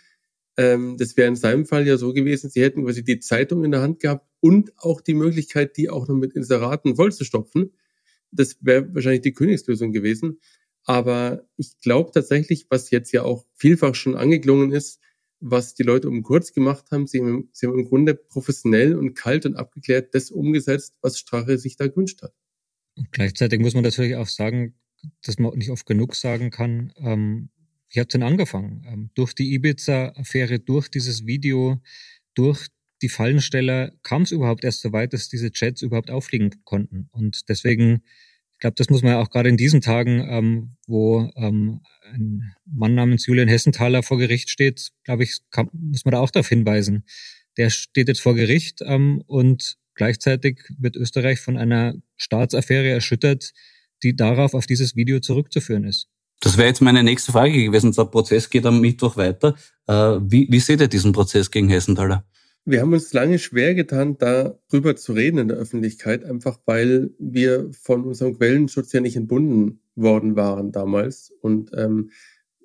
ähm, 0.57 0.97
das 0.99 1.17
wäre 1.17 1.29
in 1.29 1.37
seinem 1.37 1.67
Fall 1.67 1.87
ja 1.87 1.97
so 1.97 2.13
gewesen, 2.13 2.51
sie 2.51 2.63
hätten 2.63 2.85
quasi 2.85 3.03
die 3.03 3.21
Zeitung 3.21 3.65
in 3.65 3.71
der 3.71 3.81
Hand 3.81 4.01
gehabt 4.01 4.27
und 4.41 4.73
auch 4.77 5.01
die 5.01 5.15
Möglichkeit, 5.15 5.77
die 5.77 5.89
auch 5.89 6.09
noch 6.09 6.17
mit 6.17 6.35
Inseraten 6.35 6.97
vollzustopfen. 6.97 7.73
Das 8.31 8.59
wäre 8.61 8.95
wahrscheinlich 8.95 9.23
die 9.23 9.33
Königslösung 9.33 9.93
gewesen. 9.93 10.41
Aber 10.85 11.45
ich 11.57 11.79
glaube 11.81 12.11
tatsächlich, 12.13 12.67
was 12.71 12.91
jetzt 12.91 13.13
ja 13.13 13.23
auch 13.23 13.47
vielfach 13.55 13.95
schon 13.95 14.17
angeklungen 14.17 14.73
ist, 14.73 15.01
was 15.41 15.75
die 15.75 15.83
Leute 15.83 16.09
um 16.09 16.23
kurz 16.23 16.53
gemacht 16.53 16.87
haben, 16.91 17.07
sie 17.07 17.21
haben, 17.21 17.49
sie 17.53 17.67
haben 17.67 17.79
im 17.79 17.87
Grunde 17.87 18.15
professionell 18.15 18.95
und 18.95 19.15
kalt 19.15 19.47
und 19.47 19.57
abgeklärt 19.57 20.15
das 20.15 20.31
umgesetzt, 20.31 20.97
was 21.01 21.19
Strache 21.19 21.59
sich 21.59 21.77
da 21.77 21.87
gewünscht 21.87 22.23
hat. 22.23 22.35
Und 22.97 23.13
gleichzeitig 23.13 23.61
muss 23.61 23.75
man 23.75 23.85
natürlich 23.85 24.17
auch 24.17 24.27
sagen, 24.27 24.75
dass 25.23 25.39
man 25.39 25.57
nicht 25.57 25.71
oft 25.71 25.87
genug 25.87 26.15
sagen 26.15 26.51
kann, 26.51 26.93
ähm, 26.99 27.51
wie 27.93 28.01
hat 28.01 28.15
denn 28.15 28.23
angefangen? 28.23 28.85
Ähm, 28.87 29.11
durch 29.15 29.35
die 29.35 29.55
Ibiza-Affäre, 29.55 30.61
durch 30.61 30.89
dieses 30.89 31.27
Video, 31.27 31.81
durch 32.35 32.69
die 33.03 33.09
Fallensteller 33.09 33.93
kam 34.03 34.23
es 34.23 34.31
überhaupt 34.31 34.65
erst 34.65 34.83
so 34.83 34.93
weit, 34.93 35.13
dass 35.13 35.29
diese 35.29 35.51
Chats 35.51 35.83
überhaupt 35.83 36.11
auffliegen 36.11 36.63
konnten. 36.65 37.09
Und 37.13 37.49
deswegen, 37.49 38.03
ich 38.53 38.59
glaube, 38.59 38.75
das 38.77 38.91
muss 38.91 39.03
man 39.03 39.13
ja 39.13 39.21
auch 39.21 39.31
gerade 39.31 39.49
in 39.49 39.57
diesen 39.57 39.81
Tagen, 39.81 40.25
ähm, 40.29 40.77
wo 40.87 41.31
ähm, 41.37 41.81
ein 42.13 42.55
Mann 42.67 42.95
namens 42.95 43.27
Julian 43.27 43.49
Hessenthaler 43.49 44.03
vor 44.03 44.19
Gericht 44.19 44.51
steht, 44.51 44.91
glaube 45.05 45.25
ich, 45.25 45.39
kann, 45.51 45.71
muss 45.73 46.05
man 46.05 46.13
da 46.13 46.21
auch 46.21 46.31
darauf 46.31 46.49
hinweisen. 46.49 47.05
Der 47.57 47.71
steht 47.71 48.09
jetzt 48.09 48.21
vor 48.21 48.35
Gericht 48.35 48.81
ähm, 48.83 49.23
und 49.27 49.79
gleichzeitig 50.01 50.63
wird 50.79 50.97
Österreich 50.97 51.41
von 51.41 51.59
einer 51.59 51.95
Staatsaffäre 52.17 52.89
erschüttert, 52.89 53.53
die 54.03 54.17
darauf 54.17 54.55
auf 54.55 54.65
dieses 54.65 54.97
Video 54.97 55.21
zurückzuführen 55.21 55.85
ist. 55.85 56.09
Das 56.41 56.57
wäre 56.57 56.69
jetzt 56.69 56.81
meine 56.81 57.03
nächste 57.03 57.33
Frage 57.33 57.63
gewesen. 57.63 57.93
Der 57.93 58.07
Prozess 58.07 58.49
geht 58.49 58.65
am 58.65 58.81
Mittwoch 58.81 59.19
weiter. 59.19 59.57
Äh, 59.87 59.93
wie, 60.23 60.49
wie 60.51 60.59
seht 60.59 60.81
ihr 60.81 60.89
diesen 60.89 61.13
Prozess 61.13 61.51
gegen 61.51 61.69
Hessenthaler? 61.69 62.25
Wir 62.65 62.81
haben 62.81 62.95
uns 62.95 63.13
lange 63.13 63.39
schwer 63.39 63.75
getan, 63.75 64.17
darüber 64.17 64.97
zu 64.97 65.13
reden 65.13 65.37
in 65.37 65.49
der 65.49 65.59
Öffentlichkeit, 65.59 66.25
einfach 66.25 66.59
weil 66.65 67.11
wir 67.19 67.71
von 67.73 68.05
unserem 68.05 68.39
Quellenschutz 68.39 68.95
ja 68.95 69.01
nicht 69.03 69.17
entbunden 69.17 69.83
worden 69.97 70.35
waren 70.35 70.73
damals. 70.73 71.31
Und 71.43 71.73
ähm, 71.75 72.09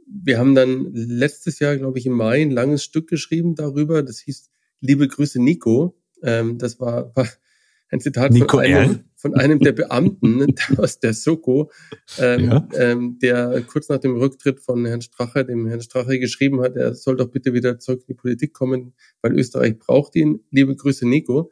wir 0.07 0.39
haben 0.39 0.55
dann 0.55 0.93
letztes 0.93 1.59
Jahr, 1.59 1.75
glaube 1.75 1.99
ich, 1.99 2.05
im 2.05 2.13
Mai 2.13 2.43
ein 2.43 2.51
langes 2.51 2.85
Stück 2.85 3.09
geschrieben 3.09 3.55
darüber. 3.55 4.03
Das 4.03 4.19
hieß 4.19 4.51
Liebe 4.79 5.07
Grüße 5.07 5.41
Nico. 5.41 5.97
Ähm, 6.23 6.57
das 6.57 6.79
war, 6.79 7.15
war 7.15 7.27
ein 7.89 7.99
Zitat 7.99 8.31
Nico 8.31 8.57
von 8.57 8.65
einem, 8.65 8.99
von 9.15 9.33
einem 9.35 9.59
der 9.59 9.71
Beamten 9.71 10.45
aus 10.77 10.99
der 10.99 11.13
Soko, 11.13 11.71
ähm, 12.19 12.45
ja. 12.45 12.67
ähm, 12.73 13.19
der 13.21 13.61
kurz 13.61 13.89
nach 13.89 13.99
dem 13.99 14.15
Rücktritt 14.15 14.59
von 14.59 14.85
Herrn 14.85 15.01
Strache, 15.01 15.45
dem 15.45 15.67
Herrn 15.67 15.81
Strache 15.81 16.19
geschrieben 16.19 16.61
hat, 16.61 16.75
er 16.75 16.95
soll 16.95 17.17
doch 17.17 17.29
bitte 17.29 17.53
wieder 17.53 17.79
zurück 17.79 18.01
in 18.01 18.15
die 18.15 18.19
Politik 18.19 18.53
kommen, 18.53 18.93
weil 19.21 19.37
Österreich 19.37 19.77
braucht 19.77 20.15
ihn. 20.15 20.41
Liebe 20.51 20.75
Grüße, 20.75 21.07
Nico. 21.07 21.51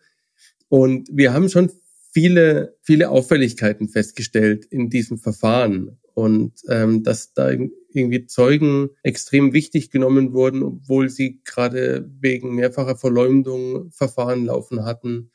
Und 0.69 1.07
wir 1.11 1.33
haben 1.33 1.49
schon 1.49 1.71
viele, 2.13 2.77
viele 2.81 3.09
Auffälligkeiten 3.09 3.89
festgestellt 3.89 4.65
in 4.65 4.89
diesem 4.89 5.17
Verfahren. 5.17 5.99
Und 6.13 6.53
ähm, 6.69 7.03
dass 7.03 7.33
da 7.33 7.49
irgendwie 7.49 8.25
Zeugen 8.25 8.89
extrem 9.03 9.53
wichtig 9.53 9.89
genommen 9.89 10.33
wurden, 10.33 10.63
obwohl 10.63 11.09
sie 11.09 11.41
gerade 11.43 12.09
wegen 12.19 12.55
mehrfacher 12.55 12.95
Verleumdung 12.95 13.91
Verfahren 13.91 14.45
laufen 14.45 14.85
hatten. 14.85 15.31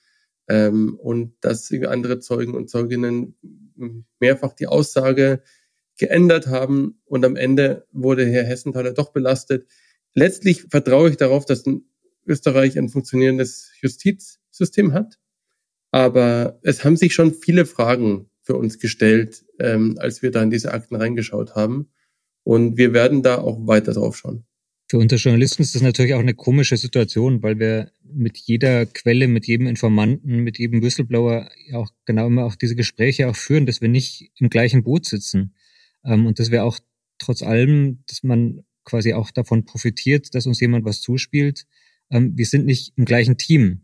Ähm, 0.49 0.97
und 0.99 1.35
dass 1.41 1.71
andere 1.73 2.21
Zeugen 2.21 2.55
und 2.55 2.71
Zeuginnen 2.71 3.37
mehrfach 4.19 4.55
die 4.55 4.67
Aussage 4.67 5.43
geändert 5.99 6.47
haben. 6.47 7.01
Und 7.05 7.25
am 7.25 7.37
Ende 7.37 7.87
wurde 7.93 8.27
Herr 8.27 8.45
Hessenthaler 8.45 8.93
doch 8.93 9.13
belastet. 9.13 9.69
Letztlich 10.15 10.63
vertraue 10.71 11.11
ich 11.11 11.17
darauf, 11.17 11.45
dass 11.45 11.65
Österreich 12.27 12.79
ein 12.79 12.89
funktionierendes 12.89 13.73
Justizsystem 13.81 14.93
hat, 14.93 15.19
aber 15.91 16.61
es 16.63 16.85
haben 16.85 16.97
sich 16.97 17.15
schon 17.15 17.35
viele 17.35 17.65
Fragen 17.65 18.28
für 18.49 18.57
uns 18.57 18.79
gestellt, 18.79 19.45
ähm, 19.61 19.97
als 19.99 20.23
wir 20.23 20.31
da 20.31 20.43
in 20.43 20.49
diese 20.49 20.73
Akten 20.73 20.97
reingeschaut 20.97 21.55
haben. 21.55 21.91
Und 22.45 22.79
wir 22.79 22.95
werden 22.95 23.23
da 23.23 23.37
auch 23.37 23.67
weiter 23.67 23.93
drauf 23.93 24.17
schauen. 24.17 24.47
Für 24.91 24.97
uns 24.97 25.23
Journalisten 25.23 25.61
ist 25.61 25.75
das 25.75 25.83
natürlich 25.83 26.15
auch 26.15 26.21
eine 26.21 26.33
komische 26.33 26.79
Situation, 26.79 27.43
weil 27.43 27.59
wir 27.59 27.93
mit 28.03 28.39
jeder 28.39 28.87
Quelle, 28.87 29.29
mit 29.29 29.47
jedem 29.47 29.67
Informanten, 29.67 30.39
mit 30.39 30.59
jedem 30.59 30.81
Whistleblower 30.81 31.51
auch 31.75 31.91
genau 32.07 32.29
immer 32.29 32.47
auch 32.47 32.55
diese 32.55 32.75
Gespräche 32.75 33.29
auch 33.29 33.37
führen, 33.37 33.67
dass 33.67 33.83
wir 33.83 33.91
nicht 33.91 34.33
im 34.39 34.49
gleichen 34.49 34.83
Boot 34.83 35.05
sitzen. 35.05 35.55
Ähm, 36.03 36.25
und 36.25 36.39
dass 36.39 36.51
wir 36.51 36.65
auch 36.65 36.79
trotz 37.19 37.43
allem, 37.43 38.03
dass 38.07 38.23
man 38.23 38.65
quasi 38.85 39.13
auch 39.13 39.31
davon 39.31 39.67
profitiert, 39.67 40.35
dass 40.35 40.47
uns 40.47 40.59
jemand 40.59 40.87
was 40.87 41.03
zuspielt. 41.03 41.67
Ähm, 42.09 42.33
wir 42.35 42.47
sind 42.47 42.65
nicht 42.65 42.95
im 42.97 43.05
gleichen 43.05 43.37
Team. 43.37 43.83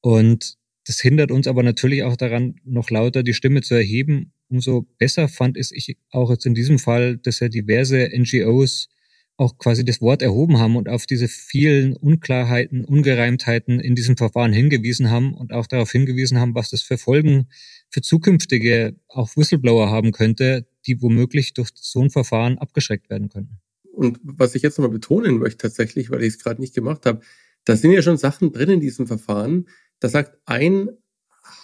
Und 0.00 0.58
das 0.90 0.98
hindert 0.98 1.30
uns 1.30 1.46
aber 1.46 1.62
natürlich 1.62 2.02
auch 2.02 2.16
daran, 2.16 2.56
noch 2.64 2.90
lauter 2.90 3.22
die 3.22 3.32
Stimme 3.32 3.62
zu 3.62 3.76
erheben. 3.76 4.32
Umso 4.48 4.88
besser 4.98 5.28
fand 5.28 5.56
es 5.56 5.70
ich 5.70 5.96
auch 6.10 6.32
jetzt 6.32 6.46
in 6.46 6.54
diesem 6.54 6.80
Fall, 6.80 7.16
dass 7.16 7.38
ja 7.38 7.48
diverse 7.48 8.08
NGOs 8.12 8.88
auch 9.36 9.56
quasi 9.56 9.84
das 9.84 10.00
Wort 10.00 10.20
erhoben 10.20 10.58
haben 10.58 10.74
und 10.74 10.88
auf 10.88 11.06
diese 11.06 11.28
vielen 11.28 11.94
Unklarheiten, 11.94 12.84
Ungereimtheiten 12.84 13.78
in 13.78 13.94
diesem 13.94 14.16
Verfahren 14.16 14.52
hingewiesen 14.52 15.12
haben 15.12 15.32
und 15.32 15.52
auch 15.52 15.68
darauf 15.68 15.92
hingewiesen 15.92 16.40
haben, 16.40 16.56
was 16.56 16.70
das 16.70 16.82
für 16.82 16.98
Folgen 16.98 17.46
für 17.88 18.02
zukünftige 18.02 18.96
auch 19.06 19.36
Whistleblower 19.36 19.90
haben 19.90 20.10
könnte, 20.10 20.66
die 20.86 21.00
womöglich 21.00 21.54
durch 21.54 21.68
so 21.76 22.02
ein 22.02 22.10
Verfahren 22.10 22.58
abgeschreckt 22.58 23.08
werden 23.10 23.28
könnten. 23.28 23.60
Und 23.92 24.18
was 24.24 24.56
ich 24.56 24.62
jetzt 24.62 24.76
nochmal 24.76 24.90
betonen 24.90 25.38
möchte 25.38 25.68
tatsächlich, 25.68 26.10
weil 26.10 26.24
ich 26.24 26.34
es 26.34 26.42
gerade 26.42 26.60
nicht 26.60 26.74
gemacht 26.74 27.06
habe, 27.06 27.20
da 27.64 27.76
sind 27.76 27.92
ja 27.92 28.02
schon 28.02 28.16
Sachen 28.16 28.50
drin 28.50 28.70
in 28.70 28.80
diesem 28.80 29.06
Verfahren, 29.06 29.66
da 30.00 30.08
sagt 30.08 30.38
ein 30.46 30.90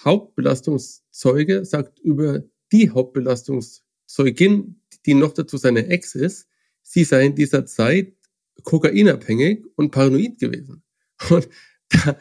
Hauptbelastungszeuge, 0.04 1.64
sagt 1.64 1.98
über 2.00 2.44
die 2.72 2.90
Hauptbelastungszeugin, 2.90 4.80
die 5.04 5.14
noch 5.14 5.32
dazu 5.32 5.56
seine 5.56 5.86
Ex 5.86 6.14
ist, 6.14 6.48
sie 6.82 7.04
sei 7.04 7.26
in 7.26 7.34
dieser 7.34 7.66
Zeit 7.66 8.14
kokainabhängig 8.62 9.64
und 9.76 9.90
paranoid 9.90 10.38
gewesen. 10.38 10.82
Und 11.30 11.48
da, 11.88 12.18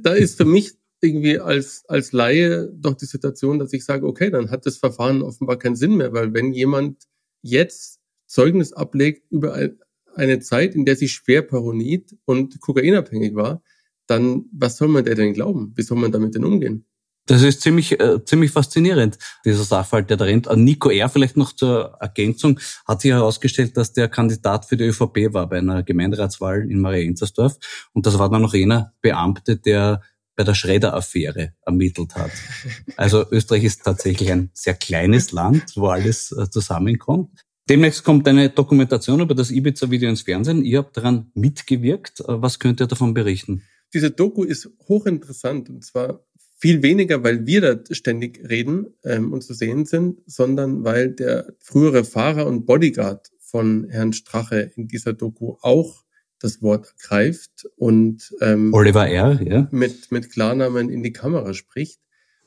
da 0.00 0.12
ist 0.14 0.36
für 0.36 0.44
mich 0.44 0.74
irgendwie 1.00 1.38
als, 1.38 1.84
als 1.88 2.12
Laie 2.12 2.68
doch 2.72 2.94
die 2.94 3.06
Situation, 3.06 3.58
dass 3.58 3.72
ich 3.72 3.84
sage, 3.84 4.06
okay, 4.06 4.30
dann 4.30 4.50
hat 4.50 4.66
das 4.66 4.78
Verfahren 4.78 5.22
offenbar 5.22 5.58
keinen 5.58 5.76
Sinn 5.76 5.96
mehr, 5.96 6.12
weil 6.12 6.32
wenn 6.32 6.52
jemand 6.52 7.04
jetzt 7.42 8.00
Zeugnis 8.26 8.72
ablegt 8.72 9.30
über 9.30 9.70
eine 10.14 10.40
Zeit, 10.40 10.74
in 10.74 10.84
der 10.84 10.96
sie 10.96 11.08
schwer 11.08 11.42
paranoid 11.42 12.16
und 12.24 12.60
kokainabhängig 12.60 13.34
war, 13.34 13.62
dann 14.06 14.46
was 14.52 14.76
soll 14.76 14.88
man 14.88 15.04
der 15.04 15.14
denn 15.14 15.34
glauben? 15.34 15.72
Wie 15.76 15.82
soll 15.82 15.98
man 15.98 16.12
damit 16.12 16.34
denn 16.34 16.44
umgehen? 16.44 16.86
Das 17.26 17.42
ist 17.42 17.60
ziemlich, 17.60 18.00
äh, 18.00 18.24
ziemlich 18.24 18.52
faszinierend, 18.52 19.18
dieser 19.44 19.64
Sachverhalt, 19.64 20.08
der 20.10 20.16
da 20.16 20.24
rennt. 20.24 20.46
Äh, 20.46 20.56
Nico 20.56 20.90
R., 20.90 21.08
vielleicht 21.08 21.36
noch 21.36 21.52
zur 21.52 21.96
Ergänzung, 22.00 22.60
hat 22.86 23.00
sich 23.00 23.10
herausgestellt, 23.10 23.76
dass 23.76 23.92
der 23.92 24.08
Kandidat 24.08 24.64
für 24.66 24.76
die 24.76 24.84
ÖVP 24.84 25.32
war 25.34 25.48
bei 25.48 25.58
einer 25.58 25.82
Gemeinderatswahl 25.82 26.70
in 26.70 26.80
Marienzersdorf. 26.80 27.58
Und 27.92 28.06
das 28.06 28.18
war 28.20 28.30
dann 28.30 28.42
noch 28.42 28.54
jener 28.54 28.92
Beamte, 29.02 29.56
der 29.56 30.02
bei 30.36 30.44
der 30.44 30.54
Schredder-Affäre 30.54 31.54
ermittelt 31.62 32.14
hat. 32.14 32.30
Also 32.96 33.24
Österreich 33.30 33.64
ist 33.64 33.82
tatsächlich 33.82 34.30
ein 34.30 34.50
sehr 34.52 34.74
kleines 34.74 35.32
Land, 35.32 35.72
wo 35.74 35.88
alles 35.88 36.30
äh, 36.30 36.48
zusammenkommt. 36.48 37.30
Demnächst 37.68 38.04
kommt 38.04 38.28
eine 38.28 38.50
Dokumentation 38.50 39.20
über 39.20 39.34
das 39.34 39.50
Ibiza-Video 39.50 40.08
ins 40.08 40.22
Fernsehen. 40.22 40.64
Ihr 40.64 40.78
habt 40.78 40.96
daran 40.96 41.32
mitgewirkt. 41.34 42.20
Äh, 42.20 42.40
was 42.40 42.60
könnt 42.60 42.80
ihr 42.80 42.86
davon 42.86 43.14
berichten? 43.14 43.62
Diese 43.94 44.10
Doku 44.10 44.44
ist 44.44 44.70
hochinteressant 44.88 45.70
und 45.70 45.84
zwar 45.84 46.24
viel 46.58 46.82
weniger, 46.82 47.22
weil 47.22 47.46
wir 47.46 47.60
da 47.60 47.94
ständig 47.94 48.48
reden 48.48 48.86
ähm, 49.04 49.32
und 49.32 49.42
zu 49.42 49.54
sehen 49.54 49.84
sind, 49.84 50.20
sondern 50.26 50.84
weil 50.84 51.10
der 51.10 51.54
frühere 51.58 52.04
Fahrer 52.04 52.46
und 52.46 52.64
Bodyguard 52.64 53.30
von 53.40 53.88
Herrn 53.88 54.12
Strache 54.12 54.72
in 54.74 54.88
dieser 54.88 55.12
Doku 55.12 55.56
auch 55.60 56.02
das 56.38 56.62
Wort 56.62 56.94
ergreift 56.98 57.66
und 57.76 58.34
ähm, 58.40 58.72
Oliver 58.74 59.08
R., 59.08 59.40
ja. 59.42 59.68
mit, 59.70 60.10
mit 60.12 60.30
Klarnamen 60.30 60.90
in 60.90 61.02
die 61.02 61.12
Kamera 61.12 61.54
spricht. 61.54 62.00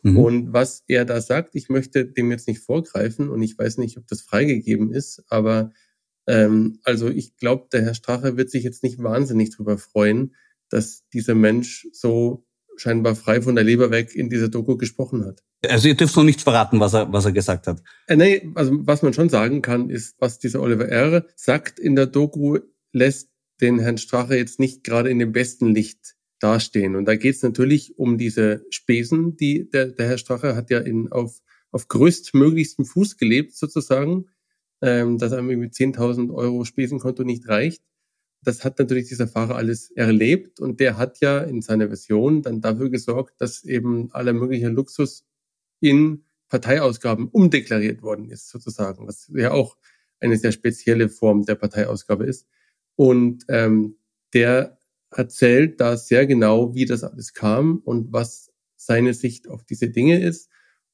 Mhm. 0.03 0.17
Und 0.17 0.53
was 0.53 0.83
er 0.87 1.05
da 1.05 1.21
sagt, 1.21 1.55
ich 1.55 1.69
möchte 1.69 2.05
dem 2.05 2.31
jetzt 2.31 2.47
nicht 2.47 2.61
vorgreifen 2.61 3.29
und 3.29 3.41
ich 3.41 3.57
weiß 3.57 3.77
nicht, 3.77 3.97
ob 3.97 4.07
das 4.07 4.21
freigegeben 4.21 4.91
ist, 4.91 5.23
aber 5.29 5.71
ähm, 6.27 6.79
also 6.83 7.09
ich 7.09 7.35
glaube, 7.37 7.67
der 7.71 7.81
Herr 7.81 7.95
Strache 7.95 8.37
wird 8.37 8.49
sich 8.49 8.63
jetzt 8.63 8.83
nicht 8.83 9.01
wahnsinnig 9.01 9.49
drüber 9.55 9.77
freuen, 9.77 10.35
dass 10.69 11.07
dieser 11.13 11.35
Mensch 11.35 11.87
so 11.91 12.45
scheinbar 12.79 13.15
frei 13.15 13.41
von 13.41 13.55
der 13.55 13.63
Leber 13.63 13.91
weg 13.91 14.15
in 14.15 14.29
dieser 14.29 14.49
Doku 14.49 14.77
gesprochen 14.77 15.25
hat. 15.25 15.43
Also 15.67 15.89
ihr 15.89 15.95
dürft 15.95 16.15
noch 16.15 16.23
nicht 16.23 16.41
verraten, 16.41 16.79
was 16.79 16.93
er, 16.93 17.11
was 17.11 17.25
er 17.25 17.31
gesagt 17.31 17.67
hat. 17.67 17.83
Äh, 18.07 18.15
nee, 18.15 18.51
also 18.55 18.71
was 18.81 19.01
man 19.01 19.13
schon 19.13 19.29
sagen 19.29 19.61
kann, 19.61 19.89
ist, 19.89 20.15
was 20.19 20.39
dieser 20.39 20.61
Oliver 20.61 20.87
R. 20.87 21.25
sagt 21.35 21.79
in 21.79 21.95
der 21.95 22.07
Doku, 22.07 22.59
lässt 22.93 23.29
den 23.61 23.79
Herrn 23.79 23.97
Strache 23.97 24.35
jetzt 24.35 24.59
nicht 24.59 24.83
gerade 24.83 25.09
in 25.09 25.19
dem 25.19 25.33
besten 25.33 25.73
Licht 25.75 26.15
dastehen. 26.39 26.95
Und 26.95 27.05
da 27.05 27.15
geht 27.15 27.35
es 27.35 27.43
natürlich 27.43 27.99
um 27.99 28.17
diese 28.17 28.65
Spesen, 28.69 29.35
die 29.35 29.69
der, 29.69 29.87
der 29.87 30.07
Herr 30.07 30.17
Strache 30.17 30.55
hat 30.55 30.69
ja 30.69 30.79
in, 30.79 31.11
auf, 31.11 31.39
auf 31.71 31.89
größtmöglichstem 31.89 32.85
Fuß 32.85 33.17
gelebt, 33.17 33.55
sozusagen, 33.57 34.27
ähm, 34.81 35.17
dass 35.17 35.33
einem 35.33 35.49
irgendwie 35.49 35.69
10.000 35.69 36.33
Euro 36.33 36.63
Spesenkonto 36.63 37.23
nicht 37.25 37.49
reicht 37.49 37.83
das 38.41 38.63
hat 38.63 38.79
natürlich 38.79 39.07
dieser 39.07 39.27
Fahrer 39.27 39.55
alles 39.55 39.91
erlebt 39.91 40.59
und 40.59 40.79
der 40.79 40.97
hat 40.97 41.19
ja 41.19 41.39
in 41.39 41.61
seiner 41.61 41.87
Version 41.87 42.41
dann 42.41 42.61
dafür 42.61 42.89
gesorgt, 42.89 43.41
dass 43.41 43.63
eben 43.63 44.11
aller 44.13 44.33
mögliche 44.33 44.69
Luxus 44.69 45.25
in 45.81 46.23
Parteiausgaben 46.47 47.27
umdeklariert 47.27 48.01
worden 48.01 48.29
ist, 48.29 48.49
sozusagen, 48.49 49.07
was 49.07 49.29
ja 49.33 49.51
auch 49.51 49.77
eine 50.19 50.37
sehr 50.37 50.51
spezielle 50.51 51.09
Form 51.09 51.45
der 51.45 51.55
Parteiausgabe 51.55 52.25
ist. 52.25 52.47
Und 52.95 53.45
ähm, 53.49 53.97
der 54.33 54.77
erzählt 55.11 55.79
da 55.79 55.97
sehr 55.97 56.25
genau, 56.25 56.73
wie 56.75 56.85
das 56.85 57.03
alles 57.03 57.33
kam 57.33 57.79
und 57.79 58.11
was 58.11 58.51
seine 58.75 59.13
Sicht 59.13 59.47
auf 59.47 59.63
diese 59.63 59.89
Dinge 59.89 60.21
ist 60.21 60.49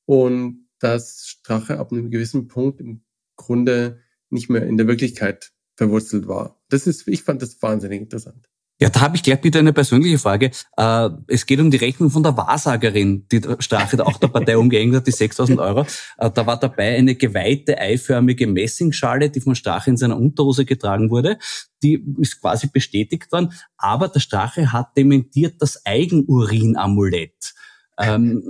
und 0.06 0.68
dass 0.80 1.28
Strache 1.28 1.80
ab 1.80 1.92
einem 1.92 2.12
gewissen 2.12 2.48
Punkt 2.48 2.82
im 2.82 3.04
Grunde 3.36 4.02
nicht 4.30 4.50
mehr 4.50 4.64
in 4.64 4.78
der 4.78 4.88
Wirklichkeit 4.88 5.52
verwurzelt 5.76 6.28
war. 6.28 6.60
Das 6.70 6.88
ist, 6.88 7.08
ich 7.08 7.24
fand 7.24 7.42
das 7.42 7.62
wahnsinnig 7.62 8.02
interessant. 8.02 8.48
Ja, 8.78 8.90
da 8.90 9.00
habe 9.00 9.16
ich 9.16 9.24
gleich 9.24 9.42
wieder 9.42 9.60
eine 9.60 9.72
persönliche 9.72 10.20
Frage. 10.20 10.52
Äh, 10.76 11.10
es 11.28 11.46
geht 11.46 11.62
um 11.62 11.72
die 11.72 11.78
Rechnung 11.78 12.10
von 12.10 12.24
der 12.24 12.36
Wahrsagerin, 12.36 13.26
die 13.32 13.42
Strache 13.60 14.06
auch 14.06 14.18
der 14.18 14.28
Partei 14.28 14.58
umgehängt 14.58 14.94
hat, 14.94 15.08
die 15.08 15.12
6000 15.12 15.60
Euro. 15.60 15.86
Äh, 16.18 16.30
da 16.30 16.46
war 16.46 16.60
dabei 16.60 16.98
eine 16.98 17.16
geweihte, 17.16 17.78
eiförmige 17.78 18.48
Messingschale, 18.48 19.30
die 19.30 19.40
von 19.40 19.56
Strache 19.56 19.92
in 19.92 19.98
seiner 19.98 20.18
Unterhose 20.18 20.66
getragen 20.66 21.10
wurde. 21.10 21.38
Die 21.84 22.04
ist 22.20 22.42
quasi 22.42 22.68
bestätigt 22.68 23.32
worden. 23.32 23.54
Aber 23.78 24.10
der 24.10 24.20
Strache 24.20 24.74
hat 24.74 24.98
dementiert 24.98 25.62
das 25.62 25.86
Eigenurin-Amulett. 25.86 27.54
Ähm, 27.98 28.44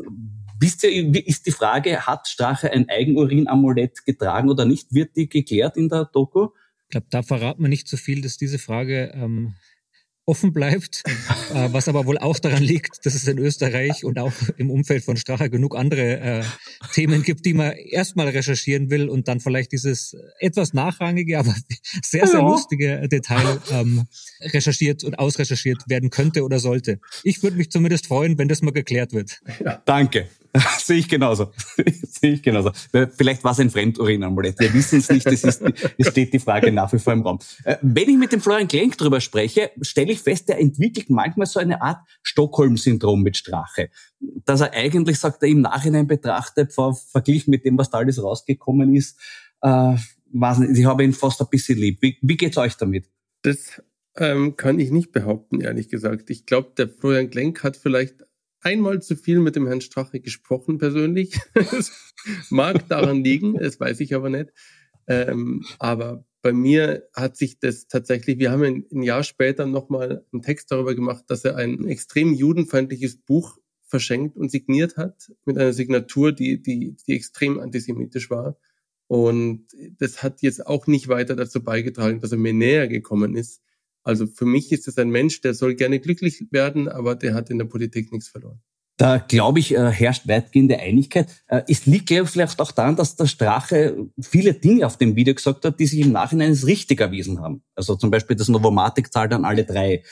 wisst 0.60 0.84
ihr, 0.86 1.28
ist 1.28 1.46
die 1.46 1.52
Frage, 1.52 2.08
hat 2.08 2.28
Strache 2.28 2.72
ein 2.72 2.90
Eigenurin-Amulett 2.90 4.04
getragen 4.06 4.50
oder 4.50 4.66
nicht? 4.66 4.92
Wird 4.92 5.16
die 5.16 5.30
geklärt 5.30 5.78
in 5.78 5.88
der 5.88 6.06
Doku? 6.06 6.48
Ich 6.96 6.98
glaube, 6.98 7.08
da 7.10 7.24
verraten 7.24 7.62
wir 7.62 7.68
nicht 7.68 7.90
so 7.90 7.98
viel, 7.98 8.22
dass 8.22 8.38
diese 8.38 8.58
Frage 8.58 9.12
ähm, 9.14 9.56
offen 10.26 10.54
bleibt, 10.54 11.04
äh, 11.54 11.68
was 11.74 11.90
aber 11.90 12.06
wohl 12.06 12.18
auch 12.18 12.40
daran 12.40 12.64
liegt, 12.64 13.06
dass 13.06 13.16
es 13.16 13.28
in 13.28 13.38
Österreich 13.38 14.06
und 14.06 14.18
auch 14.18 14.32
im 14.56 14.72
Umfeld 14.72 15.04
von 15.04 15.18
Strache 15.18 15.50
genug 15.50 15.76
andere 15.76 16.20
äh, 16.22 16.44
Themen 16.94 17.22
gibt, 17.22 17.46
die 17.46 17.54
man 17.54 17.74
erstmal 17.74 18.30
recherchieren 18.30 18.90
will 18.90 19.10
und 19.10 19.28
dann 19.28 19.42
vielleicht 19.42 19.74
dieses 19.74 20.16
etwas 20.40 20.74
nachrangige, 20.74 21.38
aber 21.38 21.54
sehr, 22.02 22.28
sehr 22.28 22.42
lustige 22.42 23.10
Detail 23.10 23.60
ähm, 23.72 24.06
recherchiert 24.40 25.04
und 25.04 25.20
ausrecherchiert 25.20 25.84
werden 25.90 26.12
könnte 26.12 26.46
oder 26.46 26.60
sollte. 26.60 27.02
Ich 27.24 27.44
würde 27.44 27.58
mich 27.58 27.72
zumindest 27.72 28.08
freuen, 28.08 28.38
wenn 28.38 28.48
das 28.48 28.62
mal 28.62 28.72
geklärt 28.72 29.12
wird. 29.12 29.42
Ja, 29.62 29.82
danke. 29.84 30.30
Sehe 30.80 31.00
ich 31.00 31.10
genauso. 31.10 31.52
Ich 32.26 32.42
genauso. 32.42 32.72
Vielleicht 33.18 33.44
war 33.44 33.52
es 33.52 33.60
ein 33.60 33.70
Fremdurinamulett. 33.70 34.60
Wir 34.60 34.74
wissen 34.74 35.00
es 35.00 35.10
nicht. 35.10 35.28
Es, 35.28 35.44
ist, 35.44 35.62
es 35.98 36.08
steht 36.08 36.34
die 36.34 36.40
Frage 36.40 36.72
nach 36.72 36.92
wie 36.92 37.00
vor 37.00 37.14
im 37.14 37.22
Raum. 37.22 37.40
Äh, 37.64 37.78
wenn 37.82 38.10
ich 38.10 38.18
mit 38.18 38.32
dem 38.32 38.42
Florian 38.42 38.68
Klenk 38.68 38.98
drüber 38.98 39.22
spreche, 39.22 39.72
stelle 39.82 40.12
ich 40.12 40.22
fest, 40.22 40.50
der 40.50 40.60
entwickelt 40.60 41.10
manchmal 41.10 41.46
so 41.48 41.60
eine 41.60 41.82
Art 41.82 42.00
Stockholm-Syndrom 42.24 43.22
mit 43.22 43.38
Strache. 43.38 43.90
Dass 44.20 44.62
er 44.62 44.74
eigentlich, 44.74 45.20
sagt 45.20 45.44
er, 45.44 45.50
im 45.50 45.62
Nachhinein 45.62 46.08
betrachtet, 46.08 46.74
verglichen 46.74 47.52
mit 47.52 47.66
dem, 47.66 47.78
was 47.78 47.90
da 47.90 48.00
alles 48.00 48.22
rausgekommen 48.22 48.96
ist, 48.96 49.20
äh, 49.62 49.96
weiß 50.34 50.60
nicht, 50.60 50.80
ich 50.80 50.86
habe 50.86 51.04
ihn 51.04 51.14
fast 51.14 51.42
ein 51.42 51.48
bisschen 51.50 51.78
lieb. 51.78 52.02
Wie, 52.02 52.18
wie 52.22 52.38
geht's 52.38 52.58
euch 52.58 52.76
damit? 52.76 53.06
Das 53.44 53.82
ähm, 54.18 54.56
kann 54.56 54.80
ich 54.80 54.92
nicht 54.92 55.12
behaupten, 55.12 55.62
ehrlich 55.62 55.90
gesagt. 55.90 56.30
Ich 56.30 56.46
glaube, 56.46 56.72
der 56.78 56.90
Florian 56.90 57.30
Glenk 57.30 57.64
hat 57.64 57.78
vielleicht 57.78 58.25
einmal 58.66 59.02
zu 59.02 59.16
viel 59.16 59.40
mit 59.40 59.56
dem 59.56 59.68
Herrn 59.68 59.82
Strache 59.82 60.20
gesprochen 60.20 60.78
persönlich. 60.78 61.40
mag 62.50 62.88
daran 62.90 63.24
liegen, 63.24 63.58
das 63.58 63.80
weiß 63.80 64.00
ich 64.00 64.16
aber 64.16 64.30
nicht. 64.30 64.52
Ähm, 65.08 65.64
aber 65.78 66.26
bei 66.42 66.52
mir 66.52 67.08
hat 67.14 67.38
sich 67.38 67.60
das 67.60 67.88
tatsächlich, 67.88 68.40
wir 68.40 68.52
haben 68.52 68.86
ein, 68.92 69.04
Jahr 69.04 69.24
später 69.24 69.66
nochmal 69.68 70.26
einen 70.32 70.42
Text 70.42 70.72
darüber 70.72 70.96
gemacht, 70.96 71.26
dass 71.28 71.46
er 71.46 71.56
ein 71.58 71.88
extrem 71.88 72.34
judenfeindliches 72.34 73.18
Buch 73.18 73.58
verschenkt 73.84 74.36
und 74.36 74.50
signiert 74.50 74.98
hat 74.98 75.32
mit 75.46 75.58
einer 75.58 75.74
Signatur, 75.74 76.32
die, 76.32 76.62
die, 76.62 76.96
die 77.08 77.16
extrem 77.16 77.60
antisemitisch 77.60 78.32
war. 78.32 78.58
Und 79.08 79.68
das 80.00 80.24
hat 80.24 80.42
jetzt 80.42 80.66
auch 80.66 80.88
nicht 80.88 81.08
weiter 81.08 81.36
dazu 81.36 81.64
beigetragen, 81.64 82.20
dass 82.20 82.32
er 82.32 82.40
mir 82.40 82.54
näher 82.54 82.88
gekommen 82.88 83.36
ist. 83.36 83.62
Also 84.06 84.28
für 84.28 84.46
mich 84.46 84.72
ist 84.72 84.88
es 84.88 84.98
ein 84.98 85.10
Mensch, 85.10 85.42
der 85.42 85.56
soll 85.56 85.76
gerne 85.76 86.00
glücklich 86.00 86.46
werden, 86.52 86.88
aber 86.88 87.16
der 87.16 87.34
hat 87.34 87.50
in 87.50 87.58
der 87.58 87.66
Politik 87.66 88.12
nichts 88.12 88.30
verloren. 88.30 88.62
Da 88.98 89.18
glaube 89.18 89.60
ich, 89.60 89.74
äh, 89.74 89.92
herrscht 89.92 90.28
weitgehende 90.28 90.80
Einigkeit. 90.80 91.28
Äh, 91.48 91.64
es 91.68 91.86
liegt 91.86 92.10
vielleicht 92.10 92.62
auch 92.62 92.72
daran, 92.72 92.96
dass 92.96 93.18
der 93.18 93.26
Strache 93.26 94.08
viele 94.22 94.54
Dinge 94.54 94.86
auf 94.86 94.98
dem 94.98 95.16
Video 95.18 95.34
gesagt 95.34 95.66
hat, 95.66 95.80
die 95.80 95.88
sich 95.88 96.00
im 96.00 96.14
Nachhinein 96.14 96.52
als 96.52 96.66
richtig 96.66 97.02
erwiesen 97.02 97.42
haben. 97.42 97.64
Also 97.74 97.96
zum 97.96 98.10
Beispiel 98.12 98.38
das 98.38 98.48
Novomatic 98.48 99.12
zahlt 99.12 99.34
an 99.34 99.44
alle 99.44 99.66
drei. 99.66 100.04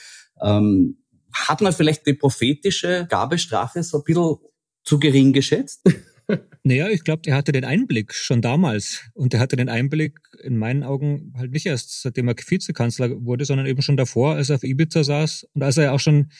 Ähm, 0.42 0.98
hat 1.32 1.62
man 1.62 1.72
vielleicht 1.72 2.06
die 2.06 2.14
prophetische 2.14 3.06
Gabe 3.08 3.38
Strache 3.38 3.82
so 3.82 3.98
ein 3.98 4.04
bisschen 4.04 4.36
zu 4.82 4.98
gering 4.98 5.32
geschätzt? 5.32 5.82
Naja, 6.62 6.88
ich 6.88 7.04
glaube, 7.04 7.22
der 7.22 7.36
hatte 7.36 7.52
den 7.52 7.64
Einblick 7.64 8.14
schon 8.14 8.40
damals. 8.40 9.02
Und 9.12 9.32
der 9.32 9.40
hatte 9.40 9.56
den 9.56 9.68
Einblick 9.68 10.18
in 10.42 10.56
meinen 10.56 10.82
Augen 10.82 11.34
halt 11.36 11.52
nicht 11.52 11.66
erst, 11.66 12.02
seitdem 12.02 12.28
er 12.28 12.36
Vizekanzler 12.36 13.10
wurde, 13.24 13.44
sondern 13.44 13.66
eben 13.66 13.82
schon 13.82 13.96
davor, 13.96 14.34
als 14.34 14.50
er 14.50 14.56
auf 14.56 14.64
Ibiza 14.64 15.04
saß 15.04 15.46
und 15.52 15.62
als 15.62 15.76
er 15.76 15.92
auch 15.92 16.00
schon 16.00 16.30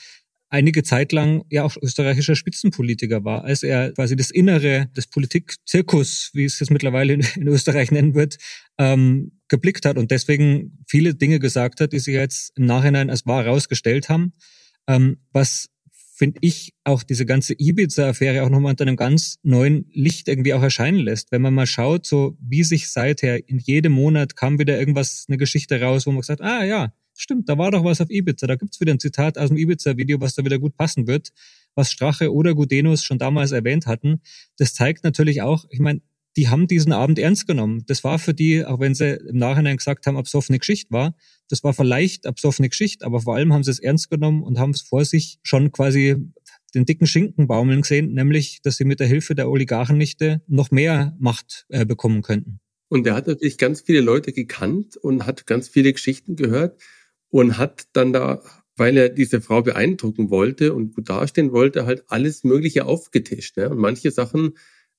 einige 0.55 0.83
Zeit 0.85 1.13
lang 1.13 1.45
ja 1.51 1.65
auch 1.65 1.77
österreichischer 1.83 2.37
Spitzenpolitiker 2.37 3.25
war, 3.25 3.45
als 3.45 3.63
er 3.65 3.93
quasi 3.93 4.15
das 4.15 4.31
Innere 4.31 4.89
des 4.97 5.09
Politikzirkus, 5.09 6.31
wie 6.33 6.45
es 6.45 6.61
jetzt 6.61 6.71
mittlerweile 6.71 7.15
in, 7.15 7.27
in 7.37 7.49
Österreich 7.49 7.91
nennen 7.91 8.15
wird, 8.15 8.39
ähm, 8.79 9.33
geblickt 9.49 9.85
hat 9.85 9.99
und 9.99 10.11
deswegen 10.11 10.85
viele 10.87 11.15
Dinge 11.15 11.41
gesagt 11.41 11.81
hat, 11.81 11.93
die 11.93 11.99
sich 11.99 12.15
jetzt 12.15 12.57
im 12.57 12.67
Nachhinein 12.67 13.11
als 13.11 13.27
wahr 13.27 13.45
herausgestellt 13.45 14.09
haben, 14.09 14.33
ähm, 14.87 15.19
was 15.33 15.71
finde 16.17 16.39
ich, 16.43 16.73
auch 16.85 17.03
diese 17.03 17.27
ganze 17.27 17.55
Ibiza-Affäre 17.59 18.45
auch 18.45 18.49
nochmal 18.49 18.71
unter 18.71 18.87
einem 18.87 18.95
ganz 18.97 19.39
neuen 19.43 19.91
Licht 19.93 20.29
irgendwie 20.29 20.55
auch 20.55 20.63
erscheinen 20.63 21.01
lässt. 21.01 21.33
Wenn 21.33 21.43
man 21.43 21.55
mal 21.55 21.67
schaut, 21.67 22.07
so 22.07 22.39
wie 22.41 22.63
sich 22.63 22.89
seither 22.89 23.49
in 23.49 23.59
jedem 23.59 23.93
Monat 23.93 24.37
kam 24.37 24.61
wieder 24.61 24.79
irgendwas, 24.79 25.25
eine 25.29 25.39
Geschichte 25.39 25.81
raus, 25.81 26.07
wo 26.07 26.13
man 26.13 26.21
gesagt, 26.21 26.41
ah 26.41 26.63
ja, 26.65 26.95
stimmt, 27.15 27.49
da 27.49 27.59
war 27.59 27.73
doch 27.73 27.83
was 27.83 28.01
auf 28.01 28.11
Ibiza. 28.11 28.47
Da 28.47 28.55
gibt's 28.55 28.81
wieder 28.81 28.93
ein 28.93 29.01
Zitat 29.01 29.39
aus 29.39 29.49
dem 29.49 29.59
Ibiza-Video, 29.59 30.21
was 30.21 30.37
da 30.37 30.45
wieder 30.45 30.61
gut 30.61 30.77
passen 30.77 31.09
wird, 31.09 31.33
was 31.75 31.91
Strache 31.91 32.33
oder 32.33 32.55
Gudenus 32.55 33.03
schon 33.03 33.19
damals 33.19 33.51
erwähnt 33.51 33.87
hatten. 33.87 34.21
Das 34.57 34.73
zeigt 34.73 35.03
natürlich 35.03 35.43
auch, 35.43 35.67
ich 35.71 35.81
meine, 35.81 36.01
die 36.37 36.49
haben 36.49 36.69
diesen 36.69 36.93
Abend 36.93 37.19
ernst 37.19 37.49
genommen. 37.49 37.85
Das 37.87 38.05
war 38.05 38.21
für 38.21 38.35
die, 38.35 38.65
auch 38.65 38.79
wenn 38.79 38.95
sie 38.95 39.17
im 39.29 39.39
Nachhinein 39.39 39.79
gesagt 39.79 40.07
haben, 40.07 40.17
absoffene 40.17 40.61
Geschichte 40.61 40.93
war, 40.93 41.17
das 41.49 41.63
war 41.65 41.75
vielleicht 41.75 42.27
absoffene 42.27 42.69
Geschichte, 42.69 43.05
aber 43.05 43.21
vor 43.21 43.37
allem 43.37 43.53
haben 43.53 43.65
sie 43.65 43.71
es 43.71 43.79
ernst 43.79 44.11
genommen 44.11 44.43
und 44.43 44.59
haben 44.59 44.71
es 44.71 44.83
vor 44.83 45.05
sich 45.05 45.39
schon 45.43 45.73
quasi 45.73 46.17
den 46.75 46.85
dicken 46.85 47.07
Schinken 47.07 47.47
baumeln 47.47 47.83
gesehen, 47.83 48.13
nämlich, 48.13 48.61
dass 48.63 48.77
sie 48.77 48.85
mit 48.85 49.01
der 49.01 49.07
Hilfe 49.07 49.35
der 49.35 49.49
Oligarchennichte 49.49 50.43
noch 50.47 50.71
mehr 50.71 51.17
Macht 51.19 51.67
äh, 51.69 51.85
bekommen 51.87 52.23
könnten. 52.23 52.61
Und 52.89 53.07
er 53.07 53.15
hat 53.15 53.27
natürlich 53.27 53.59
ganz 53.59 53.81
viele 53.81 54.01
Leute 54.01 54.33
gekannt 54.33 54.97
und 54.97 55.27
hat 55.27 55.47
ganz 55.47 55.69
viele 55.69 55.93
Geschichten 55.93 56.37
gehört 56.37 56.81
und 57.31 57.59
hat 57.59 57.85
dann 57.93 58.13
da, 58.13 58.43
weil 58.77 58.97
er 58.97 59.09
diese 59.09 59.41
Frau 59.41 59.63
beeindrucken 59.63 60.31
wollte 60.31 60.75
und 60.75 60.95
gut 60.95 61.09
dastehen 61.09 61.53
wollte, 61.53 61.87
halt 61.87 62.05
alles 62.09 62.45
Mögliche 62.45 62.87
aufgetischt. 62.87 63.57
Ne? 63.57 63.71
Und 63.71 63.79
manche 63.79 64.11
Sachen 64.11 64.55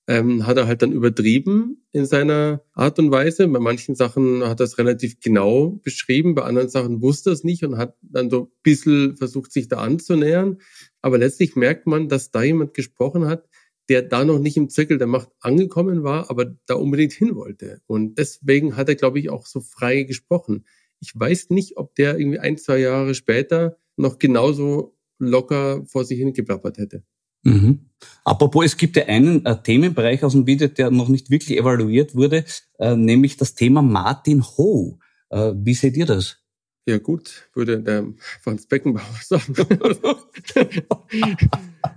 ähm, 0.07 0.45
hat 0.45 0.57
er 0.57 0.67
halt 0.67 0.81
dann 0.81 0.91
übertrieben 0.91 1.85
in 1.91 2.05
seiner 2.05 2.63
Art 2.73 2.99
und 2.99 3.11
Weise. 3.11 3.47
Bei 3.47 3.59
manchen 3.59 3.95
Sachen 3.95 4.43
hat 4.43 4.59
er 4.59 4.65
es 4.65 4.77
relativ 4.77 5.19
genau 5.19 5.79
beschrieben, 5.83 6.35
bei 6.35 6.43
anderen 6.43 6.69
Sachen 6.69 7.01
wusste 7.01 7.31
er 7.31 7.33
es 7.33 7.43
nicht 7.43 7.63
und 7.63 7.77
hat 7.77 7.95
dann 8.01 8.29
so 8.29 8.43
ein 8.43 8.51
bisschen 8.61 9.17
versucht, 9.17 9.51
sich 9.51 9.67
da 9.67 9.77
anzunähern. 9.77 10.59
Aber 11.01 11.17
letztlich 11.17 11.55
merkt 11.55 11.87
man, 11.87 12.07
dass 12.07 12.31
da 12.31 12.43
jemand 12.43 12.73
gesprochen 12.73 13.25
hat, 13.25 13.47
der 13.89 14.01
da 14.01 14.25
noch 14.25 14.39
nicht 14.39 14.57
im 14.57 14.69
Zirkel 14.69 14.97
der 14.97 15.07
Macht 15.07 15.29
angekommen 15.39 16.03
war, 16.03 16.29
aber 16.29 16.55
da 16.65 16.75
unbedingt 16.75 17.13
hin 17.13 17.35
wollte. 17.35 17.81
Und 17.87 18.17
deswegen 18.17 18.75
hat 18.75 18.89
er, 18.89 18.95
glaube 18.95 19.19
ich, 19.19 19.29
auch 19.29 19.45
so 19.45 19.59
frei 19.61 20.03
gesprochen. 20.03 20.65
Ich 20.99 21.11
weiß 21.13 21.49
nicht, 21.49 21.77
ob 21.77 21.95
der 21.95 22.17
irgendwie 22.17 22.39
ein, 22.39 22.57
zwei 22.57 22.79
Jahre 22.79 23.13
später 23.13 23.77
noch 23.95 24.17
genauso 24.17 24.97
locker 25.19 25.85
vor 25.85 26.03
sich 26.03 26.17
hingeplappert 26.17 26.77
hätte. 26.77 27.03
Mhm. 27.45 27.79
Apropos, 28.23 28.65
es 28.65 28.75
gibt 28.75 28.97
ja 28.97 29.05
einen 29.05 29.45
äh, 29.45 29.61
Themenbereich 29.61 30.23
aus 30.23 30.33
dem 30.33 30.47
Video, 30.47 30.67
der 30.67 30.91
noch 30.91 31.09
nicht 31.09 31.29
wirklich 31.29 31.57
evaluiert 31.57 32.15
wurde, 32.15 32.43
äh, 32.79 32.95
nämlich 32.95 33.37
das 33.37 33.53
Thema 33.53 33.81
Martin 33.81 34.43
Ho. 34.43 34.99
Äh, 35.29 35.53
wie 35.55 35.75
seht 35.75 35.95
ihr 35.95 36.07
das? 36.07 36.39
Ja 36.87 36.99
gut, 36.99 37.49
würde 37.53 37.81
der 37.81 38.05
Franz 38.41 38.67
Beckenbauer 38.67 39.03
sagen. 39.23 39.55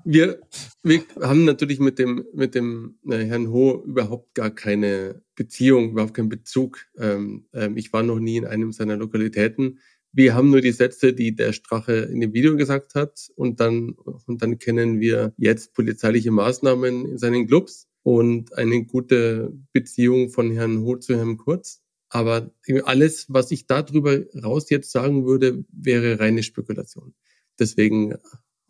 wir, 0.05 0.41
wir 0.83 1.03
haben 1.21 1.45
natürlich 1.45 1.79
mit 1.79 1.99
dem, 1.99 2.25
mit 2.33 2.55
dem 2.55 2.99
äh, 3.07 3.25
Herrn 3.25 3.51
Ho 3.51 3.83
überhaupt 3.87 4.35
gar 4.35 4.51
keine 4.51 5.23
Beziehung, 5.35 5.91
überhaupt 5.91 6.15
keinen 6.15 6.31
Bezug. 6.31 6.87
Ähm, 6.97 7.47
ähm, 7.53 7.77
ich 7.77 7.93
war 7.93 8.03
noch 8.03 8.19
nie 8.19 8.39
in 8.39 8.47
einem 8.47 8.73
seiner 8.73 8.97
Lokalitäten. 8.97 9.79
Wir 10.13 10.35
haben 10.35 10.51
nur 10.51 10.61
die 10.61 10.73
Sätze, 10.73 11.13
die 11.13 11.35
der 11.35 11.53
Strache 11.53 11.93
in 11.93 12.21
dem 12.21 12.33
Video 12.33 12.57
gesagt 12.57 12.95
hat 12.95 13.29
und 13.37 13.61
dann, 13.61 13.91
und 14.27 14.43
dann 14.43 14.59
kennen 14.59 15.01
wir 15.01 15.35
jetzt 15.37 15.75
polizeiliche 15.75 16.31
Maßnahmen 16.31 17.07
in 17.07 17.19
seinen 17.19 17.47
Clubs 17.47 17.87
und 18.03 18.57
eine 18.57 18.85
gute 18.85 19.53
Beziehung 19.73 20.31
von 20.31 20.51
Herrn 20.51 20.83
Ho 20.83 20.97
zu 20.97 21.17
Herrn 21.17 21.37
Kurz. 21.37 21.83
Aber 22.11 22.51
alles, 22.85 23.27
was 23.29 23.51
ich 23.51 23.67
darüber 23.67 24.19
raus 24.43 24.71
jetzt 24.71 24.91
sagen 24.93 25.27
würde, 25.27 25.65
wäre 25.71 26.19
reine 26.19 26.43
Spekulation. 26.43 27.15
Deswegen 27.59 28.15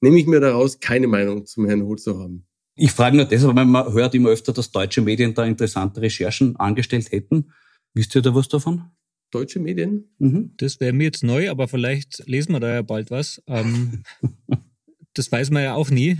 nehme 0.00 0.18
ich 0.18 0.26
mir 0.26 0.40
daraus, 0.40 0.80
keine 0.80 1.06
Meinung 1.06 1.46
zum 1.46 1.66
Herrn 1.66 1.84
Ho 1.84 1.94
zu 1.94 2.18
haben. 2.18 2.46
Ich 2.74 2.92
frage 2.92 3.16
nur 3.16 3.26
deshalb, 3.26 3.54
weil 3.56 3.64
man 3.64 3.92
hört 3.92 4.14
immer 4.14 4.30
öfter, 4.30 4.52
dass 4.52 4.70
deutsche 4.70 5.02
Medien 5.02 5.34
da 5.34 5.44
interessante 5.44 6.00
Recherchen 6.00 6.56
angestellt 6.56 7.10
hätten. 7.12 7.52
Wisst 7.94 8.14
ihr 8.14 8.22
da 8.22 8.34
was 8.34 8.48
davon? 8.48 8.90
Deutsche 9.30 9.60
Medien? 9.60 10.10
Mhm. 10.18 10.52
Das 10.56 10.80
wäre 10.80 10.92
mir 10.92 11.04
jetzt 11.04 11.24
neu, 11.24 11.50
aber 11.50 11.68
vielleicht 11.68 12.26
lesen 12.26 12.52
wir 12.52 12.60
da 12.60 12.74
ja 12.74 12.82
bald 12.82 13.10
was. 13.10 13.42
Ähm, 13.46 14.02
das 15.14 15.30
weiß 15.30 15.50
man 15.50 15.62
ja 15.62 15.74
auch 15.74 15.90
nie. 15.90 16.18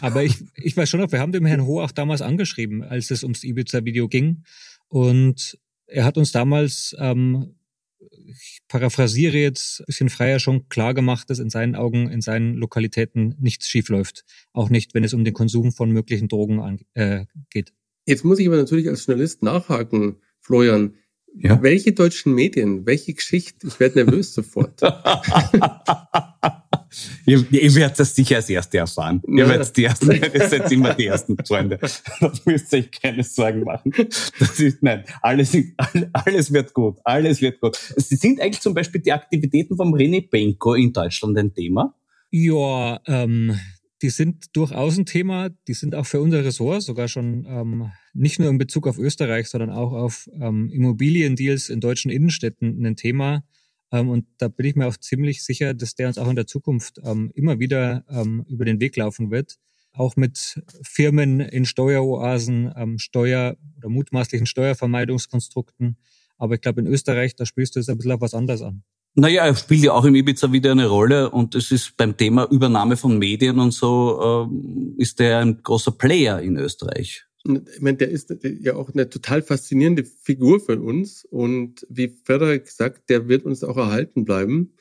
Aber 0.00 0.22
ich, 0.24 0.36
ich 0.56 0.76
weiß 0.76 0.88
schon 0.88 1.00
noch, 1.00 1.12
wir 1.12 1.20
haben 1.20 1.32
dem 1.32 1.46
Herrn 1.46 1.66
Ho 1.66 1.80
auch 1.80 1.92
damals 1.92 2.22
angeschrieben, 2.22 2.82
als 2.82 3.10
es 3.10 3.22
ums 3.22 3.44
Ibiza-Video 3.44 4.08
ging. 4.08 4.44
Und 4.88 5.58
er 5.86 6.04
hat 6.04 6.18
uns 6.18 6.32
damals, 6.32 6.94
ähm, 6.98 7.54
ich 8.26 8.60
paraphrasiere 8.68 9.38
jetzt 9.38 9.80
ein 9.80 9.84
bisschen 9.86 10.08
freier, 10.08 10.38
schon 10.38 10.68
klar 10.68 10.94
gemacht, 10.94 11.30
dass 11.30 11.38
in 11.38 11.50
seinen 11.50 11.76
Augen, 11.76 12.10
in 12.10 12.20
seinen 12.20 12.54
Lokalitäten 12.54 13.36
nichts 13.38 13.68
schiefläuft. 13.68 14.24
Auch 14.52 14.70
nicht, 14.70 14.94
wenn 14.94 15.04
es 15.04 15.14
um 15.14 15.24
den 15.24 15.34
Konsum 15.34 15.72
von 15.72 15.90
möglichen 15.90 16.28
Drogen 16.28 16.60
an, 16.60 16.80
äh, 16.94 17.26
geht. 17.50 17.72
Jetzt 18.06 18.24
muss 18.24 18.38
ich 18.38 18.46
aber 18.46 18.56
natürlich 18.56 18.88
als 18.88 19.06
Journalist 19.06 19.42
nachhaken, 19.42 20.16
Florian. 20.40 20.94
Ja? 21.34 21.62
Welche 21.62 21.92
deutschen 21.92 22.34
Medien? 22.34 22.84
Welche 22.86 23.14
Geschichte? 23.14 23.66
Ich 23.66 23.80
werde 23.80 24.04
nervös 24.04 24.34
sofort. 24.34 24.82
ihr, 27.26 27.44
ihr 27.50 27.74
werdet 27.74 27.98
das 27.98 28.14
sicher 28.14 28.36
als 28.36 28.50
Erste 28.50 28.78
erfahren. 28.78 29.20
Ihr 29.26 29.48
werdet 29.48 29.76
die 29.76 29.84
Ersten, 29.84 30.12
ihr 30.12 30.48
seid 30.48 30.70
immer 30.70 30.94
die 30.94 31.06
Ersten 31.06 31.36
Freunde. 31.46 31.78
Da 32.20 32.32
müsst 32.44 32.72
ihr 32.72 32.80
euch 32.80 32.90
keine 32.90 33.24
Sorgen 33.24 33.64
machen. 33.64 33.92
Das 34.38 34.60
ist, 34.60 34.82
nein, 34.82 35.04
alles, 35.20 35.56
alles 36.12 36.52
wird 36.52 36.74
gut. 36.74 36.98
Alles 37.04 37.40
wird 37.40 37.60
gut. 37.60 37.76
Sie 37.96 38.16
sind 38.16 38.40
eigentlich 38.40 38.60
zum 38.60 38.74
Beispiel 38.74 39.00
die 39.00 39.12
Aktivitäten 39.12 39.76
vom 39.76 39.94
René 39.94 40.28
Benko 40.28 40.74
in 40.74 40.92
Deutschland 40.92 41.38
ein 41.38 41.54
Thema? 41.54 41.94
Ja, 42.30 43.00
ähm, 43.06 43.58
die 44.02 44.10
sind 44.10 44.56
durchaus 44.56 44.98
ein 44.98 45.06
Thema. 45.06 45.50
Die 45.68 45.74
sind 45.74 45.94
auch 45.94 46.06
für 46.06 46.20
unser 46.20 46.44
Ressort 46.44 46.82
sogar 46.82 47.06
schon 47.06 47.46
ähm, 47.48 47.92
nicht 48.12 48.40
nur 48.40 48.50
in 48.50 48.58
Bezug 48.58 48.88
auf 48.88 48.98
Österreich, 48.98 49.48
sondern 49.48 49.70
auch 49.70 49.92
auf 49.92 50.28
ähm, 50.40 50.68
Immobiliendeals 50.70 51.68
in 51.68 51.80
deutschen 51.80 52.10
Innenstädten 52.10 52.84
ein 52.84 52.96
Thema. 52.96 53.44
Ähm, 53.92 54.08
und 54.08 54.26
da 54.38 54.48
bin 54.48 54.66
ich 54.66 54.74
mir 54.74 54.88
auch 54.88 54.96
ziemlich 54.96 55.44
sicher, 55.44 55.72
dass 55.72 55.94
der 55.94 56.08
uns 56.08 56.18
auch 56.18 56.28
in 56.28 56.34
der 56.34 56.48
Zukunft 56.48 57.00
ähm, 57.04 57.30
immer 57.34 57.60
wieder 57.60 58.04
ähm, 58.08 58.44
über 58.48 58.64
den 58.64 58.80
Weg 58.80 58.96
laufen 58.96 59.30
wird. 59.30 59.58
Auch 59.92 60.16
mit 60.16 60.60
Firmen 60.82 61.38
in 61.38 61.64
Steueroasen, 61.64 62.72
ähm, 62.76 62.98
Steuer- 62.98 63.56
oder 63.76 63.88
mutmaßlichen 63.88 64.46
Steuervermeidungskonstrukten. 64.46 65.96
Aber 66.38 66.54
ich 66.54 66.60
glaube, 66.60 66.80
in 66.80 66.88
Österreich, 66.88 67.36
da 67.36 67.46
spielst 67.46 67.76
du 67.76 67.80
es 67.80 67.88
ein 67.88 67.98
bisschen 67.98 68.12
auf 68.12 68.20
was 68.20 68.34
anderes 68.34 68.62
an. 68.62 68.82
Naja, 69.14 69.44
er 69.44 69.54
spielt 69.54 69.82
ja 69.82 69.92
auch 69.92 70.06
im 70.06 70.14
Ibiza 70.14 70.52
wieder 70.52 70.72
eine 70.72 70.86
Rolle 70.86 71.30
und 71.30 71.54
es 71.54 71.70
ist 71.70 71.96
beim 71.98 72.16
Thema 72.16 72.48
Übernahme 72.50 72.96
von 72.96 73.18
Medien 73.18 73.58
und 73.58 73.72
so, 73.72 74.48
äh, 74.48 75.02
ist 75.02 75.20
er 75.20 75.40
ein 75.40 75.62
großer 75.62 75.92
Player 75.92 76.40
in 76.40 76.56
Österreich. 76.56 77.26
ich 77.44 77.80
meine, 77.80 77.98
der 77.98 78.08
ist 78.08 78.34
ja 78.42 78.74
auch 78.74 78.88
eine 78.94 79.10
total 79.10 79.42
faszinierende 79.42 80.04
Figur 80.04 80.60
für 80.60 80.80
uns 80.80 81.26
und 81.26 81.86
wie 81.90 82.16
Frederik 82.24 82.68
sagt, 82.70 83.10
der 83.10 83.28
wird 83.28 83.44
uns 83.44 83.62
auch 83.64 83.76
erhalten 83.76 84.24
bleiben. 84.24 84.74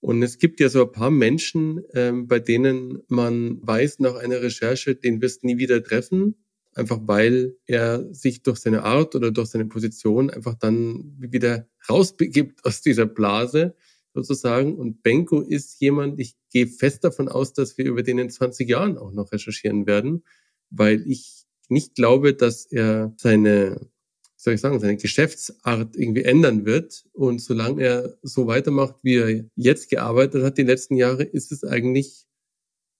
Und 0.00 0.22
es 0.22 0.38
gibt 0.38 0.60
ja 0.60 0.68
so 0.68 0.82
ein 0.82 0.92
paar 0.92 1.10
Menschen, 1.10 1.82
ähm, 1.92 2.28
bei 2.28 2.38
denen 2.38 3.02
man 3.08 3.58
weiß 3.60 3.98
nach 3.98 4.14
einer 4.14 4.40
Recherche, 4.40 4.94
den 4.94 5.20
wirst 5.20 5.42
nie 5.42 5.58
wieder 5.58 5.82
treffen, 5.82 6.36
einfach 6.76 7.00
weil 7.02 7.56
er 7.66 8.12
sich 8.12 8.42
durch 8.42 8.58
seine 8.58 8.82
Art 8.82 9.14
oder 9.14 9.30
durch 9.30 9.48
seine 9.48 9.64
Position 9.64 10.30
einfach 10.30 10.54
dann 10.54 11.16
wieder 11.18 11.66
rausbegibt 11.88 12.64
aus 12.64 12.82
dieser 12.82 13.06
Blase 13.06 13.74
sozusagen. 14.12 14.76
Und 14.76 15.02
Benko 15.02 15.40
ist 15.40 15.80
jemand, 15.80 16.20
ich 16.20 16.36
gehe 16.50 16.66
fest 16.66 17.04
davon 17.04 17.28
aus, 17.28 17.54
dass 17.54 17.78
wir 17.78 17.86
über 17.86 18.02
den 18.02 18.18
in 18.18 18.30
20 18.30 18.68
Jahren 18.68 18.98
auch 18.98 19.12
noch 19.12 19.32
recherchieren 19.32 19.86
werden, 19.86 20.24
weil 20.70 21.02
ich 21.10 21.46
nicht 21.68 21.94
glaube, 21.94 22.34
dass 22.34 22.66
er 22.66 23.14
seine, 23.16 23.80
wie 23.80 23.88
soll 24.36 24.54
ich 24.54 24.60
sagen, 24.60 24.78
seine 24.78 24.98
Geschäftsart 24.98 25.96
irgendwie 25.96 26.24
ändern 26.24 26.66
wird. 26.66 27.06
Und 27.12 27.40
solange 27.40 27.82
er 27.82 28.18
so 28.22 28.46
weitermacht, 28.46 28.96
wie 29.02 29.16
er 29.16 29.44
jetzt 29.56 29.88
gearbeitet 29.88 30.44
hat, 30.44 30.58
die 30.58 30.62
letzten 30.62 30.96
Jahre, 30.96 31.22
ist 31.24 31.52
es 31.52 31.64
eigentlich 31.64 32.26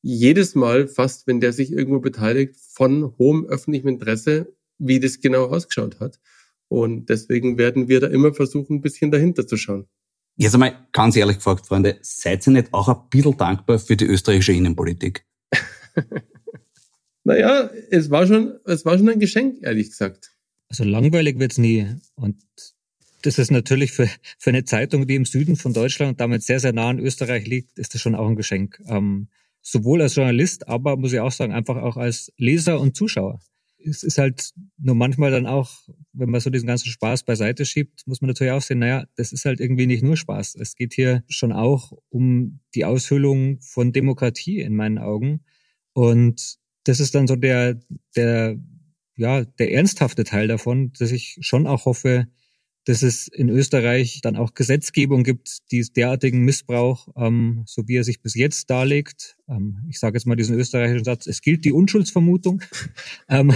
jedes 0.07 0.54
Mal 0.54 0.86
fast, 0.86 1.26
wenn 1.26 1.40
der 1.40 1.52
sich 1.52 1.72
irgendwo 1.72 1.98
beteiligt, 1.98 2.54
von 2.57 3.16
hohem 3.18 3.44
öffentlichem 3.46 3.88
Interesse, 3.88 4.54
wie 4.78 5.00
das 5.00 5.20
genau 5.20 5.46
ausgeschaut 5.46 5.98
hat. 5.98 6.20
Und 6.68 7.09
deswegen 7.09 7.59
werden 7.59 7.88
wir 7.88 7.98
da 7.98 8.07
immer 8.07 8.32
versuchen, 8.32 8.76
ein 8.76 8.80
bisschen 8.82 9.11
dahinter 9.11 9.48
zu 9.48 9.57
schauen. 9.57 9.86
Jetzt 10.36 10.54
einmal 10.54 10.86
ganz 10.92 11.16
ehrlich 11.16 11.38
gefragt, 11.38 11.66
Freunde, 11.66 11.98
seid 12.02 12.46
ihr 12.46 12.52
nicht 12.52 12.72
auch 12.72 12.88
ein 12.88 13.09
bisschen 13.11 13.36
dankbar 13.36 13.80
für 13.80 13.96
die 13.96 14.04
österreichische 14.04 14.52
Innenpolitik? 14.52 15.24
naja, 17.24 17.70
es 17.90 18.09
war 18.09 18.28
schon, 18.28 18.61
es 18.64 18.84
war 18.84 18.98
schon 18.98 19.09
ein 19.09 19.18
Geschenk, 19.18 19.59
ehrlich 19.62 19.90
gesagt. 19.90 20.30
Also 20.68 20.84
langweilig 20.84 21.40
wird's 21.40 21.59
nie. 21.59 21.86
Und 22.14 22.36
das 23.22 23.38
ist 23.38 23.50
natürlich 23.50 23.90
für, 23.90 24.09
für 24.38 24.50
eine 24.50 24.64
Zeitung, 24.64 25.09
die 25.09 25.16
im 25.16 25.24
Süden 25.24 25.57
von 25.57 25.72
Deutschland 25.72 26.11
und 26.11 26.20
damit 26.20 26.44
sehr, 26.44 26.61
sehr 26.61 26.72
nah 26.72 26.90
an 26.90 27.00
Österreich 27.00 27.46
liegt, 27.46 27.76
ist 27.76 27.94
das 27.94 28.00
schon 28.00 28.14
auch 28.14 28.28
ein 28.28 28.36
Geschenk. 28.36 28.80
Ähm, 28.86 29.28
sowohl 29.69 30.03
als 30.03 30.14
Journalist, 30.14 30.69
aber 30.69 30.97
muss 30.97 31.12
ich 31.12 31.21
auch 31.21 31.33
sagen, 31.33 31.53
einfach 31.53 31.77
auch 31.77 31.97
als 31.97 32.33
Leser 32.37 32.81
und 32.81 32.97
Zuschauer 32.97 33.41
es 33.87 34.03
ist 34.03 34.19
halt 34.19 34.51
nur 34.79 34.95
manchmal 34.95 35.31
dann 35.31 35.47
auch, 35.47 35.71
wenn 36.12 36.31
man 36.31 36.41
so 36.41 36.51
diesen 36.51 36.67
ganzen 36.67 36.89
Spaß 36.89 37.25
beiseite 37.25 37.64
schiebt, 37.64 38.07
muss 38.07 38.21
man 38.21 38.29
natürlich 38.29 38.53
auch 38.53 38.62
sehen, 38.62 38.81
naja, 38.81 39.05
das 39.17 39.33
ist 39.33 39.45
halt 39.45 39.61
irgendwie 39.61 39.87
nicht 39.87 40.03
nur 40.03 40.17
Spaß. 40.17 40.57
Es 40.57 40.75
geht 40.75 40.95
hier 40.95 41.23
schon 41.29 41.53
auch 41.53 41.93
um 42.09 42.61
die 42.75 42.85
Aushöhlung 42.85 43.61
von 43.61 43.93
Demokratie 43.93 44.61
in 44.61 44.75
meinen 44.75 44.99
Augen. 44.99 45.45
Und 45.93 46.57
das 46.85 47.01
ist 47.01 47.14
dann 47.14 47.27
so 47.27 47.37
der, 47.37 47.81
der, 48.17 48.57
ja, 49.17 49.45
der 49.45 49.73
ernsthafte 49.73 50.25
Teil 50.25 50.49
davon, 50.49 50.93
dass 50.99 51.12
ich 51.12 51.39
schon 51.41 51.67
auch 51.67 51.85
hoffe, 51.87 52.27
dass 52.87 53.03
es 53.03 53.26
in 53.26 53.49
Österreich 53.49 54.20
dann 54.22 54.37
auch 54.37 54.55
Gesetzgebung 54.55 55.24
gibt, 55.24 55.70
die 55.72 55.82
derartigen 55.82 56.45
Missbrauch, 56.45 57.09
ähm, 57.16 57.64
so 57.66 57.87
wie 57.89 57.97
er 57.97 58.05
sich 58.05 58.22
bis 58.22 58.34
jetzt 58.34 58.70
darlegt, 58.70 59.37
ähm, 59.49 59.84
ich 59.89 59.99
sage 59.99 60.16
jetzt 60.16 60.24
mal 60.24 60.37
diesen 60.37 60.57
österreichischen 60.57 61.05
Satz, 61.05 61.26
es 61.26 61.43
gilt 61.43 61.64
die 61.64 61.72
Unschuldsvermutung, 61.72 62.62
ähm, 63.28 63.53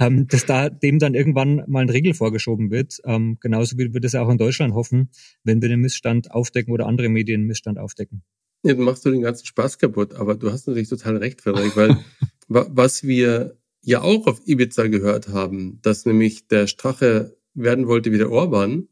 ähm, 0.00 0.26
dass 0.26 0.46
da 0.46 0.68
dem 0.68 0.98
dann 0.98 1.14
irgendwann 1.14 1.62
mal 1.68 1.82
ein 1.82 1.90
Riegel 1.90 2.12
vorgeschoben 2.12 2.72
wird. 2.72 3.00
Ähm, 3.04 3.38
genauso 3.40 3.78
wie 3.78 3.94
wir 3.94 4.00
das 4.00 4.16
auch 4.16 4.28
in 4.28 4.38
Deutschland 4.38 4.74
hoffen, 4.74 5.10
wenn 5.44 5.62
wir 5.62 5.68
den 5.68 5.80
Missstand 5.80 6.32
aufdecken 6.32 6.72
oder 6.72 6.86
andere 6.86 7.08
Medien 7.08 7.42
Missstand 7.42 7.78
aufdecken. 7.78 8.24
Ja, 8.64 8.74
dann 8.74 8.84
machst 8.84 9.06
du 9.06 9.10
den 9.10 9.22
ganzen 9.22 9.46
Spaß 9.46 9.78
kaputt, 9.78 10.14
aber 10.14 10.34
du 10.34 10.50
hast 10.50 10.66
natürlich 10.66 10.88
total 10.88 11.18
recht, 11.18 11.40
Frederik, 11.40 11.76
weil 11.76 11.98
was 12.48 13.04
wir 13.04 13.58
ja 13.82 14.02
auch 14.02 14.26
auf 14.26 14.40
Ibiza 14.44 14.88
gehört 14.88 15.28
haben, 15.28 15.78
dass 15.82 16.04
nämlich 16.04 16.48
der 16.48 16.66
Strache 16.66 17.35
werden 17.56 17.88
wollte 17.88 18.12
wie 18.12 18.18
der 18.18 18.30
Orban 18.30 18.88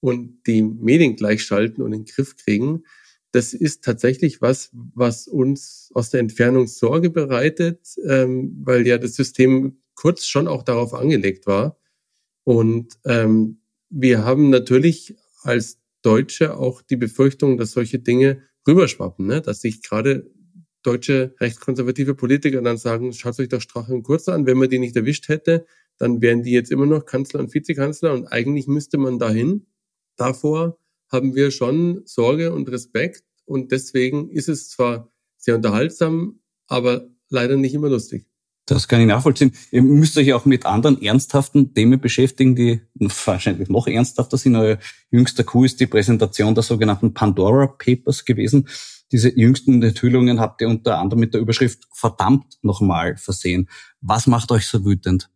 und 0.00 0.46
die 0.46 0.62
Medien 0.62 1.16
gleichschalten 1.16 1.82
und 1.82 1.92
in 1.92 2.04
den 2.04 2.12
Griff 2.12 2.36
kriegen, 2.36 2.84
das 3.32 3.52
ist 3.52 3.82
tatsächlich 3.82 4.40
was, 4.40 4.70
was 4.72 5.26
uns 5.26 5.90
aus 5.92 6.10
der 6.10 6.20
Entfernung 6.20 6.68
Sorge 6.68 7.10
bereitet, 7.10 7.80
ähm, 8.06 8.60
weil 8.62 8.86
ja 8.86 8.96
das 8.96 9.16
System 9.16 9.78
kurz 9.96 10.24
schon 10.24 10.46
auch 10.46 10.62
darauf 10.62 10.94
angelegt 10.94 11.46
war. 11.46 11.76
Und 12.44 12.94
ähm, 13.04 13.60
wir 13.90 14.24
haben 14.24 14.50
natürlich 14.50 15.16
als 15.42 15.80
Deutsche 16.02 16.56
auch 16.56 16.82
die 16.82 16.96
Befürchtung, 16.96 17.56
dass 17.56 17.72
solche 17.72 17.98
Dinge 17.98 18.42
rüberschwappen, 18.68 19.26
ne? 19.26 19.40
dass 19.40 19.62
sich 19.62 19.82
gerade 19.82 20.30
deutsche 20.84 21.34
rechtskonservative 21.40 22.14
Politiker 22.14 22.62
dann 22.62 22.76
sagen, 22.76 23.12
schaut 23.12 23.40
euch 23.40 23.48
doch 23.48 23.60
Strache 23.60 23.92
und 23.92 24.02
Kurz 24.02 24.28
an, 24.28 24.46
wenn 24.46 24.58
man 24.58 24.68
die 24.68 24.78
nicht 24.78 24.94
erwischt 24.94 25.28
hätte, 25.28 25.66
dann 25.98 26.20
wären 26.20 26.42
die 26.42 26.52
jetzt 26.52 26.70
immer 26.70 26.86
noch 26.86 27.04
Kanzler 27.04 27.40
und 27.40 27.54
Vizekanzler 27.54 28.12
und 28.12 28.26
eigentlich 28.26 28.66
müsste 28.66 28.98
man 28.98 29.18
dahin. 29.18 29.66
Davor 30.16 30.78
haben 31.10 31.34
wir 31.34 31.50
schon 31.50 32.02
Sorge 32.04 32.52
und 32.52 32.68
Respekt 32.68 33.24
und 33.44 33.72
deswegen 33.72 34.30
ist 34.30 34.48
es 34.48 34.68
zwar 34.68 35.10
sehr 35.36 35.56
unterhaltsam, 35.56 36.40
aber 36.66 37.08
leider 37.28 37.56
nicht 37.56 37.74
immer 37.74 37.88
lustig. 37.88 38.26
Das 38.66 38.88
kann 38.88 39.00
ich 39.00 39.06
nachvollziehen. 39.06 39.52
Ihr 39.70 39.82
müsst 39.82 40.16
euch 40.16 40.32
auch 40.32 40.46
mit 40.46 40.64
anderen 40.64 41.00
ernsthaften 41.02 41.74
Themen 41.74 42.00
beschäftigen, 42.00 42.56
die 42.56 42.80
wahrscheinlich 42.94 43.68
noch 43.68 43.86
ernsthafter 43.86 44.38
sind. 44.38 44.56
Euer 44.56 44.78
jüngster 45.10 45.44
Coup 45.44 45.66
ist 45.66 45.80
die 45.80 45.86
Präsentation 45.86 46.54
der 46.54 46.64
sogenannten 46.64 47.12
Pandora 47.12 47.66
Papers 47.66 48.24
gewesen. 48.24 48.66
Diese 49.12 49.28
jüngsten 49.38 49.82
Enthüllungen 49.82 50.40
habt 50.40 50.62
ihr 50.62 50.68
unter 50.68 50.98
anderem 50.98 51.20
mit 51.20 51.34
der 51.34 51.42
Überschrift 51.42 51.86
verdammt 51.92 52.58
nochmal 52.62 53.18
versehen. 53.18 53.68
Was 54.00 54.26
macht 54.26 54.50
euch 54.50 54.66
so 54.66 54.82
wütend? 54.84 55.30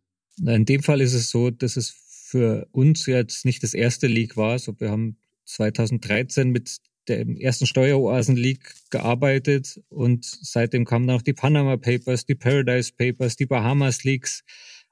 In 0.45 0.65
dem 0.65 0.83
Fall 0.83 1.01
ist 1.01 1.13
es 1.13 1.29
so, 1.29 1.49
dass 1.49 1.77
es 1.77 1.89
für 1.89 2.67
uns 2.71 3.05
jetzt 3.05 3.45
nicht 3.45 3.63
das 3.63 3.73
erste 3.73 4.07
Leak 4.07 4.37
war. 4.37 4.51
Also 4.51 4.79
wir 4.79 4.91
haben 4.91 5.17
2013 5.45 6.51
mit 6.51 6.77
dem 7.07 7.37
ersten 7.37 7.65
Steueroasen-Leak 7.65 8.75
gearbeitet 8.91 9.81
und 9.89 10.25
seitdem 10.25 10.85
kamen 10.85 11.07
dann 11.07 11.17
auch 11.17 11.21
die 11.23 11.33
Panama 11.33 11.77
Papers, 11.77 12.25
die 12.25 12.35
Paradise 12.35 12.91
Papers, 12.95 13.35
die 13.35 13.47
Bahamas 13.47 14.03
Leaks 14.03 14.43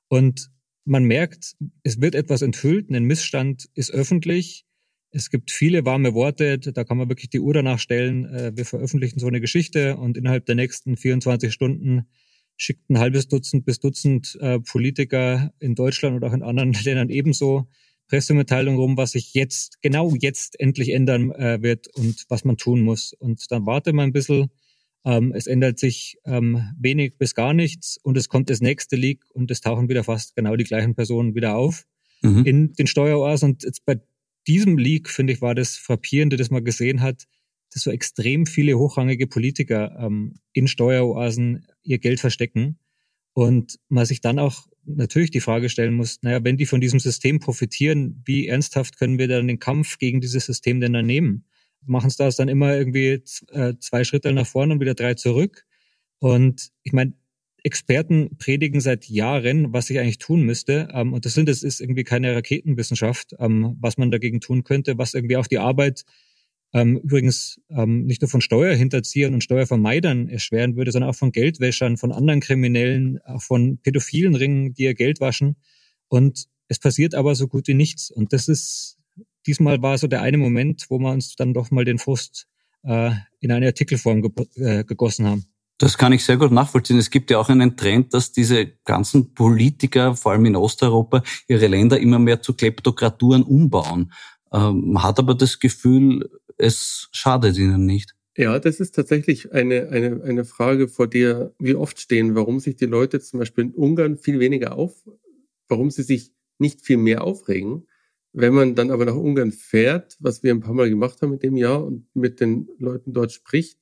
und 0.08 0.50
man 0.84 1.04
merkt, 1.04 1.56
es 1.84 2.02
wird 2.02 2.16
etwas 2.16 2.41
enthüllt, 2.41 2.89
ein 2.89 3.04
Missstand 3.04 3.70
ist 3.76 3.91
öffentlich. 3.91 4.66
Es 5.12 5.30
gibt 5.30 5.52
viele 5.52 5.86
warme 5.86 6.14
Worte, 6.14 6.58
da 6.60 6.84
kann 6.84 6.98
man 6.98 7.10
wirklich 7.10 7.30
die 7.30 7.39
Uhr 7.39 7.54
danach 7.54 7.80
stellen. 7.80 8.26
Äh, 8.26 8.56
wir 8.56 8.66
veröffentlichen 8.66 9.20
so 9.20 9.28
eine 9.28 9.41
Geschichte 9.41 9.98
und 9.98 10.18
innerhalb 10.18 10.45
der 10.45 10.56
nächsten 10.56 10.98
24 10.98 11.54
Stunden 11.54 12.08
schickt 12.58 12.89
ein 12.89 12.99
halbes 12.99 13.28
Dutzend 13.28 13.66
bis 13.66 13.80
Dutzend 13.80 14.38
äh, 14.41 14.60
Politiker 14.60 15.53
in 15.60 15.76
Deutschland 15.76 16.16
und 16.16 16.24
auch 16.28 16.34
in 16.34 16.43
anderen 16.43 16.74
Ländern 16.84 17.10
ebenso 17.10 17.68
Pressemitteilungen 18.08 18.80
rum, 18.80 18.97
was 18.97 19.12
sich 19.12 19.34
jetzt, 19.34 19.82
genau 19.82 20.14
jetzt 20.16 20.60
endlich 20.60 20.93
ändern 20.93 21.32
äh, 21.32 21.62
wird 21.62 21.88
und 21.95 22.26
was 22.30 22.45
man 22.45 22.58
tun 22.58 22.82
muss. 22.82 23.14
Und 23.14 23.51
dann 23.51 23.66
warte 23.66 23.93
man 23.93 24.10
ein 24.10 24.14
bisschen. 24.14 24.49
Ähm, 25.05 25.32
es 25.34 25.47
ändert 25.47 25.78
sich 25.80 26.18
ähm, 26.26 26.64
wenig 26.78 27.18
bis 27.18 27.36
gar 27.36 27.53
nichts 27.53 27.97
und 28.01 28.18
es 28.18 28.28
kommt 28.28 28.49
das 28.49 28.62
nächste 28.62 28.95
Leak 28.95 29.24
und 29.34 29.51
es 29.51 29.62
tauchen 29.62 29.88
wieder 29.88 30.03
fast 30.03 30.36
genau 30.36 30.55
die 30.55 30.64
gleichen 30.64 30.95
Personen 30.95 31.36
wieder 31.36 31.55
auf 31.55 31.86
mhm. 32.22 32.45
in 32.45 32.74
den 32.74 32.88
Steueroasen. 32.88 33.51
Und 33.51 33.64
jetzt 33.64 33.86
bei 33.86 33.99
diesem 34.47 34.78
Leak, 34.78 35.10
finde 35.10 35.34
ich, 35.34 35.41
war 35.41 35.55
das 35.55 35.78
Frappierende, 35.78 36.38
das 36.38 36.49
man 36.49 36.64
gesehen 36.64 37.01
hat, 37.01 37.26
dass 37.74 37.84
so 37.84 37.91
extrem 37.91 38.45
viele 38.45 38.78
hochrangige 38.78 39.28
Politiker 39.28 39.97
ähm, 39.99 40.36
in 40.53 40.68
Steueroasen 40.68 41.68
ihr 41.84 41.99
Geld 41.99 42.20
verstecken 42.20 42.80
und 43.34 43.80
man 43.89 44.05
sich 44.05 44.22
dann 44.22 44.39
auch 44.39 44.68
natürlich 44.86 45.32
die 45.32 45.41
Frage 45.41 45.70
stellen 45.70 45.93
muss, 45.93 46.20
naja, 46.22 46.43
wenn 46.43 46.57
die 46.57 46.65
von 46.65 46.82
diesem 46.82 46.99
System 46.99 47.39
profitieren, 47.39 48.22
wie 48.26 48.47
ernsthaft 48.47 48.97
können 48.97 49.20
wir 49.20 49.28
dann 49.28 49.47
den 49.47 49.59
Kampf 49.59 49.97
gegen 49.97 50.22
dieses 50.22 50.45
System 50.45 50.80
denn 50.80 50.93
dann 50.93 51.05
nehmen? 51.05 51.45
Machen 51.86 52.07
es 52.07 52.18
da 52.18 52.30
dann 52.30 52.47
immer 52.47 52.76
irgendwie 52.76 53.22
äh, 53.51 53.74
zwei 53.80 54.03
Schritte 54.03 54.32
nach 54.34 54.47
vorne 54.47 54.74
und 54.74 54.80
wieder 54.80 54.95
drei 54.95 55.13
zurück? 55.13 55.65
Und 56.20 56.70
ich 56.84 56.93
meine, 56.93 57.13
Experten 57.63 58.38
predigen 58.38 58.80
seit 58.80 59.05
Jahren, 59.09 59.74
was 59.74 59.89
ich 59.89 59.99
eigentlich 59.99 60.20
tun 60.20 60.43
müsste. 60.43 60.88
Ähm, 60.93 61.13
und 61.13 61.26
das 61.26 61.34
sind, 61.34 61.49
das 61.49 61.63
ist 61.63 61.82
irgendwie 61.82 62.03
keine 62.03 62.34
Raketenwissenschaft, 62.34 63.36
ähm, 63.39 63.76
was 63.80 63.97
man 63.97 64.09
dagegen 64.09 64.39
tun 64.39 64.63
könnte, 64.63 64.97
was 64.97 65.13
irgendwie 65.13 65.38
auch 65.38 65.47
die 65.47 65.59
Arbeit 65.59 66.05
ähm, 66.74 66.97
übrigens 66.97 67.61
ähm, 67.70 68.05
nicht 68.05 68.22
nur 68.22 68.30
von 68.30 68.41
Steuerhinterziehern 68.41 69.34
und 69.34 69.43
Steuervermeidern 69.43 70.28
erschweren 70.30 70.76
würde, 70.76 70.91
sondern 70.91 71.09
auch 71.09 71.15
von 71.15 71.32
Geldwäschern, 71.32 71.97
von 71.97 72.11
anderen 72.11 72.41
Kriminellen, 72.41 73.20
auch 73.26 73.41
von 73.41 73.80
pädophilen 73.80 74.36
Ringen, 74.36 74.74
die 74.74 74.84
ihr 74.84 74.93
Geld 74.93 75.22
waschen. 75.22 75.55
Und 76.09 76.45
es 76.68 76.80
passiert 76.80 77.15
aber 77.15 77.36
so 77.36 77.47
gut 77.47 77.68
wie 77.68 77.74
nichts. 77.74 78.11
Und 78.11 78.34
das 78.34 78.47
ist, 78.47 78.97
diesmal 79.45 79.82
war 79.82 79.97
so 79.97 80.07
der 80.07 80.22
eine 80.22 80.38
Moment, 80.38 80.86
wo 80.89 80.99
wir 80.99 81.11
uns 81.11 81.36
dann 81.36 81.53
doch 81.53 81.72
mal 81.72 81.86
den 81.86 81.99
Frust 81.99 82.47
äh, 82.84 83.11
in 83.39 83.51
eine 83.51 83.68
Artikelform 83.68 84.22
ge 84.22 84.32
äh, 84.55 84.84
gegossen 84.84 85.26
haben. 85.26 85.45
Das 85.80 85.97
kann 85.97 86.11
ich 86.11 86.26
sehr 86.26 86.38
gut 86.38 86.51
nachvollziehen. 86.51 86.97
Es 86.97 87.11
gibt 87.11 87.30
ja 87.30 87.38
auch 87.38 87.49
einen 87.49 87.78
Trend, 87.78 88.13
dass 88.13 88.32
diese 88.32 88.65
ganzen 88.84 89.34
Politiker, 89.36 90.15
vor 90.15 90.32
allem 90.32 90.45
in 90.45 90.55
Osteuropa, 90.55 91.22
ihre 91.47 91.68
Länder 91.68 91.99
immer 91.99 92.18
mehr 92.18 92.41
zu 92.41 92.55
Kleptokraturen 92.55 93.43
umbauen. 93.43 94.11
Ähm, 94.51 94.91
man 94.91 95.03
hat 95.03 95.20
aber 95.20 95.36
das 95.36 95.59
Gefühl, 95.59 96.30
es 96.58 97.10
schadet 97.12 97.58
ihnen 97.58 97.86
nicht. 97.86 98.14
Ja, 98.36 98.60
das 98.60 98.80
ist 98.80 98.93
tatsächlich 98.93 99.51
eine, 99.51 99.89
eine, 99.89 100.22
eine 100.24 100.45
Frage, 100.45 100.88
vor 100.88 101.08
der 101.08 101.53
wir 101.58 101.80
oft 101.80 101.99
stehen, 101.99 102.36
warum 102.36 102.60
sich 102.60 102.76
die 102.76 102.86
Leute 102.86 103.20
zum 103.20 103.39
Beispiel 103.39 103.66
in 103.66 103.74
Ungarn 103.74 104.18
viel 104.18 104.39
weniger 104.39 104.76
auf, 104.76 105.08
warum 105.68 105.89
sie 105.89 106.03
sich 106.03 106.32
nicht 106.60 106.86
viel 106.86 106.97
mehr 106.97 107.24
aufregen. 107.24 107.88
Wenn 108.34 108.53
man 108.53 108.76
dann 108.76 108.91
aber 108.91 109.05
nach 109.05 109.16
Ungarn 109.16 109.51
fährt, 109.51 110.18
was 110.20 110.43
wir 110.43 110.53
ein 110.53 110.60
paar 110.60 110.76
Mal 110.76 110.89
gemacht 110.89 111.22
haben 111.22 111.34
in 111.34 111.39
dem 111.39 111.58
Jahr 111.58 111.84
und 111.84 112.05
mit 112.14 112.39
den 112.39 112.70
Leuten 112.78 113.12
dort 113.12 113.32
spricht, 113.32 113.80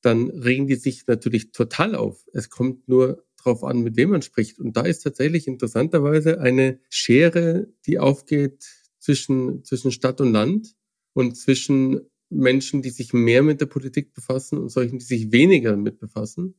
dann 0.00 0.30
regen 0.30 0.68
die 0.68 0.76
sich 0.76 1.08
natürlich 1.08 1.50
total 1.50 1.96
auf. 1.96 2.24
Es 2.32 2.50
kommt 2.50 2.88
nur 2.88 3.24
drauf 3.36 3.64
an, 3.64 3.80
mit 3.80 3.96
wem 3.96 4.10
man 4.10 4.22
spricht. 4.22 4.60
Und 4.60 4.76
da 4.76 4.82
ist 4.82 5.00
tatsächlich 5.00 5.48
interessanterweise 5.48 6.40
eine 6.40 6.78
Schere, 6.88 7.66
die 7.86 7.98
aufgeht 7.98 8.64
zwischen, 9.00 9.64
zwischen 9.64 9.90
Stadt 9.90 10.20
und 10.20 10.32
Land 10.32 10.76
und 11.18 11.36
zwischen 11.36 12.02
Menschen, 12.30 12.80
die 12.80 12.90
sich 12.90 13.12
mehr 13.12 13.42
mit 13.42 13.60
der 13.60 13.66
Politik 13.66 14.14
befassen 14.14 14.56
und 14.56 14.68
solchen, 14.68 15.00
die 15.00 15.04
sich 15.04 15.32
weniger 15.32 15.76
mit 15.76 15.98
befassen. 15.98 16.54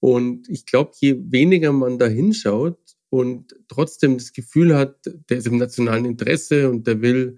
Und 0.00 0.48
ich 0.48 0.66
glaube, 0.66 0.90
je 0.98 1.16
weniger 1.28 1.72
man 1.72 2.00
da 2.00 2.08
hinschaut 2.08 2.80
und 3.10 3.54
trotzdem 3.68 4.18
das 4.18 4.32
Gefühl 4.32 4.74
hat, 4.74 4.96
der 5.28 5.36
ist 5.36 5.46
im 5.46 5.56
nationalen 5.56 6.04
Interesse 6.04 6.68
und 6.68 6.88
der 6.88 7.00
will, 7.00 7.36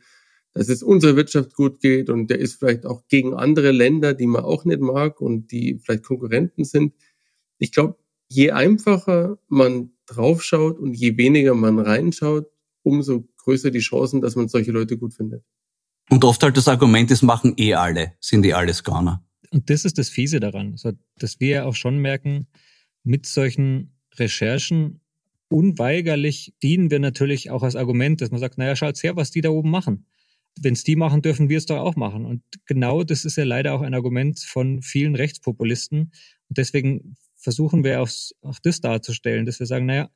dass 0.55 0.71
es 0.71 0.83
unserer 0.83 1.17
Wirtschaft 1.17 1.53
gut 1.55 1.81
geht 1.81 2.09
und 2.09 2.31
der 2.31 2.39
ist 2.39 2.55
vielleicht 2.55 2.87
auch 2.87 3.07
gegen 3.09 3.35
andere 3.35 3.71
Länder, 3.71 4.15
die 4.15 4.27
man 4.27 4.45
auch 4.45 4.65
nicht 4.65 4.81
mag 4.81 5.21
und 5.21 5.53
die 5.53 5.79
vielleicht 5.85 6.05
Konkurrenten 6.05 6.65
sind. 6.65 6.95
Ich 7.59 7.73
glaube, 7.73 7.99
je 8.29 8.53
einfacher 8.53 9.39
man 9.49 9.91
draufschaut 10.07 10.79
und 10.79 10.95
je 10.95 11.19
weniger 11.19 11.55
man 11.55 11.79
reinschaut, 11.79 12.51
umso 12.83 13.29
größer 13.37 13.71
die 13.71 13.81
Chancen, 13.81 14.23
dass 14.23 14.35
man 14.35 14.49
solche 14.49 14.73
Leute 14.73 14.97
gut 14.97 15.13
findet. 15.13 15.45
Und 16.11 16.25
oft 16.25 16.43
halt 16.43 16.57
das 16.57 16.69
Argument, 16.69 17.11
das 17.11 17.23
machen 17.23 17.55
eh 17.57 17.75
alle, 17.75 18.13
sind 18.21 18.45
eh 18.45 18.53
alles 18.53 18.85
Gauner. 18.85 19.25
Und 19.51 19.71
das 19.71 19.85
ist 19.85 19.99
das 19.99 20.09
Fiese 20.09 20.41
daran, 20.41 20.77
dass 21.17 21.41
wir 21.41 21.49
ja 21.49 21.65
auch 21.65 21.75
schon 21.75 21.99
merken, 21.99 22.49
mit 23.05 23.27
solchen 23.27 23.97
Recherchen 24.19 25.01
unweigerlich 25.49 26.55
dienen 26.63 26.91
wir 26.91 26.99
natürlich 26.99 27.51
auch 27.51 27.63
als 27.63 27.77
Argument, 27.77 28.21
dass 28.21 28.31
man 28.31 28.41
sagt, 28.41 28.59
naja, 28.59 28.75
schaut 28.75 29.01
her, 29.03 29.17
was 29.17 29.31
die 29.31 29.41
da 29.41 29.51
oben 29.51 29.71
machen. 29.71 30.07
Wenn 30.61 30.75
es 30.75 30.85
die 30.85 30.97
machen, 30.97 31.23
dürfen 31.23 31.49
wir 31.49 31.59
es 31.59 31.67
doch 31.67 31.79
auch 31.79 31.97
machen. 31.97 32.25
Und 32.25 32.43
genau 32.67 33.05
das 33.05 33.25
ist 33.25 33.37
ja 33.37 33.45
leider 33.45 33.75
auch 33.75 33.83
ein 33.83 33.95
Argument 33.95 34.41
von 34.41 34.83
vielen 34.83 35.15
Rechtspopulisten. 35.15 36.13
Und 36.49 36.59
deswegen 36.59 37.17
versuchen 37.37 37.85
wir 37.85 38.03
auch, 38.03 38.09
auch 38.43 38.59
das 38.63 38.81
darzustellen, 38.81 39.47
dass 39.47 39.59
wir 39.59 39.67
sagen, 39.67 39.87
naja, 39.87 40.11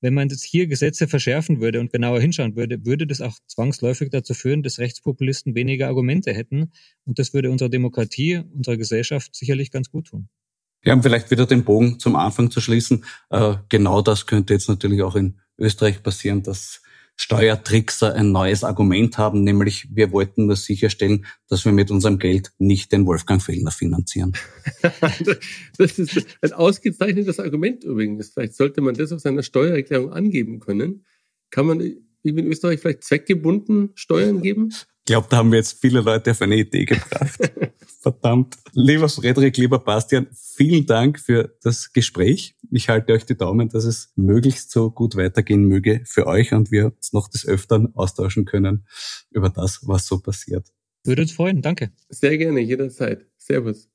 wenn 0.00 0.14
man 0.14 0.28
jetzt 0.28 0.44
hier 0.44 0.66
Gesetze 0.66 1.08
verschärfen 1.08 1.60
würde 1.60 1.80
und 1.80 1.92
genauer 1.92 2.20
hinschauen 2.20 2.56
würde, 2.56 2.84
würde 2.84 3.06
das 3.06 3.20
auch 3.20 3.36
zwangsläufig 3.46 4.10
dazu 4.10 4.34
führen, 4.34 4.62
dass 4.62 4.78
Rechtspopulisten 4.78 5.54
weniger 5.54 5.88
Argumente 5.88 6.32
hätten. 6.32 6.72
Und 7.04 7.18
das 7.18 7.34
würde 7.34 7.50
unserer 7.50 7.68
Demokratie, 7.68 8.42
unserer 8.54 8.76
Gesellschaft 8.76 9.34
sicherlich 9.34 9.70
ganz 9.70 9.90
gut 9.90 10.08
tun. 10.08 10.28
Ja, 10.84 10.94
um 10.94 11.02
vielleicht 11.02 11.30
wieder 11.30 11.46
den 11.46 11.64
Bogen 11.64 11.98
zum 11.98 12.14
Anfang 12.14 12.50
zu 12.50 12.60
schließen. 12.60 13.04
Äh, 13.30 13.56
genau 13.68 14.00
das 14.00 14.26
könnte 14.26 14.54
jetzt 14.54 14.68
natürlich 14.68 15.02
auch 15.02 15.16
in 15.16 15.40
Österreich 15.58 16.02
passieren, 16.02 16.42
dass 16.42 16.82
Steuertrickser 17.20 18.14
ein 18.14 18.30
neues 18.30 18.62
Argument 18.62 19.18
haben, 19.18 19.42
nämlich 19.42 19.88
wir 19.92 20.12
wollten 20.12 20.46
nur 20.46 20.54
sicherstellen, 20.54 21.26
dass 21.48 21.64
wir 21.64 21.72
mit 21.72 21.90
unserem 21.90 22.18
Geld 22.18 22.52
nicht 22.58 22.92
den 22.92 23.06
Wolfgang 23.06 23.42
Fellner 23.42 23.72
finanzieren. 23.72 24.34
das 25.78 25.98
ist 25.98 26.26
ein 26.40 26.52
ausgezeichnetes 26.52 27.40
Argument 27.40 27.82
übrigens. 27.82 28.30
Vielleicht 28.30 28.54
sollte 28.54 28.80
man 28.80 28.94
das 28.94 29.10
auf 29.10 29.20
seiner 29.20 29.42
Steuererklärung 29.42 30.12
angeben 30.12 30.60
können. 30.60 31.04
Kann 31.50 31.66
man 31.66 31.80
wie 31.80 32.30
in 32.30 32.46
Österreich 32.46 32.80
vielleicht 32.80 33.02
zweckgebunden 33.02 33.90
Steuern 33.96 34.40
geben? 34.40 34.68
Ich 34.70 34.86
glaube, 35.06 35.26
da 35.28 35.38
haben 35.38 35.50
wir 35.50 35.58
jetzt 35.58 35.80
viele 35.80 36.00
Leute 36.00 36.30
auf 36.30 36.42
eine 36.42 36.56
Idee 36.56 36.84
gebracht. 36.84 37.40
Verdammt. 38.08 38.56
Lieber 38.72 39.06
Frederik, 39.06 39.58
lieber 39.58 39.78
Bastian, 39.78 40.28
vielen 40.32 40.86
Dank 40.86 41.20
für 41.20 41.54
das 41.62 41.92
Gespräch. 41.92 42.56
Ich 42.70 42.88
halte 42.88 43.12
euch 43.12 43.26
die 43.26 43.36
Daumen, 43.36 43.68
dass 43.68 43.84
es 43.84 44.14
möglichst 44.16 44.70
so 44.70 44.90
gut 44.90 45.14
weitergehen 45.16 45.64
möge 45.64 46.00
für 46.06 46.26
euch 46.26 46.54
und 46.54 46.70
wir 46.70 46.86
uns 46.86 47.12
noch 47.12 47.28
des 47.28 47.46
Öfteren 47.46 47.94
austauschen 47.94 48.46
können 48.46 48.86
über 49.30 49.50
das, 49.50 49.80
was 49.86 50.06
so 50.06 50.20
passiert. 50.20 50.68
Würde 51.04 51.20
uns 51.20 51.32
freuen. 51.32 51.60
Danke. 51.60 51.92
Sehr 52.08 52.38
gerne, 52.38 52.60
jederzeit. 52.60 53.26
Servus. 53.36 53.90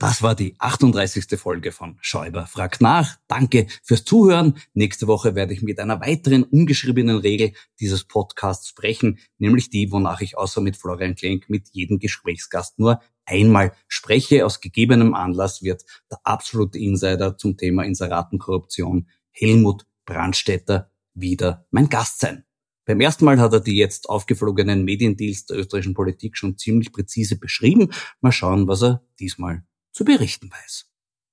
Das 0.00 0.22
war 0.22 0.36
die 0.36 0.54
38. 0.60 1.40
Folge 1.40 1.72
von 1.72 1.98
Schäuber 2.00 2.46
fragt 2.46 2.80
nach. 2.80 3.16
Danke 3.26 3.66
fürs 3.82 4.04
Zuhören. 4.04 4.56
Nächste 4.72 5.08
Woche 5.08 5.34
werde 5.34 5.52
ich 5.52 5.60
mit 5.60 5.80
einer 5.80 6.00
weiteren 6.00 6.44
ungeschriebenen 6.44 7.16
Regel 7.16 7.52
dieses 7.80 8.04
Podcasts 8.04 8.68
sprechen, 8.68 9.18
nämlich 9.38 9.70
die, 9.70 9.90
wonach 9.90 10.20
ich 10.20 10.38
außer 10.38 10.60
mit 10.60 10.76
Florian 10.76 11.16
Klenk 11.16 11.50
mit 11.50 11.70
jedem 11.72 11.98
Gesprächsgast 11.98 12.78
nur 12.78 13.00
einmal 13.24 13.72
spreche. 13.88 14.46
Aus 14.46 14.60
gegebenem 14.60 15.14
Anlass 15.14 15.62
wird 15.62 15.84
der 16.12 16.20
absolute 16.22 16.78
Insider 16.78 17.36
zum 17.36 17.56
Thema 17.56 17.82
Inseratenkorruption 17.82 19.08
Helmut 19.32 19.84
Brandstätter 20.06 20.92
wieder 21.14 21.66
mein 21.72 21.88
Gast 21.88 22.20
sein. 22.20 22.44
Beim 22.84 23.00
ersten 23.00 23.24
Mal 23.24 23.40
hat 23.40 23.52
er 23.52 23.60
die 23.60 23.76
jetzt 23.76 24.08
aufgeflogenen 24.08 24.84
Mediendeals 24.84 25.46
der 25.46 25.58
österreichischen 25.58 25.94
Politik 25.94 26.36
schon 26.36 26.56
ziemlich 26.56 26.92
präzise 26.92 27.36
beschrieben. 27.36 27.90
Mal 28.20 28.30
schauen, 28.30 28.68
was 28.68 28.82
er 28.82 29.02
diesmal 29.18 29.64
zu 29.98 30.04
berichten 30.04 30.48
weiß. 30.48 30.88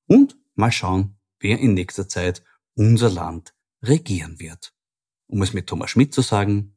Und 0.07 0.39
mal 0.55 0.71
schauen, 0.71 1.19
wer 1.37 1.59
in 1.59 1.75
nächster 1.75 2.09
Zeit 2.09 2.43
unser 2.73 3.11
Land 3.11 3.53
regieren 3.83 4.39
wird. 4.39 4.73
Um 5.27 5.43
es 5.43 5.53
mit 5.53 5.67
Thomas 5.67 5.91
Schmidt 5.91 6.15
zu 6.15 6.23
sagen, 6.23 6.75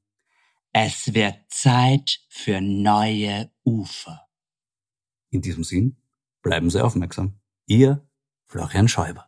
es 0.75 1.15
wird 1.15 1.37
Zeit 1.49 2.21
für 2.29 2.61
neue 2.61 3.51
Ufer. 3.65 4.21
In 5.31 5.41
diesem 5.41 5.65
Sinn, 5.65 5.97
bleiben 6.43 6.69
Sie 6.69 6.85
aufmerksam. 6.85 7.41
Ihr 7.65 8.07
Florian 8.49 8.89
Schäuber. 8.89 9.28